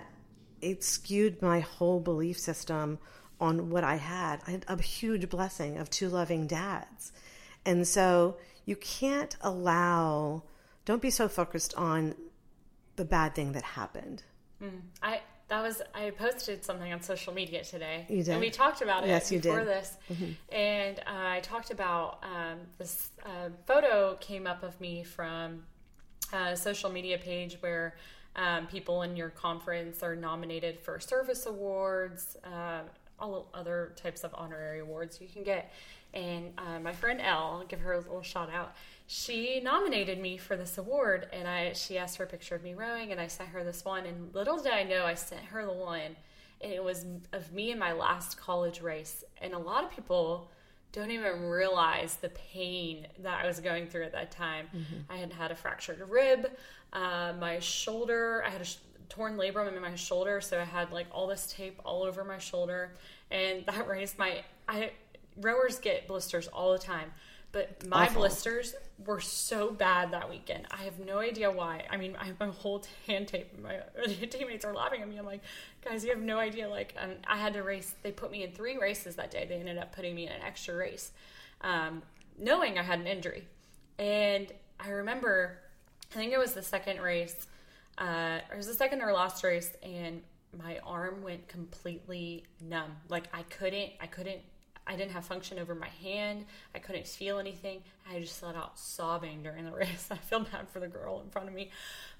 it 0.60 0.82
skewed 0.82 1.40
my 1.40 1.60
whole 1.60 2.00
belief 2.00 2.40
system 2.40 2.98
on 3.40 3.70
what 3.70 3.84
I 3.84 3.96
had. 3.96 4.40
I 4.46 4.52
had 4.52 4.64
a 4.68 4.80
huge 4.80 5.28
blessing 5.28 5.78
of 5.78 5.90
two 5.90 6.08
loving 6.08 6.46
dads. 6.46 7.12
And 7.64 7.86
so 7.86 8.36
you 8.64 8.76
can't 8.76 9.36
allow, 9.40 10.42
don't 10.84 11.02
be 11.02 11.10
so 11.10 11.28
focused 11.28 11.74
on 11.74 12.14
the 12.96 13.04
bad 13.04 13.34
thing 13.34 13.52
that 13.52 13.62
happened. 13.62 14.22
Mm. 14.62 14.80
I 15.02 15.20
that 15.48 15.62
was 15.62 15.82
I 15.94 16.10
posted 16.10 16.64
something 16.64 16.92
on 16.92 17.02
social 17.02 17.34
media 17.34 17.62
today. 17.64 18.06
You 18.08 18.22
did, 18.22 18.28
and 18.32 18.40
we 18.40 18.50
talked 18.50 18.80
about 18.80 19.04
it 19.04 19.08
yes, 19.08 19.30
before 19.30 19.58
did. 19.58 19.68
this. 19.68 19.96
Mm-hmm. 20.10 20.54
And 20.54 20.98
uh, 21.00 21.02
I 21.06 21.40
talked 21.40 21.70
about 21.70 22.22
um, 22.22 22.60
this 22.78 23.10
uh, 23.24 23.50
photo 23.66 24.16
came 24.20 24.46
up 24.46 24.62
of 24.62 24.80
me 24.80 25.04
from 25.04 25.64
a 26.32 26.56
social 26.56 26.90
media 26.90 27.18
page 27.18 27.58
where 27.60 27.96
um, 28.36 28.66
people 28.66 29.02
in 29.02 29.16
your 29.16 29.28
conference 29.28 30.02
are 30.02 30.16
nominated 30.16 30.80
for 30.80 30.98
service 30.98 31.46
awards, 31.46 32.36
uh, 32.44 32.80
all 33.24 33.48
other 33.54 33.92
types 33.96 34.22
of 34.24 34.34
honorary 34.34 34.80
awards 34.80 35.20
you 35.20 35.28
can 35.28 35.42
get. 35.42 35.72
And 36.12 36.52
uh, 36.58 36.78
my 36.78 36.92
friend 36.92 37.20
Elle, 37.20 37.58
I'll 37.60 37.64
give 37.66 37.80
her 37.80 37.94
a 37.94 37.98
little 37.98 38.22
shout 38.22 38.50
out 38.52 38.74
she 39.06 39.60
nominated 39.60 40.18
me 40.18 40.38
for 40.38 40.56
this 40.56 40.78
award 40.78 41.28
and 41.32 41.46
I 41.46 41.72
she 41.74 41.98
asked 41.98 42.16
for 42.16 42.22
a 42.22 42.26
picture 42.26 42.54
of 42.54 42.62
me 42.62 42.74
rowing 42.74 43.12
and 43.12 43.20
I 43.20 43.26
sent 43.26 43.50
her 43.50 43.62
this 43.62 43.84
one 43.84 44.06
and 44.06 44.34
little 44.34 44.56
did 44.58 44.72
I 44.72 44.82
know 44.82 45.04
I 45.04 45.14
sent 45.14 45.42
her 45.42 45.64
the 45.64 45.72
one 45.72 46.16
and 46.60 46.72
it 46.72 46.82
was 46.82 47.04
of 47.32 47.52
me 47.52 47.70
in 47.70 47.78
my 47.78 47.92
last 47.92 48.38
college 48.38 48.80
race 48.80 49.22
and 49.42 49.52
a 49.52 49.58
lot 49.58 49.84
of 49.84 49.90
people 49.90 50.50
don't 50.92 51.10
even 51.10 51.42
realize 51.42 52.16
the 52.16 52.30
pain 52.30 53.06
that 53.18 53.44
I 53.44 53.46
was 53.46 53.58
going 53.58 53.88
through 53.88 54.04
at 54.04 54.12
that 54.12 54.30
time. 54.30 54.66
Mm-hmm. 54.66 55.12
I 55.12 55.16
had 55.16 55.32
had 55.32 55.50
a 55.50 55.56
fractured 55.56 56.00
rib, 56.08 56.52
uh, 56.92 57.32
my 57.40 57.58
shoulder, 57.58 58.44
I 58.46 58.50
had 58.50 58.60
a 58.60 58.64
sh- 58.64 58.76
torn 59.08 59.36
labrum 59.36 59.74
in 59.74 59.82
my 59.82 59.96
shoulder, 59.96 60.40
so 60.40 60.60
I 60.60 60.64
had 60.64 60.92
like 60.92 61.08
all 61.10 61.26
this 61.26 61.52
tape 61.52 61.80
all 61.84 62.04
over 62.04 62.22
my 62.22 62.38
shoulder. 62.38 62.92
And 63.30 63.64
that 63.66 63.88
race, 63.88 64.14
my 64.18 64.42
I 64.68 64.90
rowers 65.40 65.78
get 65.78 66.06
blisters 66.06 66.46
all 66.48 66.72
the 66.72 66.78
time. 66.78 67.12
But 67.52 67.86
my 67.86 68.06
Awful. 68.06 68.22
blisters 68.22 68.74
were 69.06 69.20
so 69.20 69.70
bad 69.70 70.10
that 70.10 70.28
weekend. 70.28 70.66
I 70.72 70.82
have 70.82 70.98
no 70.98 71.20
idea 71.20 71.52
why. 71.52 71.84
I 71.88 71.96
mean, 71.96 72.16
I 72.20 72.24
have 72.24 72.40
my 72.40 72.48
whole 72.48 72.82
hand 73.06 73.28
tape. 73.28 73.56
My 73.62 73.78
teammates 74.30 74.64
are 74.64 74.74
laughing 74.74 75.02
at 75.02 75.08
me. 75.08 75.18
I'm 75.18 75.24
like, 75.24 75.40
guys, 75.84 76.02
you 76.02 76.10
have 76.10 76.20
no 76.20 76.38
idea. 76.38 76.68
Like, 76.68 76.96
um, 77.00 77.10
I 77.28 77.36
had 77.38 77.52
to 77.52 77.62
race. 77.62 77.94
They 78.02 78.10
put 78.10 78.32
me 78.32 78.42
in 78.42 78.50
three 78.50 78.76
races 78.76 79.14
that 79.16 79.30
day. 79.30 79.46
They 79.48 79.54
ended 79.54 79.78
up 79.78 79.94
putting 79.94 80.16
me 80.16 80.26
in 80.26 80.32
an 80.32 80.42
extra 80.42 80.74
race, 80.74 81.12
um, 81.60 82.02
knowing 82.36 82.76
I 82.76 82.82
had 82.82 82.98
an 82.98 83.06
injury. 83.06 83.44
And 84.00 84.48
I 84.80 84.88
remember, 84.88 85.60
I 86.12 86.16
think 86.16 86.32
it 86.32 86.38
was 86.38 86.54
the 86.54 86.62
second 86.62 87.00
race. 87.00 87.46
Uh, 87.98 88.40
it 88.52 88.56
was 88.56 88.66
the 88.66 88.74
second 88.74 89.00
or 89.00 89.12
last 89.12 89.44
race, 89.44 89.70
and 89.80 90.22
my 90.62 90.78
arm 90.84 91.22
went 91.22 91.48
completely 91.48 92.44
numb. 92.60 92.96
Like 93.08 93.24
I 93.32 93.42
couldn't, 93.42 93.92
I 94.00 94.06
couldn't 94.06 94.40
I 94.86 94.96
didn't 94.96 95.12
have 95.12 95.24
function 95.24 95.58
over 95.58 95.74
my 95.74 95.88
hand. 96.02 96.44
I 96.74 96.78
couldn't 96.78 97.06
feel 97.06 97.38
anything. 97.38 97.82
I 98.10 98.20
just 98.20 98.42
let 98.42 98.54
out 98.54 98.78
sobbing 98.78 99.42
during 99.42 99.64
the 99.64 99.72
race. 99.76 100.08
I 100.10 100.16
feel 100.16 100.40
bad 100.40 100.68
for 100.68 100.80
the 100.80 100.88
girl 100.88 101.20
in 101.22 101.30
front 101.30 101.48
of 101.48 101.54
me. 101.54 101.70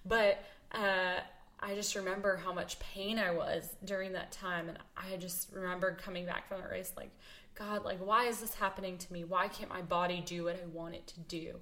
But 0.05 0.43
uh, 0.73 1.21
I 1.61 1.75
just 1.75 1.95
remember 1.95 2.37
how 2.37 2.53
much 2.53 2.79
pain 2.79 3.19
I 3.19 3.33
was 3.33 3.69
during 3.85 4.13
that 4.13 4.33
time. 4.33 4.69
And 4.69 4.79
I 4.97 5.17
just 5.17 5.51
remember 5.53 5.97
coming 6.03 6.27
back 6.27 6.49
from 6.49 6.63
the 6.63 6.69
race 6.69 6.93
like, 6.97 7.11
God, 7.55 7.85
like, 7.85 7.99
why 7.99 8.27
is 8.27 8.41
this 8.41 8.55
happening 8.55 8.99
to 8.99 9.13
me? 9.13 9.25
Why 9.25 9.47
can't 9.49 9.71
my 9.71 9.83
body 9.83 10.23
do 10.25 10.45
what 10.45 10.57
I 10.57 10.67
want 10.67 10.95
it 10.95 11.07
to 11.09 11.21
do? 11.21 11.57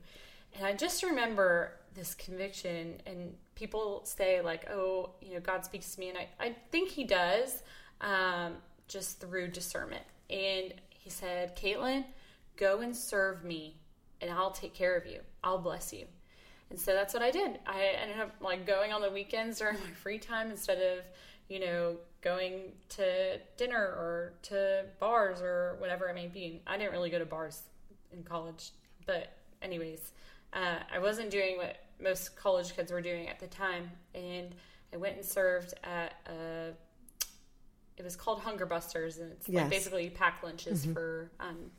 And 0.54 0.66
I 0.66 0.72
just 0.72 1.02
remember 1.02 1.74
this 1.94 2.14
conviction 2.14 3.00
and 3.06 3.34
people 3.54 4.00
say 4.04 4.40
like 4.40 4.68
oh 4.70 5.10
you 5.20 5.34
know 5.34 5.40
god 5.40 5.64
speaks 5.64 5.94
to 5.94 6.00
me 6.00 6.08
and 6.08 6.18
i, 6.18 6.28
I 6.40 6.56
think 6.70 6.90
he 6.90 7.04
does 7.04 7.62
um, 8.02 8.54
just 8.88 9.20
through 9.20 9.48
discernment. 9.48 10.02
And 10.28 10.74
he 10.90 11.10
said 11.10 11.56
caitlin 11.56 12.04
go 12.56 12.80
and 12.80 12.94
serve 12.94 13.44
me 13.44 13.76
and 14.20 14.30
i'll 14.30 14.50
take 14.50 14.74
care 14.74 14.96
of 14.96 15.06
you. 15.06 15.20
I'll 15.42 15.58
bless 15.58 15.92
you. 15.92 16.04
And 16.70 16.78
so 16.78 16.92
that's 16.92 17.14
what 17.14 17.22
i 17.22 17.30
did. 17.30 17.58
I 17.66 17.96
ended 18.00 18.20
up 18.20 18.34
like 18.40 18.66
going 18.66 18.92
on 18.92 19.00
the 19.00 19.10
weekends 19.10 19.58
during 19.58 19.78
my 19.80 19.90
free 20.02 20.18
time 20.18 20.50
instead 20.50 20.78
of 20.78 21.04
you 21.48 21.60
know 21.60 21.96
going 22.20 22.72
to 22.90 23.38
dinner 23.56 23.78
or 23.78 24.34
to 24.42 24.84
bars 25.00 25.40
or 25.40 25.76
whatever 25.78 26.08
it 26.08 26.14
may 26.14 26.28
be. 26.28 26.62
I 26.66 26.76
didn't 26.76 26.92
really 26.92 27.10
go 27.10 27.18
to 27.18 27.26
bars 27.26 27.62
in 28.12 28.22
college 28.22 28.70
but 29.06 29.32
anyways 29.62 30.12
uh, 30.52 30.78
I 30.92 30.98
wasn't 30.98 31.30
doing 31.30 31.56
what 31.56 31.76
most 32.02 32.36
college 32.36 32.74
kids 32.74 32.90
were 32.92 33.00
doing 33.00 33.28
at 33.28 33.38
the 33.40 33.46
time, 33.46 33.90
and 34.14 34.54
I 34.92 34.96
went 34.96 35.16
and 35.16 35.24
served 35.24 35.74
at 35.84 36.14
a. 36.26 36.72
It 37.96 38.04
was 38.04 38.16
called 38.16 38.40
Hunger 38.40 38.66
Busters, 38.66 39.18
and 39.18 39.32
it's 39.32 39.48
Yes. 39.48 39.62
like 39.62 39.70
basically 39.70 40.04
you 40.04 40.10
pack 40.10 40.42
lunches 40.42 40.84
for 40.86 41.30
um, 41.40 41.70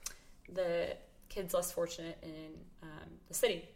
the 0.53 0.95
kids 1.30 1.53
less 1.53 1.71
fortunate 1.71 2.17
in 2.21 2.51
um, 2.84 3.09
the 3.28 3.34
city. 3.34 3.67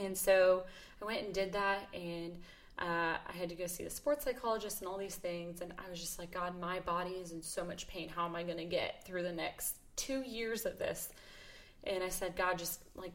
And 0.00 0.16
so 0.16 0.64
I 1.00 1.04
went 1.06 1.24
and 1.24 1.32
did 1.32 1.52
that, 1.54 1.88
and 1.94 2.34
uh, 2.78 3.16
I 3.26 3.32
had 3.32 3.48
to 3.48 3.54
go 3.54 3.66
see 3.66 3.84
the 3.84 3.90
sports 3.90 4.24
psychologist 4.24 4.80
and 4.82 4.88
all 4.88 4.98
these 4.98 5.14
things. 5.14 5.62
And 5.62 5.72
I 5.84 5.88
was 5.88 5.98
just 5.98 6.18
like, 6.18 6.30
God, 6.30 6.60
my 6.60 6.80
body 6.80 7.12
is 7.12 7.32
in 7.32 7.42
so 7.42 7.64
much 7.64 7.88
pain. 7.88 8.10
How 8.10 8.26
am 8.26 8.36
I 8.36 8.42
going 8.42 8.58
to 8.58 8.64
get 8.66 9.02
through 9.06 9.22
the 9.22 9.32
next 9.32 9.76
two 9.96 10.20
years 10.20 10.66
of 10.66 10.78
this? 10.78 11.08
And 11.84 12.04
I 12.04 12.10
said, 12.10 12.36
God, 12.36 12.58
just 12.58 12.82
like 12.94 13.12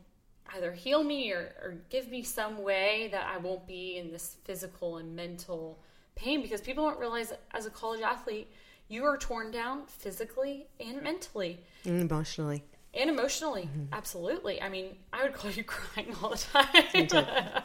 either 0.55 0.73
heal 0.73 1.03
me 1.03 1.31
or, 1.31 1.53
or 1.61 1.77
give 1.89 2.09
me 2.09 2.23
some 2.23 2.61
way 2.61 3.09
that 3.11 3.25
I 3.25 3.37
won't 3.37 3.65
be 3.67 3.97
in 3.97 4.11
this 4.11 4.37
physical 4.43 4.97
and 4.97 5.15
mental 5.15 5.79
pain 6.15 6.41
because 6.41 6.61
people 6.61 6.83
don't 6.85 6.99
realize 6.99 7.33
as 7.51 7.65
a 7.65 7.69
college 7.69 8.01
athlete, 8.01 8.49
you 8.87 9.05
are 9.05 9.17
torn 9.17 9.51
down 9.51 9.85
physically 9.87 10.67
and 10.79 11.01
mentally. 11.01 11.59
And 11.85 12.01
emotionally. 12.01 12.63
and 12.93 13.09
emotionally 13.09 13.69
absolutely. 13.93 14.61
I 14.61 14.67
mean 14.69 14.97
i 15.13 15.23
would 15.23 15.33
call 15.33 15.51
you 15.51 15.63
crying 15.75 16.13
all 16.21 16.31
the 16.31 17.07
time. 17.07 17.07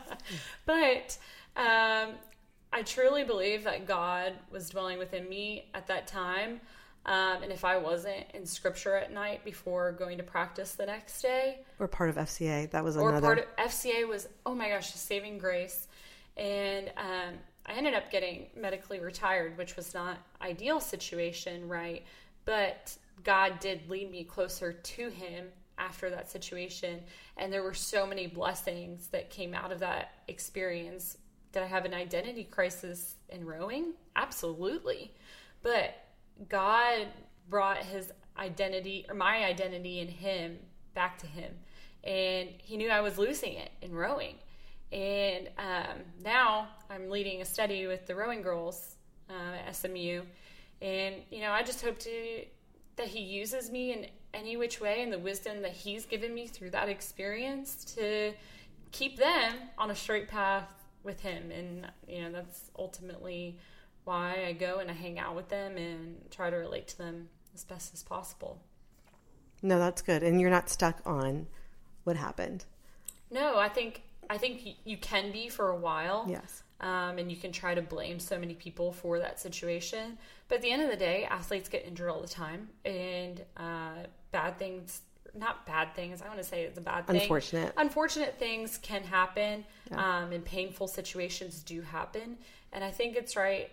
But 0.64 1.18
um, 1.56 2.14
i 2.72 2.82
truly 2.84 3.24
believe 3.24 3.64
that 3.64 3.86
god 3.86 4.34
was 4.50 4.68
dwelling 4.68 4.98
within 4.98 5.28
me 5.28 5.66
at 5.74 5.86
that 5.88 6.06
time 6.06 6.60
um, 7.06 7.42
and 7.42 7.50
if 7.52 7.64
i 7.64 7.76
wasn't 7.76 8.24
in 8.34 8.44
scripture 8.44 8.94
at 8.96 9.12
night 9.12 9.44
before 9.44 9.92
going 9.92 10.18
to 10.18 10.22
practice 10.24 10.72
the 10.74 10.84
next 10.86 11.22
day 11.22 11.58
Or 11.78 11.88
part 11.88 12.10
of 12.10 12.16
FCA. 12.16 12.70
That 12.70 12.84
was 12.84 12.96
or 12.96 13.10
another. 13.10 13.26
part 13.26 13.38
of 13.38 13.70
FCA 13.70 14.06
was 14.08 14.28
oh 14.44 14.54
my 14.54 14.68
gosh, 14.68 14.90
saving 14.92 15.38
grace, 15.38 15.88
and 16.36 16.90
um, 16.96 17.34
I 17.66 17.72
ended 17.74 17.94
up 17.94 18.10
getting 18.10 18.46
medically 18.56 19.00
retired, 19.00 19.56
which 19.58 19.76
was 19.76 19.92
not 19.94 20.18
ideal 20.40 20.80
situation, 20.80 21.68
right? 21.68 22.04
But 22.44 22.96
God 23.24 23.58
did 23.60 23.88
lead 23.90 24.10
me 24.10 24.22
closer 24.24 24.72
to 24.72 25.08
Him 25.08 25.46
after 25.78 26.08
that 26.10 26.30
situation, 26.30 27.00
and 27.36 27.52
there 27.52 27.62
were 27.62 27.74
so 27.74 28.06
many 28.06 28.26
blessings 28.26 29.08
that 29.08 29.30
came 29.30 29.52
out 29.52 29.72
of 29.72 29.80
that 29.80 30.12
experience. 30.28 31.18
Did 31.52 31.62
I 31.62 31.66
have 31.66 31.84
an 31.84 31.92
identity 31.94 32.44
crisis 32.44 33.16
in 33.30 33.44
rowing? 33.44 33.92
Absolutely, 34.14 35.12
but 35.62 35.94
God 36.48 37.06
brought 37.48 37.78
His 37.78 38.12
identity 38.38 39.06
or 39.08 39.14
my 39.14 39.44
identity 39.44 40.00
in 40.00 40.08
Him 40.08 40.58
back 40.94 41.18
to 41.18 41.26
Him 41.26 41.52
and 42.06 42.48
he 42.58 42.76
knew 42.76 42.88
I 42.88 43.00
was 43.00 43.18
losing 43.18 43.54
it 43.54 43.70
in 43.82 43.92
rowing. 43.92 44.36
And 44.92 45.48
um, 45.58 45.98
now 46.24 46.68
I'm 46.88 47.10
leading 47.10 47.42
a 47.42 47.44
study 47.44 47.86
with 47.88 48.06
the 48.06 48.14
rowing 48.14 48.40
girls 48.40 48.94
uh, 49.28 49.66
at 49.66 49.74
SMU, 49.74 50.22
and 50.80 51.16
you 51.30 51.40
know 51.40 51.50
I 51.50 51.64
just 51.64 51.82
hope 51.82 51.98
to 52.00 52.44
that 52.94 53.08
he 53.08 53.20
uses 53.20 53.70
me 53.70 53.92
in 53.92 54.06
any 54.32 54.56
which 54.56 54.80
way 54.80 55.02
and 55.02 55.12
the 55.12 55.18
wisdom 55.18 55.62
that 55.62 55.72
he's 55.72 56.06
given 56.06 56.32
me 56.32 56.46
through 56.46 56.70
that 56.70 56.88
experience 56.88 57.84
to 57.96 58.32
keep 58.92 59.18
them 59.18 59.54
on 59.76 59.90
a 59.90 59.94
straight 59.94 60.28
path 60.28 60.68
with 61.02 61.20
him. 61.20 61.50
And 61.50 61.90
you 62.06 62.22
know 62.22 62.30
that's 62.30 62.70
ultimately 62.78 63.58
why 64.06 64.46
I 64.46 64.52
go 64.52 64.78
and 64.78 64.90
I 64.90 64.94
hang 64.94 65.18
out 65.18 65.34
with 65.34 65.48
them 65.48 65.76
and 65.76 66.16
try 66.30 66.48
to 66.48 66.56
relate 66.56 66.88
to 66.88 66.98
them 66.98 67.28
as 67.54 67.64
best 67.64 67.92
as 67.92 68.02
possible. 68.02 68.62
No, 69.62 69.78
that's 69.78 70.00
good. 70.00 70.22
And 70.22 70.40
you're 70.40 70.50
not 70.50 70.70
stuck 70.70 71.00
on 71.04 71.46
what 72.04 72.16
happened. 72.16 72.64
No, 73.30 73.58
I 73.58 73.68
think 73.68 74.02
I 74.30 74.38
think 74.38 74.76
you 74.84 74.96
can 74.96 75.32
be 75.32 75.48
for 75.48 75.70
a 75.70 75.76
while. 75.76 76.26
Yes. 76.28 76.62
Um, 76.80 77.18
and 77.18 77.30
you 77.30 77.36
can 77.36 77.52
try 77.52 77.74
to 77.74 77.80
blame 77.80 78.20
so 78.20 78.38
many 78.38 78.54
people 78.54 78.92
for 78.92 79.18
that 79.18 79.40
situation. 79.40 80.18
But 80.48 80.56
at 80.56 80.62
the 80.62 80.70
end 80.70 80.82
of 80.82 80.90
the 80.90 80.96
day, 80.96 81.24
athletes 81.24 81.68
get 81.68 81.86
injured 81.86 82.10
all 82.10 82.20
the 82.20 82.28
time, 82.28 82.68
and 82.84 83.42
uh, 83.56 84.04
bad 84.30 84.58
things. 84.58 85.00
Not 85.34 85.66
bad 85.66 85.94
things. 85.94 86.22
I 86.22 86.28
want 86.28 86.38
to 86.38 86.44
say 86.44 86.62
it's 86.62 86.78
a 86.78 86.82
bad 86.82 87.06
thing. 87.06 87.20
Unfortunate. 87.20 87.72
Unfortunate 87.76 88.38
things 88.38 88.78
can 88.78 89.02
happen, 89.02 89.64
um, 89.92 90.32
and 90.32 90.44
painful 90.44 90.86
situations 90.86 91.62
do 91.62 91.82
happen. 91.82 92.38
And 92.72 92.84
I 92.84 92.90
think 92.90 93.16
it's 93.16 93.36
right. 93.36 93.70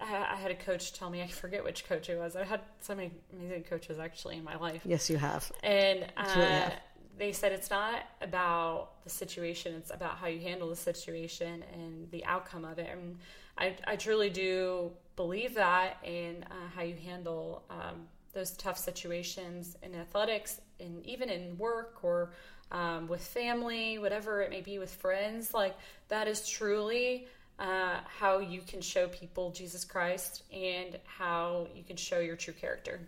I, 0.00 0.32
I 0.32 0.36
had 0.36 0.50
a 0.50 0.54
coach 0.54 0.92
tell 0.92 1.10
me. 1.10 1.22
I 1.22 1.26
forget 1.28 1.64
which 1.64 1.88
coach 1.88 2.08
it 2.08 2.18
was. 2.18 2.36
I've 2.36 2.48
had 2.48 2.60
so 2.80 2.94
many 2.94 3.12
amazing 3.32 3.64
coaches 3.64 3.98
actually 3.98 4.36
in 4.36 4.44
my 4.44 4.56
life. 4.56 4.82
Yes, 4.84 5.08
you 5.10 5.16
have. 5.16 5.50
And 5.62 6.06
uh, 6.16 6.34
really 6.36 6.48
have. 6.48 6.80
they 7.18 7.32
said 7.32 7.52
it's 7.52 7.70
not 7.70 8.02
about 8.20 9.02
the 9.04 9.10
situation, 9.10 9.74
it's 9.74 9.90
about 9.90 10.16
how 10.16 10.26
you 10.26 10.40
handle 10.40 10.68
the 10.68 10.76
situation 10.76 11.64
and 11.72 12.10
the 12.10 12.24
outcome 12.24 12.64
of 12.64 12.78
it. 12.78 12.88
And 12.90 13.18
I, 13.58 13.76
I 13.86 13.96
truly 13.96 14.30
do 14.30 14.90
believe 15.16 15.54
that 15.54 15.98
and 16.04 16.44
uh, 16.44 16.68
how 16.74 16.82
you 16.82 16.94
handle 16.94 17.62
um, 17.70 18.06
those 18.32 18.52
tough 18.52 18.78
situations 18.78 19.76
in 19.82 19.94
athletics 19.94 20.60
and 20.78 21.04
even 21.04 21.28
in 21.28 21.58
work 21.58 21.98
or 22.02 22.32
um, 22.72 23.08
with 23.08 23.22
family, 23.22 23.98
whatever 23.98 24.42
it 24.42 24.50
may 24.50 24.60
be 24.60 24.78
with 24.78 24.94
friends. 24.94 25.52
Like 25.52 25.76
that 26.08 26.28
is 26.28 26.48
truly. 26.48 27.26
Uh, 27.60 28.00
how 28.18 28.38
you 28.38 28.62
can 28.66 28.80
show 28.80 29.06
people 29.08 29.50
Jesus 29.50 29.84
Christ 29.84 30.44
and 30.50 30.98
how 31.04 31.66
you 31.76 31.84
can 31.84 31.96
show 31.96 32.18
your 32.18 32.34
true 32.34 32.54
character. 32.54 33.00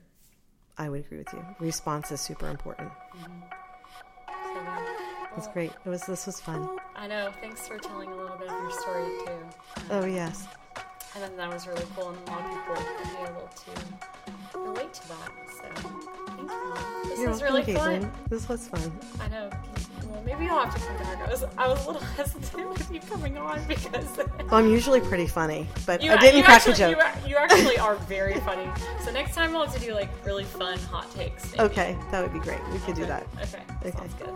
I 0.77 0.91
would 0.91 1.01
agree 1.01 1.19
with 1.19 1.33
you. 1.33 1.43
Response 1.59 2.13
is 2.13 2.21
super 2.21 2.49
important. 2.49 2.91
So, 3.15 3.29
yeah. 4.55 4.87
That's 5.35 5.49
great. 5.49 5.73
It 5.87 5.89
was. 5.89 6.03
This 6.03 6.27
was 6.27 6.39
fun. 6.39 6.69
I 6.95 7.07
know. 7.07 7.33
Thanks 7.41 7.67
for 7.67 7.79
telling 7.79 8.11
a 8.11 8.15
little 8.15 8.37
bit 8.37 8.49
of 8.49 8.61
your 8.61 8.71
story 8.73 9.05
too. 9.25 9.89
Oh 9.91 10.05
yes. 10.05 10.47
I 11.15 11.19
think 11.19 11.37
that 11.37 11.53
was 11.53 11.67
really 11.67 11.85
cool, 11.95 12.09
and 12.09 12.19
a 12.27 12.31
lot 12.31 12.41
of 12.41 12.51
people 12.51 12.75
be 13.05 13.31
able 13.31 13.51
to 14.53 14.59
relate 14.59 14.95
to 14.95 15.09
that. 15.09 15.31
So, 15.47 15.91
thank 16.27 16.51
you. 16.51 17.09
This 17.09 17.21
You're 17.21 17.29
was 17.29 17.43
really 17.43 17.63
fun. 17.63 18.03
Caitlin. 18.03 18.11
This 18.31 18.49
was 18.49 18.67
fun. 18.69 18.93
I 19.21 19.29
know. 19.29 19.51
Well, 20.07 20.23
maybe 20.25 20.47
you'll 20.47 20.59
have 20.59 20.75
to 20.75 20.81
come 20.81 20.97
back. 20.97 21.29
I 21.29 21.31
was, 21.31 21.45
I 21.59 21.69
was 21.69 21.85
a 21.85 21.87
little 21.91 22.03
hesitant 22.17 22.69
with 22.71 22.91
you 22.91 23.01
coming 23.01 23.37
on 23.37 23.63
because 23.69 24.07
Well, 24.17 24.55
I'm 24.55 24.71
usually 24.71 25.01
pretty 25.01 25.27
funny, 25.27 25.67
but 25.85 26.03
you, 26.03 26.13
I 26.13 26.17
didn't 26.17 26.39
you 26.39 26.45
crack 26.45 26.67
actually, 26.67 26.73
a 26.95 26.95
joke. 26.95 27.05
You, 27.25 27.31
you 27.31 27.37
actually 27.37 27.79
are 27.79 27.95
very 28.09 28.41
funny. 28.41 28.71
So 29.05 29.11
next 29.13 29.35
time 29.35 29.53
we'll 29.53 29.65
have 29.67 29.75
to 29.75 29.81
do 29.81 29.93
like 29.95 30.09
really 30.25 30.45
fun 30.45 30.79
hot 30.79 31.11
takes. 31.15 31.53
maybe. 31.53 31.63
Okay, 31.65 31.97
that 32.11 32.23
would 32.23 32.33
be 32.33 32.41
great. 32.41 32.61
We 32.73 32.79
could 32.81 32.95
do 32.95 33.05
that. 33.05 33.27
Okay. 33.43 33.63
Okay. 33.85 33.99
Sounds 33.99 34.15
good. 34.15 34.35